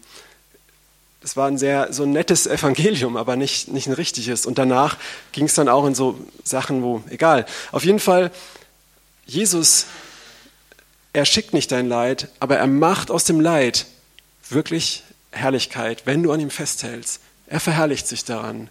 das 1.20 1.36
war 1.36 1.50
ein 1.50 1.58
sehr 1.58 1.92
so 1.92 2.04
ein 2.04 2.12
nettes 2.12 2.48
Evangelium, 2.48 3.18
aber 3.18 3.36
nicht, 3.36 3.68
nicht 3.68 3.88
ein 3.88 3.94
richtiges. 3.94 4.46
Und 4.46 4.58
danach 4.58 4.96
ging 5.34 5.48
es 5.48 5.56
dann 5.56 5.68
auch 5.68 5.86
in 5.86 5.94
so 5.94 6.18
Sachen, 6.46 6.84
wo, 6.84 7.04
egal. 7.10 7.46
Auf 7.74 7.84
jeden 7.84 8.00
Fall 8.00 8.32
Jesus, 9.26 9.88
er 11.12 11.26
schickt 11.26 11.54
nicht 11.54 11.74
dein 11.74 11.90
Leid, 11.90 12.30
aber 12.40 12.56
er 12.56 12.68
macht 12.68 13.12
aus 13.12 13.26
dem 13.26 13.42
Leid 13.42 13.88
wirklich 14.50 15.04
Herrlichkeit, 15.32 16.04
wenn 16.06 16.24
du 16.24 16.32
an 16.32 16.40
ihm 16.40 16.50
festhältst. 16.50 17.20
Er 17.48 17.60
verherrlicht 17.60 18.08
sich 18.08 18.24
daran. 18.26 18.70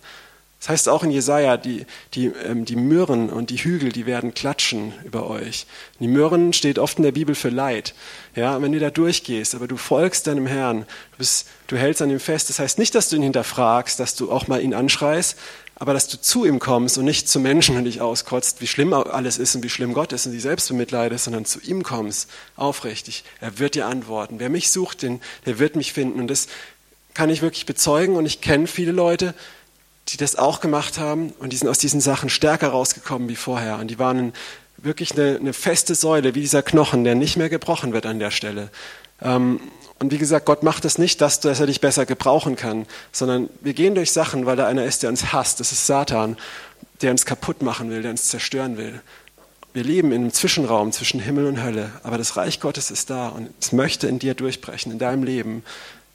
Das 0.61 0.70
heißt 0.70 0.89
auch 0.89 1.03
in 1.03 1.11
Jesaja, 1.11 1.59
die, 1.59 1.87
die, 2.14 2.27
ähm, 2.27 2.64
die 2.64 2.77
Myrren 2.77 3.29
und 3.29 3.51
die 3.51 3.59
Hügel, 3.59 3.93
die 3.93 4.07
werden 4.07 4.35
klatschen 4.35 4.95
über 5.05 5.29
euch. 5.29 5.66
Die 6.01 6.09
Myrren 6.09 6.53
steht 6.53 6.79
oft 6.79 6.97
in 6.97 7.05
der 7.05 7.12
Bibel 7.12 7.35
für 7.35 7.51
Leid. 7.51 7.95
Ja, 8.35 8.61
wenn 8.61 8.72
du 8.72 8.81
da 8.81 8.91
durchgehst, 8.91 9.55
aber 9.55 9.68
du 9.68 9.77
folgst 9.77 10.27
deinem 10.27 10.47
Herrn, 10.47 10.81
du, 11.12 11.18
bist, 11.18 11.47
du 11.66 11.77
hältst 11.77 12.03
an 12.03 12.11
ihm 12.11 12.20
fest. 12.20 12.49
Das 12.49 12.59
heißt 12.59 12.79
nicht, 12.79 12.95
dass 12.95 13.11
du 13.11 13.16
ihn 13.16 13.22
hinterfragst, 13.22 14.01
dass 14.01 14.14
du 14.14 14.33
auch 14.33 14.49
mal 14.49 14.61
ihn 14.62 14.74
anschreist, 14.74 15.37
aber 15.79 15.93
dass 15.93 16.09
du 16.09 16.18
zu 16.18 16.47
ihm 16.47 16.59
kommst 16.59 16.97
und 16.97 17.05
nicht 17.05 17.29
zu 17.29 17.39
Menschen 17.39 17.77
und 17.77 17.85
dich 17.85 18.01
auskotzt, 18.01 18.62
wie 18.62 18.66
schlimm 18.66 18.95
alles 18.95 19.37
ist 19.37 19.55
und 19.55 19.62
wie 19.62 19.68
schlimm 19.68 19.93
Gott 19.93 20.12
ist 20.14 20.24
und 20.24 20.33
dich 20.33 20.41
selbst 20.41 20.68
bemitleidest, 20.68 21.24
sondern 21.24 21.45
zu 21.45 21.61
ihm 21.61 21.83
kommst, 21.83 22.31
aufrichtig. 22.57 23.24
Er 23.41 23.59
wird 23.59 23.74
dir 23.74 23.87
antworten. 23.87 24.39
Wer 24.39 24.49
mich 24.49 24.70
sucht, 24.70 25.03
den, 25.03 25.20
der 25.45 25.59
wird 25.59 25.77
mich 25.77 25.93
finden. 25.93 26.18
Und 26.18 26.29
das 26.29 26.49
kann 27.17 27.31
ich 27.31 27.41
wirklich 27.41 27.64
bezeugen 27.64 28.14
und 28.14 28.27
ich 28.27 28.43
kenne 28.43 28.67
viele 28.67 28.93
Leute, 28.93 29.33
die 30.09 30.19
das 30.19 30.37
auch 30.37 30.61
gemacht 30.61 30.99
haben 30.99 31.33
und 31.39 31.51
die 31.55 31.57
sind 31.57 31.67
aus 31.67 31.79
diesen 31.79 32.03
Sachen 32.03 32.29
stärker 32.29 32.69
rausgekommen 32.69 33.27
wie 33.31 33.37
vorher. 33.37 33.79
Und 33.79 33.89
die 33.89 33.99
waren 33.99 34.35
wirklich 34.77 35.12
eine, 35.12 35.37
eine 35.37 35.55
feste 35.55 35.95
Säule, 35.95 36.35
wie 36.35 36.43
dieser 36.43 36.62
Knochen, 36.62 37.05
der 37.05 37.14
nicht 37.14 37.39
mehr 37.39 37.49
gebrochen 37.49 37.95
wird 37.95 38.05
an 38.05 38.19
der 38.19 38.31
Stelle. 38.31 38.69
Ähm, 39.23 39.61
und 39.99 40.12
wie 40.12 40.19
gesagt, 40.19 40.45
Gott 40.45 40.62
macht 40.62 40.85
es 40.85 40.99
nicht, 40.99 41.23
dass, 41.23 41.41
dass 41.41 41.59
er 41.59 41.67
dich 41.67 41.81
besser 41.81 42.05
gebrauchen 42.05 42.55
kann, 42.55 42.85
sondern 43.12 43.49
wir 43.62 43.73
gehen 43.73 43.95
durch 43.95 44.12
Sachen, 44.12 44.45
weil 44.45 44.57
da 44.57 44.67
einer 44.67 44.85
ist, 44.85 45.03
der 45.03 45.09
uns 45.09 45.33
hasst. 45.33 45.59
Das 45.59 45.73
ist 45.73 45.87
Satan, 45.87 46.37
der 47.01 47.12
uns 47.12 47.25
kaputt 47.25 47.62
machen 47.62 47.89
will, 47.89 48.03
der 48.03 48.11
uns 48.11 48.29
zerstören 48.29 48.77
will. 48.77 49.01
Wir 49.73 49.85
leben 49.85 50.12
in 50.12 50.21
einem 50.21 50.33
Zwischenraum 50.35 50.93
zwischen 50.93 51.19
Himmel 51.19 51.47
und 51.47 51.62
Hölle, 51.62 51.93
aber 52.03 52.19
das 52.19 52.37
Reich 52.37 52.61
Gottes 52.61 52.91
ist 52.91 53.09
da 53.09 53.29
und 53.29 53.49
es 53.59 53.73
möchte 53.73 54.07
in 54.07 54.19
dir 54.19 54.35
durchbrechen, 54.35 54.93
in 54.93 54.99
deinem 54.99 55.23
Leben 55.23 55.64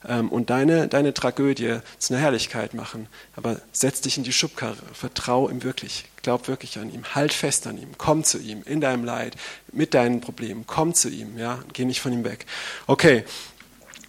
und 0.04 0.50
deine, 0.50 0.88
deine 0.88 1.14
Tragödie 1.14 1.80
zu 2.00 2.14
einer 2.14 2.24
Herrlichkeit 2.24 2.74
machen. 2.74 3.08
Aber 3.36 3.62
setz 3.72 4.02
dich 4.02 4.18
in 4.18 4.24
die 4.24 4.34
Schubkarre, 4.34 4.78
vertrau 4.94 5.48
ihm 5.48 5.64
wirklich, 5.64 6.06
glaub 6.24 6.48
wirklich 6.48 6.80
an 6.80 6.92
ihm, 6.92 7.04
halt 7.14 7.34
fest 7.34 7.68
an 7.68 7.78
ihm, 7.78 7.90
komm 7.98 8.24
zu 8.24 8.40
ihm 8.40 8.64
in 8.66 8.82
deinem 8.82 9.04
Leid, 9.04 9.36
mit 9.72 9.94
deinen 9.94 10.20
Problemen, 10.20 10.66
komm 10.66 10.94
zu 10.96 11.10
ihm, 11.10 11.38
ja, 11.38 11.60
geh 11.74 11.86
nicht 11.86 12.02
von 12.02 12.14
ihm 12.14 12.24
weg. 12.24 12.46
Okay, 12.88 13.26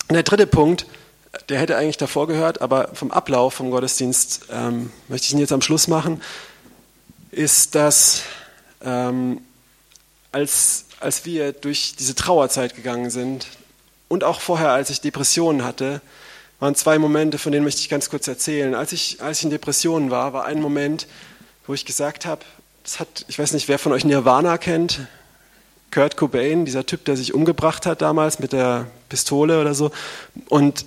und 0.08 0.14
der 0.14 0.22
dritte 0.22 0.46
Punkt, 0.46 0.86
der 1.48 1.58
hätte 1.58 1.76
eigentlich 1.76 1.96
davor 1.96 2.26
gehört, 2.26 2.60
aber 2.60 2.90
vom 2.94 3.10
Ablauf 3.10 3.54
vom 3.54 3.70
Gottesdienst 3.70 4.46
ähm, 4.50 4.90
möchte 5.08 5.26
ich 5.26 5.32
ihn 5.32 5.38
jetzt 5.38 5.52
am 5.52 5.62
Schluss 5.62 5.88
machen, 5.88 6.22
ist, 7.30 7.74
dass 7.74 8.22
ähm, 8.82 9.40
als, 10.32 10.86
als 11.00 11.24
wir 11.24 11.52
durch 11.52 11.96
diese 11.98 12.14
Trauerzeit 12.14 12.74
gegangen 12.74 13.10
sind, 13.10 13.46
und 14.12 14.24
auch 14.24 14.42
vorher, 14.42 14.72
als 14.72 14.90
ich 14.90 15.00
Depressionen 15.00 15.64
hatte, 15.64 16.02
waren 16.60 16.74
zwei 16.74 16.98
Momente, 16.98 17.38
von 17.38 17.50
denen 17.50 17.64
möchte 17.64 17.80
ich 17.80 17.88
ganz 17.88 18.10
kurz 18.10 18.28
erzählen. 18.28 18.74
Als 18.74 18.92
ich, 18.92 19.22
als 19.22 19.38
ich 19.38 19.44
in 19.44 19.50
Depressionen 19.50 20.10
war, 20.10 20.34
war 20.34 20.44
ein 20.44 20.60
Moment, 20.60 21.06
wo 21.66 21.72
ich 21.72 21.86
gesagt 21.86 22.26
habe, 22.26 22.42
ich 23.26 23.38
weiß 23.38 23.54
nicht, 23.54 23.68
wer 23.68 23.78
von 23.78 23.90
euch 23.90 24.04
Nirvana 24.04 24.58
kennt, 24.58 25.00
Kurt 25.90 26.18
Cobain, 26.18 26.66
dieser 26.66 26.84
Typ, 26.84 27.06
der 27.06 27.16
sich 27.16 27.32
umgebracht 27.32 27.86
hat 27.86 28.02
damals 28.02 28.38
mit 28.38 28.52
der 28.52 28.86
Pistole 29.08 29.58
oder 29.58 29.72
so. 29.72 29.90
Und 30.50 30.84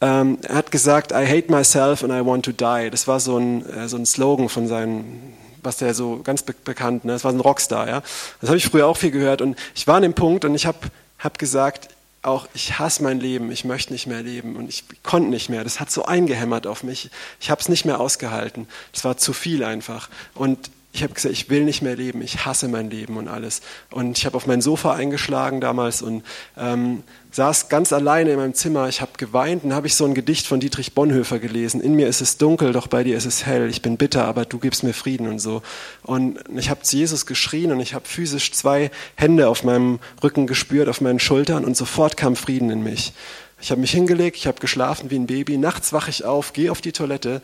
ähm, 0.00 0.38
er 0.42 0.54
hat 0.54 0.70
gesagt, 0.70 1.10
I 1.10 1.26
hate 1.26 1.50
myself 1.50 2.04
and 2.04 2.12
I 2.12 2.24
want 2.24 2.44
to 2.44 2.52
die. 2.52 2.90
Das 2.90 3.08
war 3.08 3.18
so 3.18 3.38
ein, 3.38 3.68
äh, 3.70 3.88
so 3.88 3.96
ein 3.96 4.06
Slogan 4.06 4.48
von 4.48 4.68
seinen, 4.68 5.32
was 5.64 5.78
der 5.78 5.94
so 5.94 6.20
ganz 6.22 6.44
be 6.44 6.54
bekannt, 6.64 7.04
ne? 7.04 7.14
das 7.14 7.24
war 7.24 7.32
ein 7.32 7.40
Rockstar. 7.40 7.88
Ja? 7.88 8.02
Das 8.40 8.50
habe 8.50 8.56
ich 8.56 8.66
früher 8.66 8.86
auch 8.86 8.96
viel 8.96 9.10
gehört. 9.10 9.42
Und 9.42 9.58
ich 9.74 9.88
war 9.88 9.96
an 9.96 10.02
dem 10.02 10.14
Punkt 10.14 10.44
und 10.44 10.54
ich 10.54 10.64
habe 10.64 10.78
hab 11.18 11.40
gesagt, 11.40 11.88
auch, 12.22 12.48
ich 12.54 12.78
hasse 12.78 13.02
mein 13.02 13.20
Leben, 13.20 13.50
ich 13.50 13.64
möchte 13.64 13.92
nicht 13.92 14.06
mehr 14.06 14.22
leben 14.22 14.56
und 14.56 14.68
ich 14.68 14.84
konnte 15.02 15.28
nicht 15.28 15.48
mehr. 15.48 15.64
Das 15.64 15.80
hat 15.80 15.90
so 15.90 16.04
eingehämmert 16.04 16.66
auf 16.66 16.84
mich. 16.84 17.10
Ich 17.40 17.50
habe 17.50 17.60
es 17.60 17.68
nicht 17.68 17.84
mehr 17.84 18.00
ausgehalten. 18.00 18.68
Das 18.92 19.04
war 19.04 19.16
zu 19.16 19.32
viel 19.32 19.64
einfach. 19.64 20.08
Und 20.34 20.70
ich 20.94 21.02
habe 21.02 21.14
gesagt, 21.14 21.32
ich 21.32 21.48
will 21.48 21.64
nicht 21.64 21.80
mehr 21.80 21.96
leben, 21.96 22.20
ich 22.20 22.44
hasse 22.44 22.68
mein 22.68 22.90
Leben 22.90 23.16
und 23.16 23.26
alles. 23.26 23.62
Und 23.90 24.18
ich 24.18 24.26
habe 24.26 24.36
auf 24.36 24.46
mein 24.46 24.60
Sofa 24.60 24.92
eingeschlagen 24.92 25.62
damals 25.62 26.02
und 26.02 26.22
ähm, 26.58 27.02
saß 27.30 27.70
ganz 27.70 27.94
alleine 27.94 28.32
in 28.32 28.36
meinem 28.36 28.52
Zimmer. 28.52 28.88
Ich 28.88 29.00
habe 29.00 29.12
geweint 29.16 29.64
und 29.64 29.72
habe 29.72 29.86
ich 29.86 29.94
so 29.94 30.04
ein 30.04 30.12
Gedicht 30.12 30.46
von 30.46 30.60
Dietrich 30.60 30.92
Bonhoeffer 30.92 31.38
gelesen. 31.38 31.80
In 31.80 31.94
mir 31.94 32.08
ist 32.08 32.20
es 32.20 32.36
dunkel, 32.36 32.72
doch 32.72 32.88
bei 32.88 33.04
dir 33.04 33.16
ist 33.16 33.24
es 33.24 33.46
hell. 33.46 33.70
Ich 33.70 33.80
bin 33.80 33.96
bitter, 33.96 34.26
aber 34.26 34.44
du 34.44 34.58
gibst 34.58 34.82
mir 34.82 34.92
Frieden 34.92 35.28
und 35.28 35.38
so. 35.38 35.62
Und 36.02 36.38
ich 36.54 36.68
habe 36.68 36.82
zu 36.82 36.98
Jesus 36.98 37.24
geschrien 37.24 37.72
und 37.72 37.80
ich 37.80 37.94
habe 37.94 38.06
physisch 38.06 38.52
zwei 38.52 38.90
Hände 39.16 39.48
auf 39.48 39.64
meinem 39.64 39.98
Rücken 40.22 40.46
gespürt, 40.46 40.90
auf 40.90 41.00
meinen 41.00 41.20
Schultern 41.20 41.64
und 41.64 41.74
sofort 41.74 42.18
kam 42.18 42.36
Frieden 42.36 42.68
in 42.68 42.82
mich. 42.82 43.14
Ich 43.62 43.70
habe 43.70 43.80
mich 43.80 43.92
hingelegt, 43.92 44.36
ich 44.36 44.46
habe 44.46 44.60
geschlafen 44.60 45.10
wie 45.10 45.16
ein 45.16 45.26
Baby. 45.26 45.56
Nachts 45.56 45.94
wache 45.94 46.10
ich 46.10 46.26
auf, 46.26 46.52
gehe 46.52 46.70
auf 46.70 46.82
die 46.82 46.92
Toilette 46.92 47.40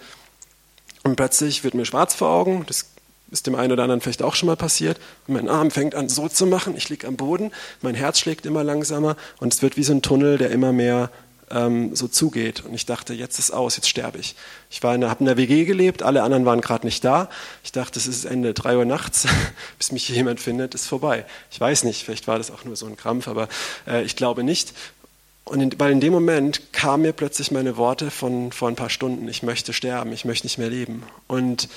und 1.03 1.17
plötzlich 1.17 1.65
wird 1.65 1.73
mir 1.73 1.87
schwarz 1.87 2.15
vor 2.15 2.29
Augen. 2.29 2.65
Das 2.67 2.87
ist 3.31 3.47
dem 3.47 3.55
einen 3.55 3.72
oder 3.72 3.83
anderen 3.83 4.01
vielleicht 4.01 4.22
auch 4.22 4.35
schon 4.35 4.47
mal 4.47 4.57
passiert. 4.57 4.99
Mein 5.26 5.49
Arm 5.49 5.70
fängt 5.70 5.95
an 5.95 6.09
so 6.09 6.29
zu 6.29 6.47
machen, 6.47 6.76
ich 6.76 6.89
liege 6.89 7.07
am 7.07 7.16
Boden, 7.16 7.53
mein 7.83 7.95
Herz 7.95 8.18
schlägt 8.18 8.47
immer 8.47 8.64
langsamer 8.64 9.16
und 9.39 9.53
es 9.53 9.62
wird 9.62 9.76
wie 9.76 9.83
so 9.83 9.93
ein 9.93 10.03
Tunnel, 10.03 10.39
der 10.39 10.51
immer 10.51 10.72
mehr 10.72 11.11
ähm, 11.51 11.95
so 11.95 12.09
zugeht. 12.09 12.64
Und 12.64 12.74
ich 12.74 12.87
dachte, 12.87 13.14
jetzt 13.14 13.39
ist 13.39 13.51
aus, 13.51 13.76
jetzt 13.76 13.89
sterbe 13.89 14.18
ich. 14.18 14.35
Ich 14.70 14.83
habe 14.83 15.16
in 15.18 15.26
der 15.26 15.37
WG 15.37 15.64
gelebt, 15.64 16.03
alle 16.03 16.22
anderen 16.22 16.45
waren 16.45 16.61
gerade 16.61 16.87
nicht 16.87 17.05
da. 17.05 17.29
Ich 17.64 17.72
dachte, 17.72 17.99
es 17.99 18.07
ist 18.07 18.24
Ende 18.24 18.55
drei 18.55 18.76
Uhr 18.76 18.85
nachts, 18.85 19.26
bis 19.79 19.93
mich 19.93 20.09
jemand 20.09 20.41
findet, 20.41 20.74
ist 20.74 20.87
vorbei. 20.87 21.24
Ich 21.51 21.61
weiß 21.61 21.85
nicht, 21.85 22.05
vielleicht 22.05 22.29
war 22.29 22.39
das 22.39 22.51
auch 22.51 22.64
nur 22.64 22.76
so 22.76 22.87
ein 22.87 22.97
Krampf, 22.97 23.29
aber 23.29 23.49
äh, 23.87 24.03
ich 24.03 24.16
glaube 24.16 24.43
nicht. 24.45 24.74
Und 25.45 25.61
in, 25.61 25.81
weil 25.81 25.93
in 25.93 26.01
dem 26.01 26.12
Moment 26.12 26.72
kamen 26.72 27.05
mir 27.05 27.12
plötzlich 27.12 27.51
meine 27.51 27.76
Worte 27.76 28.11
von 28.11 28.53
vor 28.53 28.68
ein 28.68 28.76
paar 28.76 28.91
Stunden, 28.91 29.29
ich 29.29 29.43
möchte 29.43 29.72
sterben, 29.72 30.12
ich 30.12 30.24
möchte 30.24 30.47
nicht 30.47 30.59
mehr 30.59 30.68
leben. 30.68 31.03
Und 31.26 31.68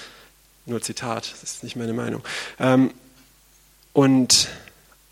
nur 0.65 0.81
Zitat, 0.81 1.31
das 1.41 1.43
ist 1.43 1.63
nicht 1.63 1.75
meine 1.75 1.93
Meinung. 1.93 2.21
Ähm, 2.59 2.91
und, 3.93 4.47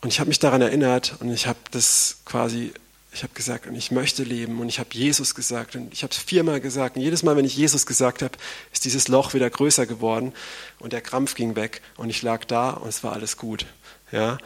und 0.02 0.10
ich 0.10 0.20
habe 0.20 0.30
mich 0.30 0.40
daran 0.40 0.62
erinnert 0.62 1.16
und 1.20 1.32
ich 1.32 1.48
habe 1.48 1.60
das 1.72 2.18
quasi, 2.26 2.72
ich 3.12 3.24
habe 3.24 3.34
gesagt, 3.34 3.68
und 3.68 3.76
ich 3.76 3.92
möchte 3.92 4.24
leben 4.24 4.60
und 4.60 4.70
ich 4.70 4.80
habe 4.80 4.90
Jesus 4.94 5.36
gesagt 5.36 5.76
und 5.76 5.92
ich 5.94 6.04
habe 6.04 6.12
es 6.12 6.18
viermal 6.18 6.62
gesagt 6.62 6.96
und 6.96 7.02
jedes 7.02 7.24
Mal, 7.24 7.36
wenn 7.36 7.46
ich 7.46 7.58
Jesus 7.58 7.86
gesagt 7.86 8.22
habe, 8.22 8.38
ist 8.72 8.86
dieses 8.86 9.08
Loch 9.08 9.34
wieder 9.34 9.50
größer 9.50 9.86
geworden 9.86 10.34
und 10.80 10.94
der 10.94 11.02
Krampf 11.02 11.36
ging 11.36 11.56
weg 11.56 11.82
und 11.98 12.10
ich 12.10 12.22
lag 12.22 12.46
da 12.46 12.72
und 12.72 12.90
es 12.90 13.04
war 13.04 13.14
alles 13.14 13.38
gut. 13.38 13.66
Ja. 14.12 14.38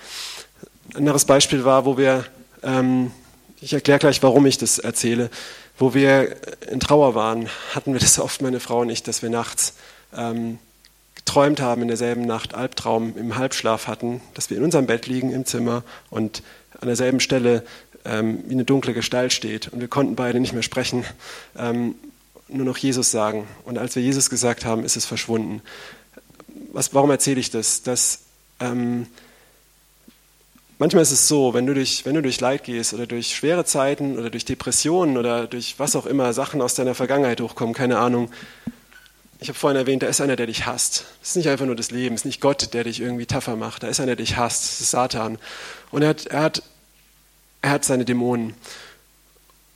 Ein 0.91 0.97
anderes 0.97 1.25
Beispiel 1.25 1.63
war, 1.63 1.85
wo 1.85 1.97
wir, 1.97 2.25
ähm, 2.63 3.11
ich 3.61 3.73
erkläre 3.73 3.99
gleich, 3.99 4.23
warum 4.23 4.45
ich 4.45 4.57
das 4.57 4.79
erzähle, 4.79 5.29
wo 5.77 5.93
wir 5.93 6.35
in 6.69 6.79
Trauer 6.79 7.15
waren, 7.15 7.49
hatten 7.73 7.93
wir 7.93 7.99
das 7.99 8.19
oft, 8.19 8.41
meine 8.41 8.59
Frau 8.59 8.81
und 8.81 8.89
ich, 8.89 9.03
dass 9.03 9.21
wir 9.21 9.29
nachts 9.29 9.73
ähm, 10.15 10.59
geträumt 11.15 11.61
haben 11.61 11.81
in 11.81 11.87
derselben 11.87 12.25
Nacht, 12.25 12.53
Albtraum 12.53 13.17
im 13.17 13.35
Halbschlaf 13.35 13.87
hatten, 13.87 14.21
dass 14.33 14.49
wir 14.49 14.57
in 14.57 14.63
unserem 14.63 14.87
Bett 14.87 15.07
liegen 15.07 15.31
im 15.31 15.45
Zimmer 15.45 15.83
und 16.09 16.43
an 16.79 16.87
derselben 16.87 17.19
Stelle 17.19 17.63
ähm, 18.05 18.43
wie 18.47 18.53
eine 18.53 18.65
dunkle 18.65 18.93
Gestalt 18.93 19.33
steht. 19.33 19.69
Und 19.69 19.79
wir 19.79 19.87
konnten 19.87 20.15
beide 20.15 20.39
nicht 20.39 20.53
mehr 20.53 20.63
sprechen, 20.63 21.05
ähm, 21.57 21.95
nur 22.47 22.65
noch 22.65 22.77
Jesus 22.77 23.11
sagen. 23.11 23.47
Und 23.65 23.77
als 23.77 23.95
wir 23.95 24.03
Jesus 24.03 24.29
gesagt 24.29 24.65
haben, 24.65 24.83
ist 24.83 24.97
es 24.97 25.05
verschwunden. 25.05 25.61
Was, 26.71 26.93
warum 26.93 27.09
erzähle 27.09 27.39
ich 27.39 27.51
das? 27.51 27.83
Dass, 27.83 28.19
ähm, 28.59 29.07
manchmal 30.79 31.03
ist 31.03 31.11
es 31.11 31.27
so, 31.27 31.53
wenn 31.53 31.65
du, 31.65 31.73
durch, 31.73 32.05
wenn 32.05 32.15
du 32.15 32.21
durch 32.21 32.39
Leid 32.39 32.63
gehst 32.63 32.93
oder 32.93 33.07
durch 33.07 33.35
schwere 33.35 33.65
Zeiten 33.65 34.17
oder 34.17 34.29
durch 34.29 34.45
Depressionen 34.45 35.17
oder 35.17 35.47
durch 35.47 35.75
was 35.77 35.95
auch 35.95 36.05
immer, 36.05 36.33
Sachen 36.33 36.61
aus 36.61 36.75
deiner 36.75 36.95
Vergangenheit 36.95 37.41
hochkommen, 37.41 37.73
keine 37.73 37.99
Ahnung, 37.99 38.29
ich 39.43 39.49
habe 39.49 39.59
vorhin 39.59 39.77
erwähnt, 39.77 40.01
da 40.01 40.07
ist 40.07 40.21
einer, 40.21 40.37
der 40.37 40.47
dich 40.47 40.65
hasst. 40.65 41.03
Das 41.19 41.31
ist 41.31 41.35
nicht 41.35 41.49
einfach 41.49 41.65
nur 41.65 41.75
das 41.75 41.91
Leben, 41.91 42.15
es 42.15 42.21
ist 42.21 42.25
nicht 42.25 42.39
Gott, 42.39 42.73
der 42.73 42.85
dich 42.85 43.01
irgendwie 43.01 43.25
tougher 43.25 43.57
macht. 43.57 43.83
Da 43.83 43.89
ist 43.89 43.99
einer, 43.99 44.15
der 44.15 44.25
dich 44.25 44.37
hasst, 44.37 44.63
das 44.63 44.79
ist 44.79 44.91
Satan. 44.91 45.37
Und 45.91 46.01
er 46.01 46.09
hat, 46.09 46.27
er 46.27 46.41
hat, 46.43 46.63
er 47.61 47.71
hat 47.71 47.83
seine 47.83 48.05
Dämonen. 48.05 48.53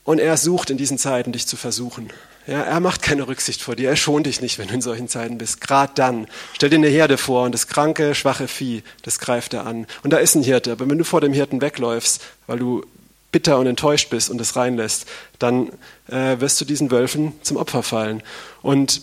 Und 0.04 0.20
er 0.20 0.38
sucht 0.38 0.70
in 0.70 0.78
diesen 0.78 0.96
Zeiten, 0.96 1.32
dich 1.32 1.46
zu 1.46 1.58
versuchen. 1.58 2.10
Ja, 2.46 2.62
er 2.62 2.80
macht 2.80 3.02
keine 3.02 3.28
Rücksicht 3.28 3.60
vor 3.60 3.76
dir, 3.76 3.90
er 3.90 3.96
schont 3.96 4.24
dich 4.24 4.40
nicht, 4.40 4.58
wenn 4.58 4.68
du 4.68 4.74
in 4.74 4.80
solchen 4.80 5.06
Zeiten 5.06 5.36
bist. 5.36 5.60
Gerade 5.60 5.92
dann. 5.94 6.28
Stell 6.54 6.70
dir 6.70 6.76
eine 6.76 6.88
Herde 6.88 7.18
vor 7.18 7.44
und 7.44 7.52
das 7.52 7.66
kranke, 7.66 8.14
schwache 8.14 8.48
Vieh, 8.48 8.82
das 9.02 9.18
greift 9.18 9.52
er 9.52 9.66
an. 9.66 9.86
Und 10.02 10.14
da 10.14 10.16
ist 10.16 10.34
ein 10.34 10.42
Hirte, 10.42 10.72
aber 10.72 10.88
wenn 10.88 10.96
du 10.96 11.04
vor 11.04 11.20
dem 11.20 11.34
Hirten 11.34 11.60
wegläufst, 11.60 12.22
weil 12.46 12.58
du 12.58 12.86
bitter 13.32 13.58
und 13.58 13.66
enttäuscht 13.66 14.08
bist 14.08 14.30
und 14.30 14.40
es 14.40 14.56
reinlässt, 14.56 15.06
dann 15.38 15.68
äh, 16.06 16.40
wirst 16.40 16.58
du 16.58 16.64
diesen 16.64 16.90
Wölfen 16.90 17.34
zum 17.42 17.58
Opfer 17.58 17.82
fallen. 17.82 18.22
Und 18.62 19.02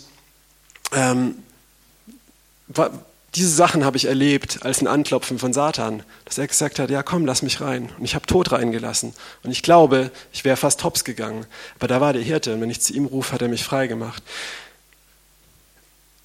ähm, 0.93 1.35
diese 3.35 3.49
Sachen 3.49 3.83
habe 3.83 3.97
ich 3.97 4.05
erlebt 4.05 4.59
als 4.61 4.81
ein 4.81 4.87
Anklopfen 4.87 5.39
von 5.39 5.51
Satan, 5.51 6.03
dass 6.23 6.37
er 6.37 6.47
gesagt 6.47 6.79
hat, 6.79 6.89
ja 6.89 7.03
komm, 7.03 7.25
lass 7.25 7.41
mich 7.41 7.59
rein. 7.59 7.89
Und 7.97 8.05
ich 8.05 8.15
habe 8.15 8.25
Tod 8.25 8.51
reingelassen. 8.51 9.13
Und 9.43 9.51
ich 9.51 9.61
glaube, 9.61 10.09
ich 10.31 10.45
wäre 10.45 10.55
fast 10.55 10.83
hops 10.83 11.03
gegangen. 11.03 11.45
Aber 11.77 11.87
da 11.87 11.99
war 11.99 12.13
der 12.13 12.21
Hirte 12.21 12.53
und 12.53 12.61
wenn 12.61 12.69
ich 12.69 12.81
zu 12.81 12.93
ihm 12.93 13.05
rufe, 13.05 13.33
hat 13.33 13.41
er 13.41 13.49
mich 13.49 13.63
frei 13.63 13.87
gemacht. 13.87 14.23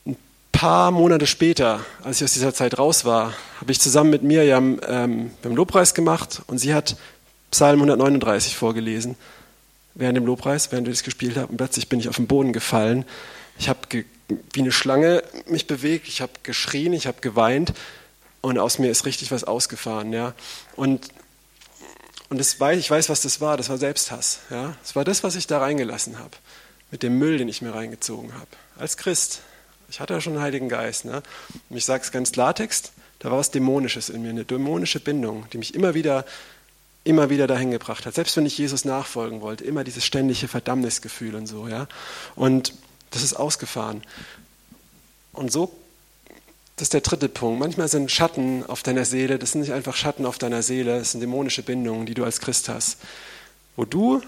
Ein 0.07 0.17
paar 0.53 0.93
Monate 0.93 1.27
später, 1.27 1.81
als 2.05 2.19
ich 2.19 2.25
aus 2.25 2.33
dieser 2.33 2.55
Zeit 2.55 2.79
raus 2.79 3.05
war, 3.05 3.35
habe 3.61 3.73
ich 3.73 3.81
zusammen 3.81 4.11
mit 4.11 4.23
Mirjam 4.23 4.81
ähm, 4.87 5.33
beim 5.43 5.57
Lobpreis 5.57 5.95
gemacht 5.95 6.43
und 6.47 6.59
sie 6.59 6.75
hat 6.75 6.97
Psalm 7.51 7.81
139 7.81 8.57
vorgelesen 8.57 9.17
während 9.97 10.17
dem 10.17 10.27
Lobpreis, 10.27 10.71
während 10.71 10.87
wir 10.87 10.93
das 10.93 11.03
gespielt 11.03 11.37
haben. 11.37 11.51
Und 11.51 11.57
plötzlich 11.57 11.89
bin 11.89 11.99
ich 11.99 12.09
auf 12.09 12.17
den 12.17 12.29
Boden 12.29 12.53
gefallen. 12.53 13.05
Ich 13.59 13.69
habe 13.69 13.81
wie 14.53 14.61
eine 14.61 14.73
Schlange 14.73 15.23
mich 15.47 15.67
bewegt, 15.67 16.09
ich 16.09 16.21
habe 16.21 16.33
geschrien, 16.43 16.93
ich 16.93 17.07
habe 17.07 17.21
geweint 17.21 17.73
und 18.41 18.59
aus 18.59 18.79
mir 18.79 18.91
ist 18.91 19.05
richtig 19.05 19.31
was 19.31 19.45
ausgefahren. 19.45 20.13
Ja. 20.13 20.35
Und, 20.77 21.09
und 22.29 22.39
das 22.39 22.59
weiß, 22.59 22.79
ich 22.79 22.91
weiß, 22.91 23.09
was 23.09 23.23
das 23.23 23.41
war. 23.41 23.57
Das 23.57 23.69
war 23.69 23.79
Selbsthass. 23.79 24.41
Ja. 24.51 24.77
Das 24.83 24.97
war 24.97 25.05
das, 25.05 25.23
was 25.23 25.35
ich 25.35 25.47
da 25.47 25.59
reingelassen 25.59 26.19
habe. 26.19 26.31
Mit 26.91 27.03
dem 27.03 27.19
Müll, 27.19 27.39
den 27.39 27.49
ich 27.49 27.63
mir 27.63 27.75
reingezogen 27.75 28.35
habe. 28.35 28.49
Als 28.77 28.97
Christ. 28.97 29.41
Ich 29.91 30.01
hatte 30.01 30.15
ja 30.15 30.21
schon 30.21 30.35
einen 30.35 30.43
Heiligen 30.43 30.69
Geist. 30.69 31.05
Ne? 31.05 31.23
Und 31.69 31.77
ich 31.77 31.85
sage 31.85 32.03
es 32.03 32.13
ganz 32.13 32.33
Klartext, 32.33 32.93
da 33.19 33.31
war 33.31 33.39
was 33.39 33.51
Dämonisches 33.51 34.09
in 34.09 34.23
mir, 34.23 34.31
eine 34.31 34.45
dämonische 34.45 35.01
Bindung, 35.01 35.47
die 35.53 35.59
mich 35.59 35.75
immer 35.75 35.95
wieder, 35.95 36.25
immer 37.05 37.29
wieder 37.29 37.47
dahin 37.47 37.71
gebracht 37.71 38.07
hat. 38.07 38.15
Selbst 38.15 38.37
wenn 38.37 38.47
ich 38.47 38.57
Jesus 38.57 38.85
nachfolgen 38.85 39.43
wollte, 39.43 39.65
immer 39.65 39.85
dieses 39.85 40.07
ständige 40.07 40.49
Verdammnisgefühl 40.49 41.35
und 41.35 41.47
so. 41.47 41.69
Ja? 41.69 41.87
Und 42.35 42.73
das 43.11 43.23
ist 43.23 43.35
ausgefahren. 43.35 44.03
Und 45.33 45.53
so, 45.53 45.73
das 46.77 46.87
ist 46.87 46.95
der 46.95 47.03
dritte 47.03 47.29
Punkt. 47.29 47.61
Manchmal 47.61 47.89
sind 47.89 48.11
Schatten 48.11 48.65
auf 48.67 48.83
deiner 48.83 49.05
Seele, 49.05 49.39
das 49.39 49.53
sind 49.53 49.61
nicht 49.61 49.73
einfach 49.73 49.97
Schatten 49.97 50.25
auf 50.25 50.39
deiner 50.39 50.63
Seele, 50.63 50.99
das 50.99 51.13
sind 51.13 51.21
dämonische 51.21 51.63
Bindungen, 51.63 52.07
die 52.07 52.15
du 52.15 52.25
als 52.25 52.41
Christ 52.41 52.69
hast. 52.69 52.99
Wo 53.77 53.85
du, 53.85 54.23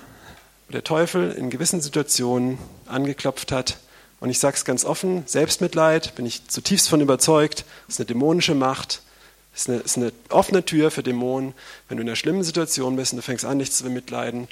der 0.68 0.84
Teufel 0.84 1.32
in 1.32 1.50
gewissen 1.50 1.80
Situationen 1.80 2.58
angeklopft 2.86 3.52
hat, 3.52 3.78
und 4.20 4.30
ich 4.30 4.38
sage 4.38 4.56
es 4.56 4.64
ganz 4.64 4.84
offen, 4.84 5.24
Selbstmitleid, 5.26 6.14
bin 6.14 6.26
ich 6.26 6.46
zutiefst 6.46 6.88
von 6.88 7.00
überzeugt, 7.00 7.64
ist 7.88 7.98
eine 7.98 8.06
dämonische 8.06 8.54
Macht, 8.54 9.02
ist 9.54 9.68
eine, 9.68 9.78
ist 9.78 9.96
eine 9.96 10.12
offene 10.28 10.64
Tür 10.64 10.90
für 10.90 11.02
Dämonen. 11.02 11.54
Wenn 11.88 11.96
du 11.96 12.02
in 12.02 12.08
einer 12.08 12.16
schlimmen 12.16 12.44
Situation 12.44 12.96
bist 12.96 13.12
und 13.12 13.16
du 13.16 13.22
fängst 13.22 13.44
an, 13.44 13.58
dich 13.58 13.72
zu 13.72 13.82
bemitleiden, 13.84 14.46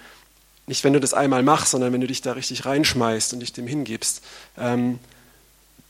nicht 0.66 0.84
wenn 0.84 0.92
du 0.92 1.00
das 1.00 1.14
einmal 1.14 1.42
machst, 1.42 1.72
sondern 1.72 1.92
wenn 1.92 2.00
du 2.00 2.06
dich 2.06 2.22
da 2.22 2.32
richtig 2.32 2.64
reinschmeißt 2.64 3.32
und 3.32 3.40
dich 3.40 3.52
dem 3.52 3.66
hingibst, 3.66 4.22
ähm, 4.56 4.98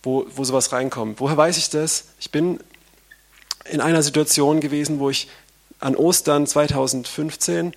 wo, 0.03 0.27
wo 0.35 0.45
sowas 0.45 0.73
reinkommt. 0.73 1.21
Woher 1.21 1.37
weiß 1.37 1.59
ich 1.59 1.71
das? 1.71 2.05
Ich 2.19 2.31
bin 2.31 2.61
in 3.67 3.81
einer 3.81 4.03
Situation 4.03 4.61
gewesen, 4.61 4.99
wo 4.99 5.11
ich 5.11 5.29
an 5.81 5.97
Ostern 5.97 6.47
2015 6.47 7.75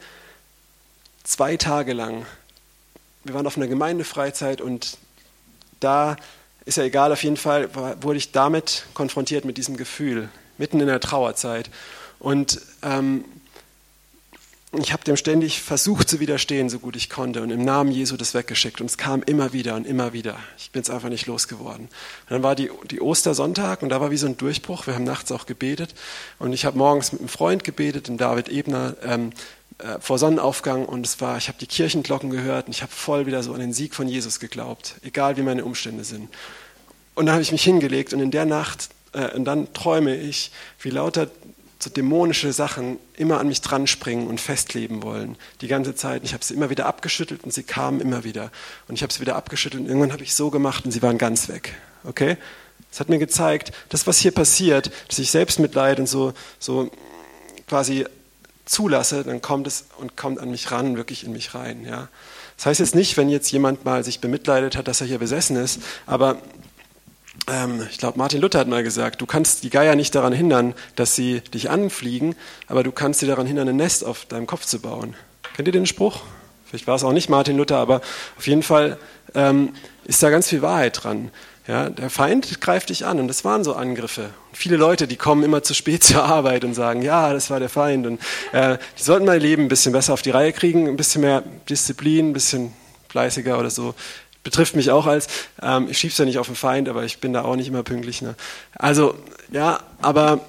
zwei 1.23 1.57
Tage 1.57 1.93
lang, 1.93 2.25
wir 3.23 3.33
waren 3.33 3.47
auf 3.47 3.57
einer 3.57 3.67
Gemeindefreizeit 3.67 4.61
und 4.61 4.97
da 5.79 6.17
ist 6.65 6.77
ja 6.77 6.83
egal, 6.83 7.11
auf 7.11 7.23
jeden 7.23 7.37
Fall 7.37 7.69
wurde 8.01 8.17
ich 8.17 8.31
damit 8.31 8.85
konfrontiert 8.93 9.45
mit 9.45 9.57
diesem 9.57 9.77
Gefühl, 9.77 10.29
mitten 10.57 10.79
in 10.79 10.87
der 10.87 10.99
Trauerzeit. 10.99 11.69
Und 12.19 12.61
ähm, 12.81 13.25
ich 14.81 14.91
habe 14.91 15.03
dem 15.03 15.17
ständig 15.17 15.61
versucht 15.61 16.09
zu 16.09 16.19
widerstehen, 16.19 16.69
so 16.69 16.79
gut 16.79 16.95
ich 16.95 17.09
konnte, 17.09 17.41
und 17.41 17.51
im 17.51 17.63
Namen 17.63 17.91
Jesu 17.91 18.17
das 18.17 18.33
weggeschickt. 18.33 18.81
Und 18.81 18.87
es 18.87 18.97
kam 18.97 19.21
immer 19.23 19.53
wieder 19.53 19.75
und 19.75 19.85
immer 19.85 20.13
wieder. 20.13 20.37
Ich 20.57 20.71
bin 20.71 20.81
es 20.81 20.89
einfach 20.89 21.09
nicht 21.09 21.27
losgeworden. 21.27 21.85
Und 21.85 22.29
dann 22.29 22.43
war 22.43 22.55
die, 22.55 22.71
die 22.89 22.99
Ostersonntag 23.01 23.83
und 23.83 23.89
da 23.89 24.01
war 24.01 24.09
wie 24.09 24.17
so 24.17 24.25
ein 24.25 24.37
Durchbruch. 24.37 24.87
Wir 24.87 24.95
haben 24.95 25.03
nachts 25.03 25.31
auch 25.31 25.45
gebetet. 25.45 25.93
Und 26.39 26.53
ich 26.53 26.65
habe 26.65 26.77
morgens 26.77 27.11
mit 27.11 27.21
einem 27.21 27.29
Freund 27.29 27.63
gebetet, 27.63 28.07
dem 28.07 28.17
David 28.17 28.49
Ebner, 28.49 28.95
ähm, 29.03 29.31
äh, 29.79 29.99
vor 29.99 30.17
Sonnenaufgang 30.17 30.85
und 30.85 31.05
es 31.05 31.19
war, 31.19 31.37
ich 31.37 31.47
habe 31.47 31.57
die 31.59 31.67
Kirchenglocken 31.67 32.29
gehört 32.29 32.67
und 32.67 32.73
ich 32.73 32.83
habe 32.83 32.91
voll 32.91 33.25
wieder 33.25 33.41
so 33.41 33.53
an 33.53 33.59
den 33.59 33.73
Sieg 33.73 33.95
von 33.95 34.07
Jesus 34.07 34.39
geglaubt, 34.39 34.95
egal 35.03 35.35
wie 35.37 35.41
meine 35.41 35.65
Umstände 35.65 36.03
sind. 36.03 36.29
Und 37.15 37.25
dann 37.25 37.33
habe 37.33 37.41
ich 37.41 37.51
mich 37.51 37.63
hingelegt 37.63 38.13
und 38.13 38.19
in 38.19 38.31
der 38.31 38.45
Nacht, 38.45 38.89
äh, 39.13 39.35
und 39.35 39.45
dann 39.45 39.73
träume 39.73 40.15
ich, 40.15 40.51
wie 40.79 40.89
lauter 40.89 41.27
so 41.83 41.89
dämonische 41.89 42.53
Sachen 42.53 42.97
immer 43.15 43.39
an 43.39 43.47
mich 43.47 43.61
dran 43.61 43.87
springen 43.87 44.27
und 44.27 44.39
festkleben 44.39 45.03
wollen, 45.03 45.35
die 45.61 45.67
ganze 45.67 45.95
Zeit. 45.95 46.23
Ich 46.23 46.33
habe 46.33 46.43
sie 46.43 46.53
immer 46.53 46.69
wieder 46.69 46.85
abgeschüttelt 46.85 47.43
und 47.43 47.53
sie 47.53 47.63
kamen 47.63 47.99
immer 47.99 48.23
wieder. 48.23 48.51
Und 48.87 48.95
ich 48.95 49.03
habe 49.03 49.11
sie 49.11 49.19
wieder 49.19 49.35
abgeschüttelt 49.35 49.83
und 49.83 49.87
irgendwann 49.87 50.13
habe 50.13 50.23
ich 50.23 50.33
so 50.33 50.49
gemacht 50.49 50.85
und 50.85 50.91
sie 50.91 51.01
waren 51.01 51.17
ganz 51.17 51.49
weg. 51.49 51.75
Okay? 52.03 52.37
Das 52.89 52.99
hat 52.99 53.09
mir 53.09 53.19
gezeigt, 53.19 53.71
das, 53.89 54.07
was 54.07 54.19
hier 54.19 54.31
passiert, 54.31 54.91
dass 55.07 55.19
ich 55.19 55.31
Selbstmitleid 55.31 55.99
und 55.99 56.07
so, 56.07 56.33
so 56.59 56.91
quasi 57.67 58.05
zulasse, 58.65 59.23
dann 59.23 59.41
kommt 59.41 59.67
es 59.67 59.85
und 59.97 60.15
kommt 60.15 60.39
an 60.39 60.51
mich 60.51 60.71
ran, 60.71 60.95
wirklich 60.95 61.23
in 61.23 61.33
mich 61.33 61.53
rein. 61.53 61.85
Ja. 61.85 62.07
Das 62.55 62.67
heißt 62.67 62.79
jetzt 62.79 62.95
nicht, 62.95 63.17
wenn 63.17 63.29
jetzt 63.29 63.51
jemand 63.51 63.83
mal 63.83 64.03
sich 64.03 64.21
bemitleidet 64.21 64.77
hat, 64.77 64.87
dass 64.87 65.01
er 65.01 65.07
hier 65.07 65.19
besessen 65.19 65.57
ist, 65.57 65.81
aber 66.05 66.41
ich 67.89 67.97
glaube, 67.97 68.17
Martin 68.17 68.39
Luther 68.39 68.59
hat 68.59 68.67
mal 68.67 68.83
gesagt, 68.83 69.19
du 69.19 69.25
kannst 69.25 69.63
die 69.63 69.69
Geier 69.69 69.95
nicht 69.95 70.15
daran 70.15 70.31
hindern, 70.31 70.73
dass 70.95 71.15
sie 71.15 71.41
dich 71.41 71.69
anfliegen, 71.69 72.35
aber 72.67 72.83
du 72.83 72.91
kannst 72.91 73.19
sie 73.19 73.27
daran 73.27 73.45
hindern, 73.45 73.67
ein 73.67 73.75
Nest 73.75 74.05
auf 74.05 74.25
deinem 74.25 74.47
Kopf 74.47 74.65
zu 74.65 74.79
bauen. 74.79 75.15
Kennt 75.55 75.67
ihr 75.67 75.73
den 75.73 75.85
Spruch? 75.85 76.21
Vielleicht 76.65 76.87
war 76.87 76.95
es 76.95 77.03
auch 77.03 77.11
nicht 77.11 77.29
Martin 77.29 77.57
Luther, 77.57 77.77
aber 77.77 78.01
auf 78.37 78.47
jeden 78.47 78.63
Fall 78.63 78.97
ähm, 79.35 79.73
ist 80.05 80.23
da 80.23 80.29
ganz 80.29 80.47
viel 80.47 80.61
Wahrheit 80.61 81.03
dran. 81.03 81.31
Ja, 81.67 81.89
der 81.89 82.09
Feind 82.09 82.59
greift 82.59 82.89
dich 82.89 83.05
an 83.05 83.19
und 83.19 83.27
das 83.27 83.45
waren 83.45 83.63
so 83.63 83.73
Angriffe. 83.73 84.31
Und 84.49 84.57
viele 84.57 84.75
Leute, 84.75 85.07
die 85.07 85.15
kommen 85.15 85.43
immer 85.43 85.63
zu 85.63 85.73
spät 85.73 86.03
zur 86.03 86.23
Arbeit 86.23 86.65
und 86.65 86.73
sagen, 86.73 87.01
ja, 87.01 87.31
das 87.31 87.49
war 87.49 87.59
der 87.59 87.69
Feind. 87.69 88.05
Und 88.07 88.19
äh, 88.51 88.77
die 88.97 89.03
sollten 89.03 89.27
ihr 89.27 89.39
Leben 89.39 89.63
ein 89.63 89.69
bisschen 89.69 89.93
besser 89.93 90.13
auf 90.13 90.21
die 90.21 90.31
Reihe 90.31 90.51
kriegen, 90.51 90.87
ein 90.87 90.97
bisschen 90.97 91.21
mehr 91.21 91.43
Disziplin, 91.69 92.29
ein 92.29 92.33
bisschen 92.33 92.73
fleißiger 93.09 93.59
oder 93.59 93.69
so. 93.69 93.93
Betrifft 94.43 94.75
mich 94.75 94.91
auch 94.91 95.05
als, 95.05 95.27
ähm, 95.61 95.87
ich 95.89 95.97
schieb's 95.97 96.17
ja 96.17 96.25
nicht 96.25 96.37
auf 96.37 96.47
den 96.47 96.55
Feind, 96.55 96.89
aber 96.89 97.03
ich 97.03 97.19
bin 97.19 97.33
da 97.33 97.43
auch 97.43 97.55
nicht 97.55 97.67
immer 97.67 97.83
pünktlich. 97.83 98.21
Ne? 98.21 98.35
Also, 98.73 99.15
ja, 99.51 99.79
aber 100.01 100.41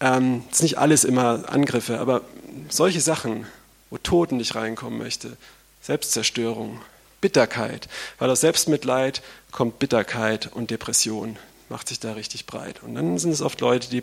ähm, 0.00 0.42
ist 0.50 0.62
nicht 0.62 0.78
alles 0.78 1.04
immer 1.04 1.44
Angriffe, 1.48 2.00
aber 2.00 2.22
solche 2.68 3.00
Sachen, 3.00 3.46
wo 3.90 3.98
Tod 3.98 4.32
in 4.32 4.38
dich 4.38 4.54
reinkommen 4.54 4.98
möchte, 4.98 5.36
Selbstzerstörung, 5.80 6.80
Bitterkeit, 7.20 7.88
weil 8.18 8.28
aus 8.28 8.40
Selbstmitleid 8.40 9.22
kommt 9.52 9.78
Bitterkeit 9.78 10.50
und 10.52 10.70
Depression, 10.70 11.38
macht 11.68 11.88
sich 11.88 12.00
da 12.00 12.12
richtig 12.12 12.46
breit. 12.46 12.82
Und 12.82 12.94
dann 12.94 13.18
sind 13.18 13.30
es 13.30 13.40
oft 13.40 13.60
Leute, 13.60 13.88
die 13.88 14.02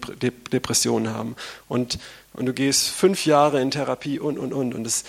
Depressionen 0.52 1.14
haben. 1.14 1.36
Und, 1.68 2.00
und 2.34 2.46
du 2.46 2.54
gehst 2.54 2.90
fünf 2.90 3.26
Jahre 3.26 3.62
in 3.62 3.72
Therapie 3.72 4.20
und, 4.20 4.40
und, 4.40 4.54
und. 4.54 4.74
Und 4.74 4.84
das, 4.84 5.04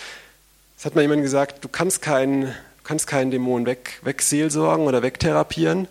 das 0.76 0.84
hat 0.84 0.94
mal 0.94 1.02
jemand 1.02 1.22
gesagt, 1.22 1.64
du 1.64 1.68
kannst 1.68 2.02
keinen, 2.02 2.54
kannst 2.90 3.06
keinen 3.06 3.30
Dämon 3.30 3.66
weg, 3.66 4.00
wegseelsorgen 4.02 4.88
oder 4.88 5.00
wegtherapieren. 5.00 5.86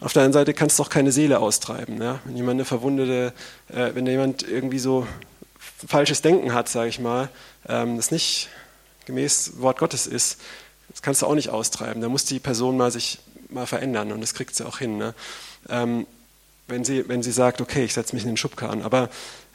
Auf 0.00 0.12
der 0.12 0.22
anderen 0.22 0.32
Seite 0.32 0.52
kannst 0.52 0.80
du 0.80 0.82
auch 0.82 0.88
keine 0.88 1.12
Seele 1.12 1.38
austreiben. 1.38 2.02
Ja? 2.02 2.18
Wenn 2.24 2.36
jemand 2.36 2.56
eine 2.56 2.64
verwundete, 2.64 3.32
äh, 3.68 3.94
wenn 3.94 4.04
jemand 4.04 4.42
irgendwie 4.42 4.80
so 4.80 5.06
falsches 5.86 6.22
Denken 6.22 6.52
hat, 6.52 6.68
sage 6.68 6.88
ich 6.88 6.98
mal, 6.98 7.28
ähm, 7.68 7.98
das 7.98 8.10
nicht 8.10 8.48
gemäß 9.06 9.60
Wort 9.60 9.78
Gottes 9.78 10.08
ist, 10.08 10.40
das 10.88 11.02
kannst 11.02 11.22
du 11.22 11.26
auch 11.26 11.36
nicht 11.36 11.50
austreiben. 11.50 12.02
Da 12.02 12.08
muss 12.08 12.24
die 12.24 12.40
Person 12.40 12.76
mal 12.76 12.90
sich 12.90 13.20
mal 13.48 13.66
verändern 13.66 14.10
und 14.10 14.20
das 14.20 14.34
kriegt 14.34 14.56
sie 14.56 14.66
auch 14.66 14.78
hin. 14.78 14.98
Ne? 14.98 15.14
Ähm, 15.68 16.04
wenn, 16.66 16.84
sie, 16.84 17.08
wenn 17.08 17.22
sie 17.22 17.30
sagt, 17.30 17.60
okay, 17.60 17.84
ich 17.84 17.94
setze 17.94 18.12
mich 18.16 18.24
in 18.24 18.30
den 18.30 18.36
Schubkarren. 18.36 18.82
Aber, 18.82 19.08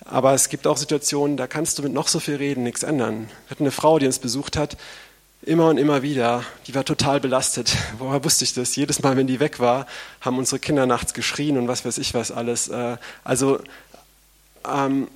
aber 0.06 0.34
es 0.34 0.48
gibt 0.48 0.66
auch 0.66 0.78
Situationen, 0.78 1.36
da 1.36 1.46
kannst 1.46 1.78
du 1.78 1.84
mit 1.84 1.92
noch 1.92 2.08
so 2.08 2.22
viel 2.22 2.38
reden 2.38 2.64
nichts 2.64 2.84
ändern. 2.84 3.28
Wir 3.48 3.52
hatten 3.52 3.64
eine 3.64 3.72
Frau, 3.72 4.00
die 4.00 4.06
uns 4.06 4.20
besucht 4.20 4.56
hat, 4.56 4.78
immer 5.46 5.70
und 5.70 5.78
immer 5.78 6.02
wieder, 6.02 6.44
die 6.68 6.76
war 6.76 6.84
total 6.84 7.20
belastet. 7.20 7.76
Woher 7.98 8.24
wusste 8.24 8.44
ich 8.44 8.54
das? 8.54 8.76
Jedes 8.76 9.02
Mal, 9.02 9.16
wenn 9.16 9.28
die 9.28 9.40
weg 9.40 9.60
war, 9.60 9.86
haben 10.22 10.38
unsere 10.38 10.60
Kinder 10.60 10.86
nachts 10.86 11.14
geschrien 11.14 11.58
und 11.58 11.68
was 11.68 11.86
weiß 11.86 11.98
ich 12.00 12.14
was 12.14 12.32
alles. 12.32 12.68
Äh, 12.68 12.98
also 13.24 13.60
ähm, 14.68 15.08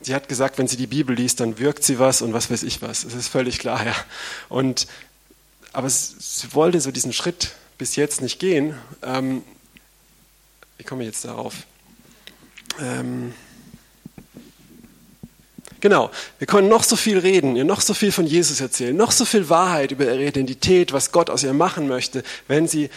sie 0.00 0.14
hat 0.14 0.28
gesagt, 0.28 0.58
wenn 0.58 0.68
sie 0.68 0.76
die 0.76 0.86
Bibel 0.86 1.14
liest, 1.14 1.40
dann 1.40 1.58
wirkt 1.58 1.84
sie 1.84 1.98
was 1.98 2.22
und 2.22 2.32
was 2.32 2.50
weiß 2.50 2.62
ich 2.62 2.82
was. 2.82 3.04
Das 3.04 3.14
ist 3.14 3.28
völlig 3.28 3.58
klar, 3.58 3.84
ja. 3.84 3.94
Und 4.48 4.86
aber 5.72 5.90
sie 5.90 6.54
wollte 6.54 6.80
so 6.80 6.90
diesen 6.90 7.12
Schritt 7.12 7.52
bis 7.78 7.96
jetzt 7.96 8.22
nicht 8.22 8.38
gehen. 8.38 8.78
Ähm, 9.02 9.42
wie 10.78 10.84
komme 10.84 11.02
ich 11.02 11.08
jetzt 11.08 11.24
darauf? 11.24 11.54
Ähm, 12.80 13.34
genau, 15.84 16.10
wir 16.38 16.46
können 16.46 16.68
noch 16.68 16.82
so 16.82 16.96
viel 16.96 17.18
reden, 17.18 17.56
ihr 17.56 17.64
noch 17.64 17.82
so 17.82 17.92
viel 17.92 18.10
von 18.10 18.26
Jesus 18.26 18.62
erzählen, 18.62 18.96
noch 18.96 19.12
so 19.12 19.26
viel 19.26 19.50
Wahrheit 19.50 19.92
über 19.92 20.06
ihre 20.06 20.24
Identität, 20.24 20.94
was 20.94 21.12
Gott 21.12 21.28
aus 21.28 21.42
ihr 21.42 21.52
machen 21.52 21.88
möchte, 21.88 22.22
wenn 22.48 22.66
sie 22.66 22.88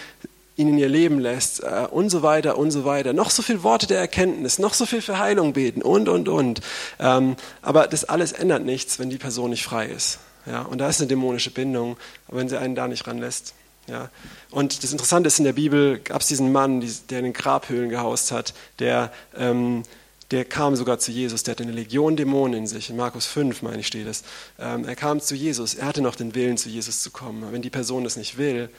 ihn 0.56 0.70
in 0.70 0.78
ihr 0.78 0.88
Leben 0.88 1.20
lässt 1.20 1.62
äh, 1.62 1.86
und 1.92 2.10
so 2.10 2.24
weiter 2.24 2.58
und 2.58 2.72
so 2.72 2.86
weiter. 2.86 3.12
Noch 3.12 3.30
so 3.30 3.42
viel 3.42 3.62
Worte 3.62 3.88
der 3.88 4.00
Erkenntnis, 4.00 4.58
noch 4.58 4.74
so 4.74 4.86
viel 4.86 5.02
für 5.02 5.20
Heilung 5.20 5.52
beten 5.52 5.82
und, 5.82 6.08
und, 6.08 6.30
und. 6.30 6.62
Ähm, 6.98 7.36
aber 7.62 7.88
das 7.88 8.06
alles 8.06 8.32
ändert 8.32 8.64
nichts, 8.64 9.00
wenn 9.00 9.10
die 9.10 9.18
Person 9.18 9.50
nicht 9.50 9.66
frei 9.66 9.88
ist. 9.88 10.20
Ja, 10.46 10.62
und 10.62 10.78
da 10.78 10.88
ist 10.88 11.02
eine 11.02 11.10
dämonische 11.10 11.52
Bindung, 11.52 11.98
wenn 12.30 12.48
sie 12.48 12.58
einen 12.58 12.74
da 12.74 12.88
nicht 12.88 13.06
ranlässt. 13.06 13.54
Ja. 13.88 14.10
Und 14.50 14.82
das 14.82 14.94
Interessante 14.94 15.28
ist, 15.28 15.40
in 15.40 15.46
der 15.46 15.54
Bibel 15.54 16.00
gab 16.00 16.22
es 16.22 16.28
diesen 16.28 16.54
Mann, 16.54 16.82
der 17.10 17.20
in 17.20 17.26
den 17.26 17.34
Grabhöhlen 17.34 17.90
gehaust 17.90 18.32
hat, 18.32 18.54
der, 18.80 19.12
ähm, 19.38 19.84
der 20.32 20.46
kam 20.46 20.76
sogar 20.76 21.00
zu 21.00 21.12
Jesus, 21.12 21.44
der 21.44 21.54
hatte 21.54 21.64
eine 21.64 21.72
Legion 21.72 22.18
Dämonen 22.18 22.60
in 22.60 22.68
sich, 22.68 22.90
in 22.90 22.98
Markus 22.98 23.26
5, 23.26 23.62
meine 23.62 23.80
ich, 23.80 23.88
steht 23.88 24.08
es. 24.08 24.24
Ähm, 24.60 24.86
er 24.86 24.96
kam 24.96 25.22
zu 25.22 25.36
Jesus, 25.36 25.76
er 25.76 25.86
hatte 25.88 26.02
noch 26.02 26.16
den 26.16 26.36
Willen, 26.36 26.58
zu 26.58 26.70
Jesus 26.70 27.02
zu 27.02 27.12
kommen. 27.12 27.44
Aber 27.44 27.54
wenn 27.54 27.62
die 27.62 27.70
Person 27.70 28.04
das 28.04 28.18
nicht 28.18 28.38
will, 28.38 28.70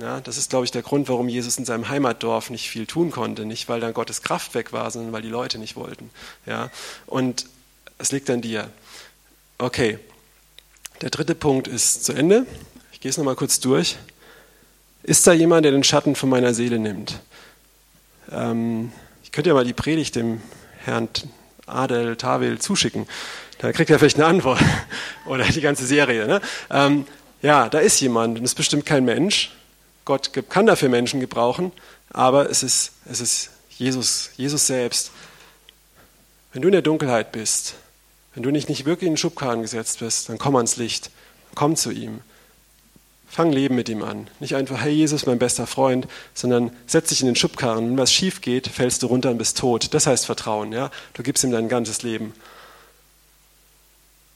Ja, 0.00 0.18
das 0.20 0.38
ist, 0.38 0.48
glaube 0.48 0.64
ich, 0.64 0.70
der 0.70 0.80
Grund, 0.80 1.10
warum 1.10 1.28
Jesus 1.28 1.58
in 1.58 1.66
seinem 1.66 1.90
Heimatdorf 1.90 2.48
nicht 2.48 2.70
viel 2.70 2.86
tun 2.86 3.10
konnte. 3.10 3.44
Nicht, 3.44 3.68
weil 3.68 3.80
dann 3.80 3.92
Gottes 3.92 4.22
Kraft 4.22 4.54
weg 4.54 4.72
war, 4.72 4.90
sondern 4.90 5.12
weil 5.12 5.20
die 5.20 5.28
Leute 5.28 5.58
nicht 5.58 5.76
wollten. 5.76 6.10
Ja, 6.46 6.70
und 7.06 7.46
es 7.98 8.10
liegt 8.10 8.30
an 8.30 8.40
dir. 8.40 8.70
Okay, 9.58 9.98
der 11.02 11.10
dritte 11.10 11.34
Punkt 11.34 11.68
ist 11.68 12.04
zu 12.04 12.14
Ende. 12.14 12.46
Ich 12.92 13.00
gehe 13.00 13.10
es 13.10 13.18
nochmal 13.18 13.36
kurz 13.36 13.60
durch. 13.60 13.98
Ist 15.02 15.26
da 15.26 15.34
jemand, 15.34 15.66
der 15.66 15.72
den 15.72 15.84
Schatten 15.84 16.14
von 16.14 16.30
meiner 16.30 16.54
Seele 16.54 16.78
nimmt? 16.78 17.20
Ähm, 18.30 18.92
ich 19.30 19.32
könnte 19.32 19.50
ja 19.50 19.54
mal 19.54 19.64
die 19.64 19.72
Predigt 19.72 20.16
dem 20.16 20.42
Herrn 20.84 21.08
Adel 21.64 22.16
Tawil 22.16 22.58
zuschicken. 22.58 23.06
Da 23.58 23.70
kriegt 23.70 23.88
er 23.88 24.00
vielleicht 24.00 24.16
eine 24.16 24.26
Antwort. 24.26 24.58
Oder 25.24 25.44
die 25.44 25.60
ganze 25.60 25.86
Serie. 25.86 26.26
Ne? 26.26 26.40
Ähm, 26.68 27.06
ja, 27.40 27.68
da 27.68 27.78
ist 27.78 28.00
jemand 28.00 28.40
und 28.40 28.44
ist 28.44 28.56
bestimmt 28.56 28.86
kein 28.86 29.04
Mensch. 29.04 29.52
Gott 30.04 30.32
kann 30.48 30.66
dafür 30.66 30.88
Menschen 30.88 31.20
gebrauchen, 31.20 31.70
aber 32.12 32.50
es 32.50 32.64
ist, 32.64 32.90
es 33.08 33.20
ist 33.20 33.50
Jesus, 33.68 34.30
Jesus 34.36 34.66
selbst. 34.66 35.12
Wenn 36.52 36.62
du 36.62 36.66
in 36.66 36.72
der 36.72 36.82
Dunkelheit 36.82 37.30
bist, 37.30 37.74
wenn 38.34 38.42
du 38.42 38.50
nicht, 38.50 38.68
nicht 38.68 38.84
wirklich 38.84 39.06
in 39.06 39.12
den 39.12 39.16
Schubkarren 39.16 39.62
gesetzt 39.62 40.00
bist, 40.00 40.28
dann 40.28 40.38
komm 40.38 40.56
ans 40.56 40.76
Licht, 40.76 41.12
komm 41.54 41.76
zu 41.76 41.92
ihm. 41.92 42.18
Fang 43.30 43.52
Leben 43.52 43.76
mit 43.76 43.88
ihm 43.88 44.02
an. 44.02 44.28
Nicht 44.40 44.56
einfach, 44.56 44.82
hey 44.82 44.90
Jesus, 44.92 45.24
mein 45.24 45.38
bester 45.38 45.68
Freund, 45.68 46.08
sondern 46.34 46.72
setz 46.88 47.10
dich 47.10 47.20
in 47.20 47.26
den 47.26 47.36
Schubkarren. 47.36 47.90
Wenn 47.90 47.96
was 47.96 48.12
schief 48.12 48.40
geht, 48.40 48.66
fällst 48.66 49.04
du 49.04 49.06
runter 49.06 49.30
und 49.30 49.38
bist 49.38 49.56
tot. 49.56 49.94
Das 49.94 50.08
heißt 50.08 50.26
Vertrauen. 50.26 50.72
Ja? 50.72 50.90
Du 51.14 51.22
gibst 51.22 51.44
ihm 51.44 51.52
dein 51.52 51.68
ganzes 51.68 52.02
Leben. 52.02 52.34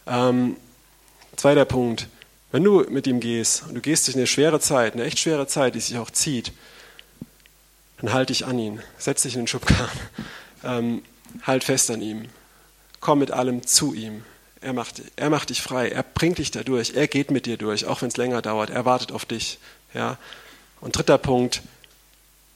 Ähm, 0.06 0.56
zweiter 1.34 1.64
Punkt. 1.64 2.06
Wenn 2.52 2.62
du 2.62 2.84
mit 2.88 3.08
ihm 3.08 3.18
gehst 3.18 3.64
und 3.66 3.74
du 3.74 3.80
gehst 3.80 4.06
durch 4.06 4.16
eine 4.16 4.28
schwere 4.28 4.60
Zeit, 4.60 4.92
eine 4.92 5.02
echt 5.02 5.18
schwere 5.18 5.48
Zeit, 5.48 5.74
die 5.74 5.80
sich 5.80 5.98
auch 5.98 6.12
zieht, 6.12 6.52
dann 7.98 8.12
halt 8.12 8.28
dich 8.28 8.46
an 8.46 8.60
ihn. 8.60 8.80
Setz 8.96 9.22
dich 9.22 9.34
in 9.34 9.42
den 9.42 9.48
Schubkarren. 9.48 9.90
Ähm, 10.66 11.02
halt 11.42 11.62
fest 11.62 11.90
an 11.90 12.00
ihm. 12.00 12.30
Komm 12.98 13.18
mit 13.18 13.32
allem 13.32 13.66
zu 13.66 13.92
ihm. 13.92 14.24
Er 14.64 14.72
macht, 14.72 15.02
er 15.16 15.28
macht 15.28 15.50
dich 15.50 15.60
frei, 15.60 15.90
er 15.90 16.02
bringt 16.02 16.38
dich 16.38 16.50
da 16.50 16.62
durch, 16.62 16.94
er 16.94 17.06
geht 17.06 17.30
mit 17.30 17.44
dir 17.44 17.58
durch, 17.58 17.84
auch 17.84 18.00
wenn 18.00 18.08
es 18.08 18.16
länger 18.16 18.40
dauert, 18.40 18.70
er 18.70 18.86
wartet 18.86 19.12
auf 19.12 19.26
dich. 19.26 19.58
Ja? 19.92 20.16
Und 20.80 20.96
dritter 20.96 21.18
Punkt, 21.18 21.60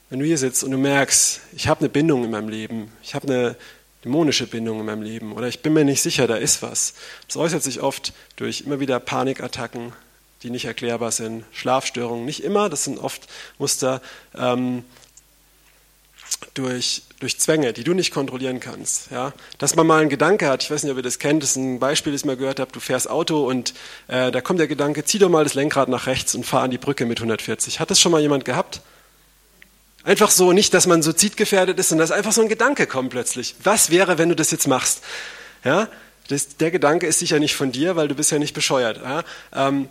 wenn 0.09 0.17
du 0.17 0.25
hier 0.25 0.39
sitzt 0.39 0.63
und 0.63 0.71
du 0.71 0.79
merkst, 0.79 1.41
ich 1.51 1.67
habe 1.67 1.81
eine 1.81 1.89
Bindung 1.89 2.23
in 2.23 2.31
meinem 2.31 2.49
Leben, 2.49 2.91
ich 3.03 3.13
habe 3.13 3.27
eine 3.27 3.55
dämonische 4.03 4.47
Bindung 4.47 4.79
in 4.79 4.87
meinem 4.87 5.03
Leben 5.03 5.33
oder 5.33 5.47
ich 5.47 5.61
bin 5.61 5.73
mir 5.73 5.85
nicht 5.85 6.01
sicher, 6.01 6.25
da 6.25 6.35
ist 6.35 6.63
was. 6.63 6.95
Das 7.27 7.37
äußert 7.37 7.61
sich 7.61 7.79
oft 7.79 8.11
durch 8.37 8.61
immer 8.61 8.79
wieder 8.79 8.99
Panikattacken, 8.99 9.93
die 10.41 10.49
nicht 10.49 10.65
erklärbar 10.65 11.11
sind, 11.11 11.45
Schlafstörungen, 11.51 12.25
nicht 12.25 12.43
immer, 12.43 12.69
das 12.69 12.85
sind 12.85 12.97
oft 12.97 13.27
Muster, 13.59 14.01
ähm, 14.35 14.83
durch, 16.55 17.03
durch 17.19 17.37
Zwänge, 17.39 17.73
die 17.73 17.83
du 17.83 17.93
nicht 17.93 18.13
kontrollieren 18.13 18.59
kannst. 18.59 19.11
Ja? 19.11 19.33
Dass 19.57 19.75
man 19.75 19.85
mal 19.85 19.99
einen 19.99 20.09
Gedanke 20.09 20.47
hat, 20.47 20.63
ich 20.63 20.71
weiß 20.71 20.83
nicht, 20.83 20.91
ob 20.91 20.97
ihr 20.97 21.03
das 21.03 21.19
kennt, 21.19 21.43
das 21.43 21.51
ist 21.51 21.55
ein 21.57 21.79
Beispiel, 21.79 22.13
das 22.13 22.21
ich 22.21 22.25
mal 22.25 22.37
gehört 22.37 22.59
habe, 22.59 22.71
du 22.71 22.79
fährst 22.79 23.09
Auto 23.09 23.45
und 23.45 23.73
äh, 24.07 24.31
da 24.31 24.41
kommt 24.41 24.59
der 24.59 24.67
Gedanke, 24.67 25.03
zieh 25.03 25.19
doch 25.19 25.29
mal 25.29 25.43
das 25.43 25.53
Lenkrad 25.53 25.89
nach 25.89 26.07
rechts 26.07 26.33
und 26.33 26.45
fahr 26.45 26.63
an 26.63 26.71
die 26.71 26.77
Brücke 26.77 27.05
mit 27.05 27.19
140. 27.19 27.79
Hat 27.79 27.91
das 27.91 27.99
schon 27.99 28.11
mal 28.11 28.21
jemand 28.21 28.45
gehabt? 28.45 28.81
Einfach 30.03 30.31
so, 30.31 30.53
nicht, 30.53 30.73
dass 30.73 30.87
man 30.87 31.01
suizidgefährdet 31.01 31.77
ist, 31.77 31.89
sondern 31.89 32.07
dass 32.07 32.17
einfach 32.17 32.31
so 32.31 32.41
ein 32.41 32.47
Gedanke 32.47 32.87
kommt 32.87 33.09
plötzlich. 33.09 33.55
Was 33.63 33.89
wäre, 33.89 34.17
wenn 34.17 34.29
du 34.29 34.35
das 34.35 34.51
jetzt 34.51 34.67
machst? 34.67 35.03
Ja? 35.65 35.89
Das, 36.29 36.55
der 36.55 36.71
Gedanke 36.71 37.05
ist 37.05 37.19
sicher 37.19 37.39
nicht 37.39 37.55
von 37.55 37.73
dir, 37.73 37.97
weil 37.97 38.07
du 38.07 38.15
bist 38.15 38.31
ja 38.31 38.39
nicht 38.39 38.53
bescheuert. 38.53 39.01
Ja? 39.03 39.23
Ähm, 39.53 39.89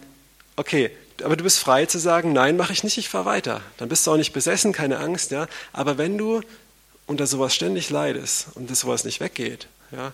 okay, 0.56 0.90
aber 1.22 1.36
du 1.36 1.44
bist 1.44 1.58
frei 1.58 1.84
zu 1.84 1.98
sagen, 1.98 2.32
nein, 2.32 2.56
mache 2.56 2.72
ich 2.72 2.84
nicht, 2.84 2.96
ich 2.96 3.10
fahre 3.10 3.26
weiter. 3.26 3.60
Dann 3.76 3.90
bist 3.90 4.06
du 4.06 4.12
auch 4.12 4.16
nicht 4.16 4.32
besessen, 4.32 4.72
keine 4.72 4.98
Angst. 4.98 5.30
Ja? 5.30 5.46
Aber 5.74 5.98
wenn 5.98 6.16
du 6.16 6.40
unter 7.08 7.26
sowas 7.26 7.54
ständig 7.54 7.90
leidest 7.90 8.48
und 8.54 8.70
das 8.70 8.80
sowas 8.80 9.04
nicht 9.04 9.18
weggeht, 9.18 9.66
ja, 9.90 10.12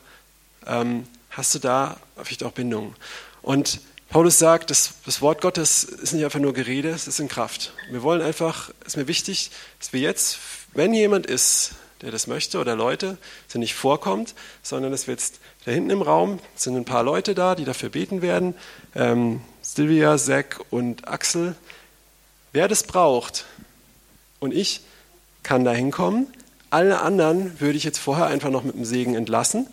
ähm, 0.66 1.06
hast 1.28 1.54
du 1.54 1.58
da 1.58 1.98
vielleicht 2.22 2.44
auch 2.44 2.52
Bindungen. 2.52 2.94
Und 3.42 3.80
Paulus 4.08 4.38
sagt, 4.38 4.70
das, 4.70 4.94
das, 5.04 5.20
Wort 5.20 5.40
Gottes 5.40 5.82
ist 5.82 6.12
nicht 6.12 6.24
einfach 6.24 6.38
nur 6.38 6.54
Gerede, 6.54 6.90
es 6.90 7.08
ist 7.08 7.18
in 7.18 7.28
Kraft. 7.28 7.72
Wir 7.90 8.02
wollen 8.02 8.22
einfach, 8.22 8.70
es 8.82 8.88
ist 8.88 8.96
mir 8.96 9.08
wichtig, 9.08 9.50
dass 9.80 9.92
wir 9.92 10.00
jetzt, 10.00 10.38
wenn 10.72 10.94
jemand 10.94 11.26
ist, 11.26 11.72
der 12.00 12.12
das 12.12 12.28
möchte 12.28 12.58
oder 12.58 12.76
Leute, 12.76 13.18
dass 13.46 13.56
er 13.56 13.58
nicht 13.58 13.74
vorkommt, 13.74 14.34
sondern 14.62 14.92
dass 14.92 15.08
wir 15.08 15.14
jetzt 15.14 15.40
da 15.64 15.72
hinten 15.72 15.90
im 15.90 16.02
Raum 16.02 16.38
sind 16.54 16.76
ein 16.76 16.84
paar 16.84 17.02
Leute 17.02 17.34
da, 17.34 17.56
die 17.56 17.64
dafür 17.64 17.88
beten 17.88 18.22
werden. 18.22 18.54
Ähm, 18.94 19.40
Silvia, 19.62 20.16
Zack 20.16 20.60
und 20.70 21.08
Axel. 21.08 21.56
Wer 22.52 22.68
das 22.68 22.84
braucht 22.84 23.46
und 24.38 24.54
ich 24.54 24.82
kann 25.42 25.64
da 25.64 25.72
hinkommen. 25.72 26.28
Alle 26.74 27.02
anderen 27.02 27.60
würde 27.60 27.76
ich 27.76 27.84
jetzt 27.84 28.00
vorher 28.00 28.26
einfach 28.26 28.50
noch 28.50 28.64
mit 28.64 28.74
dem 28.74 28.84
Segen 28.84 29.14
entlassen. 29.14 29.68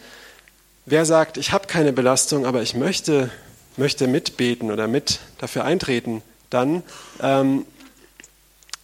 Wer 0.85 1.03
sagt, 1.03 1.37
ich 1.37 1.51
habe 1.51 1.65
keine 1.65 1.93
Belastung, 1.93 2.45
aber 2.45 2.61
ich 2.61 2.75
möchte, 2.75 3.31
möchte 3.75 4.05
mitbeten 4.05 4.69
oder 4.69 4.87
mit 4.87 5.19
dafür 5.39 5.65
eintreten, 5.65 6.21
dann 6.51 6.83
ähm, 7.19 7.65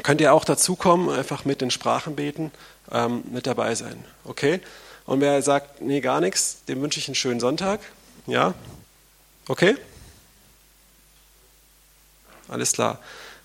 könnt 0.01 0.19
ihr 0.19 0.33
auch 0.33 0.45
dazukommen, 0.45 1.11
einfach 1.11 1.45
mit 1.45 1.61
den 1.61 1.69
Sprachen 1.69 2.15
beten, 2.15 2.49
ähm, 2.91 3.23
mit 3.31 3.45
dabei 3.45 3.75
sein. 3.75 4.03
Okay? 4.23 4.61
Und 5.05 5.21
wer 5.21 5.39
sagt, 5.43 5.81
nee, 5.81 6.01
gar 6.01 6.19
nichts, 6.19 6.63
dem 6.67 6.81
wünsche 6.81 6.99
ich 6.99 7.07
einen 7.07 7.13
schönen 7.13 7.39
Sonntag. 7.39 7.81
Ja? 8.25 8.55
Okay? 9.47 9.77
Alles 12.47 12.71
klar. 12.71 12.97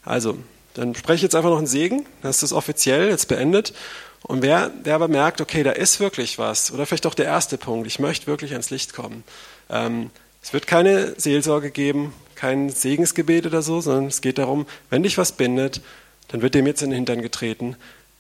Also, 0.02 0.38
dann 0.72 0.94
spreche 0.94 1.16
ich 1.16 1.22
jetzt 1.24 1.34
einfach 1.34 1.50
noch 1.50 1.58
einen 1.58 1.66
Segen, 1.66 2.06
dann 2.22 2.30
ist 2.30 2.42
das 2.42 2.54
offiziell 2.54 3.10
jetzt 3.10 3.28
beendet. 3.28 3.74
Und 4.22 4.42
wer, 4.42 4.68
der 4.68 4.94
aber 4.94 5.08
merkt, 5.08 5.40
okay, 5.40 5.62
da 5.62 5.72
ist 5.72 6.00
wirklich 6.00 6.38
was, 6.38 6.72
oder 6.72 6.86
vielleicht 6.86 7.06
auch 7.06 7.14
der 7.14 7.26
erste 7.26 7.58
Punkt, 7.58 7.86
ich 7.86 7.98
möchte 7.98 8.26
wirklich 8.26 8.52
ans 8.52 8.70
Licht 8.70 8.94
kommen. 8.94 9.24
Ähm, 9.68 10.10
es 10.42 10.52
wird 10.52 10.66
keine 10.66 11.18
Seelsorge 11.18 11.70
geben, 11.70 12.12
kein 12.34 12.70
Segensgebet 12.70 13.46
oder 13.46 13.62
so, 13.62 13.80
sondern 13.80 14.06
es 14.06 14.20
geht 14.20 14.38
darum, 14.38 14.66
wenn 14.90 15.02
dich 15.02 15.18
was 15.18 15.32
bindet, 15.32 15.80
dann 16.28 16.42
wird 16.42 16.54
dem 16.54 16.66
jetzt 16.66 16.82
in 16.82 16.90
den 16.90 16.96
Hintern 16.96 17.22
getreten, 17.22 17.76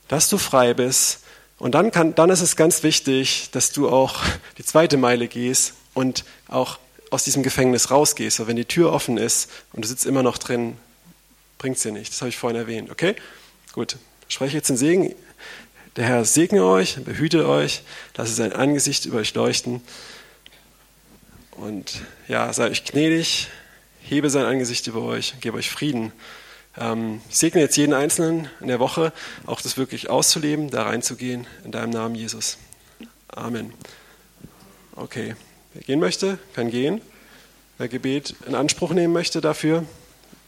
dass 0.08 0.28
du 0.28 0.38
frei 0.38 0.74
bist. 0.74 1.20
Und 1.58 1.74
dann, 1.74 1.90
kann, 1.90 2.14
dann 2.14 2.30
ist 2.30 2.40
es 2.40 2.56
ganz 2.56 2.82
wichtig, 2.82 3.48
dass 3.52 3.72
du 3.72 3.88
auch 3.88 4.20
die 4.58 4.64
zweite 4.64 4.96
Meile 4.96 5.28
gehst 5.28 5.74
und 5.94 6.24
auch 6.48 6.78
aus 7.10 7.24
diesem 7.24 7.42
Gefängnis 7.42 7.90
rausgehst. 7.90 8.40
Aber 8.40 8.48
wenn 8.48 8.56
die 8.56 8.64
Tür 8.64 8.92
offen 8.92 9.16
ist 9.16 9.50
und 9.72 9.84
du 9.84 9.88
sitzt 9.88 10.06
immer 10.06 10.22
noch 10.22 10.38
drin, 10.38 10.76
bringt 11.58 11.76
es 11.76 11.82
dir 11.82 11.92
nichts. 11.92 12.16
Das 12.16 12.22
habe 12.22 12.30
ich 12.30 12.36
vorhin 12.36 12.58
erwähnt. 12.58 12.90
Okay? 12.90 13.14
Gut. 13.72 13.96
Spreche 14.28 14.56
jetzt 14.56 14.68
den 14.68 14.76
Segen. 14.76 15.14
Der 15.96 16.06
Herr 16.06 16.24
segne 16.24 16.64
euch, 16.64 16.96
behüte 17.04 17.46
euch, 17.46 17.82
lasse 18.16 18.32
sein 18.32 18.54
Angesicht 18.54 19.04
über 19.04 19.18
euch 19.18 19.34
leuchten. 19.34 19.82
Und 21.50 22.00
ja, 22.28 22.50
sei 22.52 22.70
euch 22.70 22.84
gnädig, 22.84 23.48
hebe 24.00 24.30
sein 24.30 24.46
Angesicht 24.46 24.86
über 24.86 25.02
euch, 25.02 25.34
gebe 25.42 25.58
euch 25.58 25.70
Frieden. 25.70 26.12
Ähm, 26.78 27.20
ich 27.28 27.36
segne 27.36 27.60
jetzt 27.60 27.76
jeden 27.76 27.92
Einzelnen 27.92 28.48
in 28.60 28.68
der 28.68 28.80
Woche, 28.80 29.12
auch 29.44 29.60
das 29.60 29.76
wirklich 29.76 30.08
auszuleben, 30.08 30.70
da 30.70 30.84
reinzugehen, 30.84 31.46
in 31.62 31.72
deinem 31.72 31.90
Namen, 31.90 32.14
Jesus. 32.14 32.56
Amen. 33.28 33.74
Okay. 34.96 35.36
Wer 35.74 35.82
gehen 35.82 36.00
möchte, 36.00 36.38
kann 36.54 36.70
gehen. 36.70 37.02
Wer 37.76 37.88
Gebet 37.88 38.34
in 38.46 38.54
Anspruch 38.54 38.92
nehmen 38.92 39.12
möchte 39.12 39.40
dafür, 39.40 39.84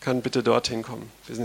kann 0.00 0.22
bitte 0.22 0.42
dorthin 0.42 0.82
kommen. 0.82 1.10
Wir 1.26 1.34
sind 1.34 1.42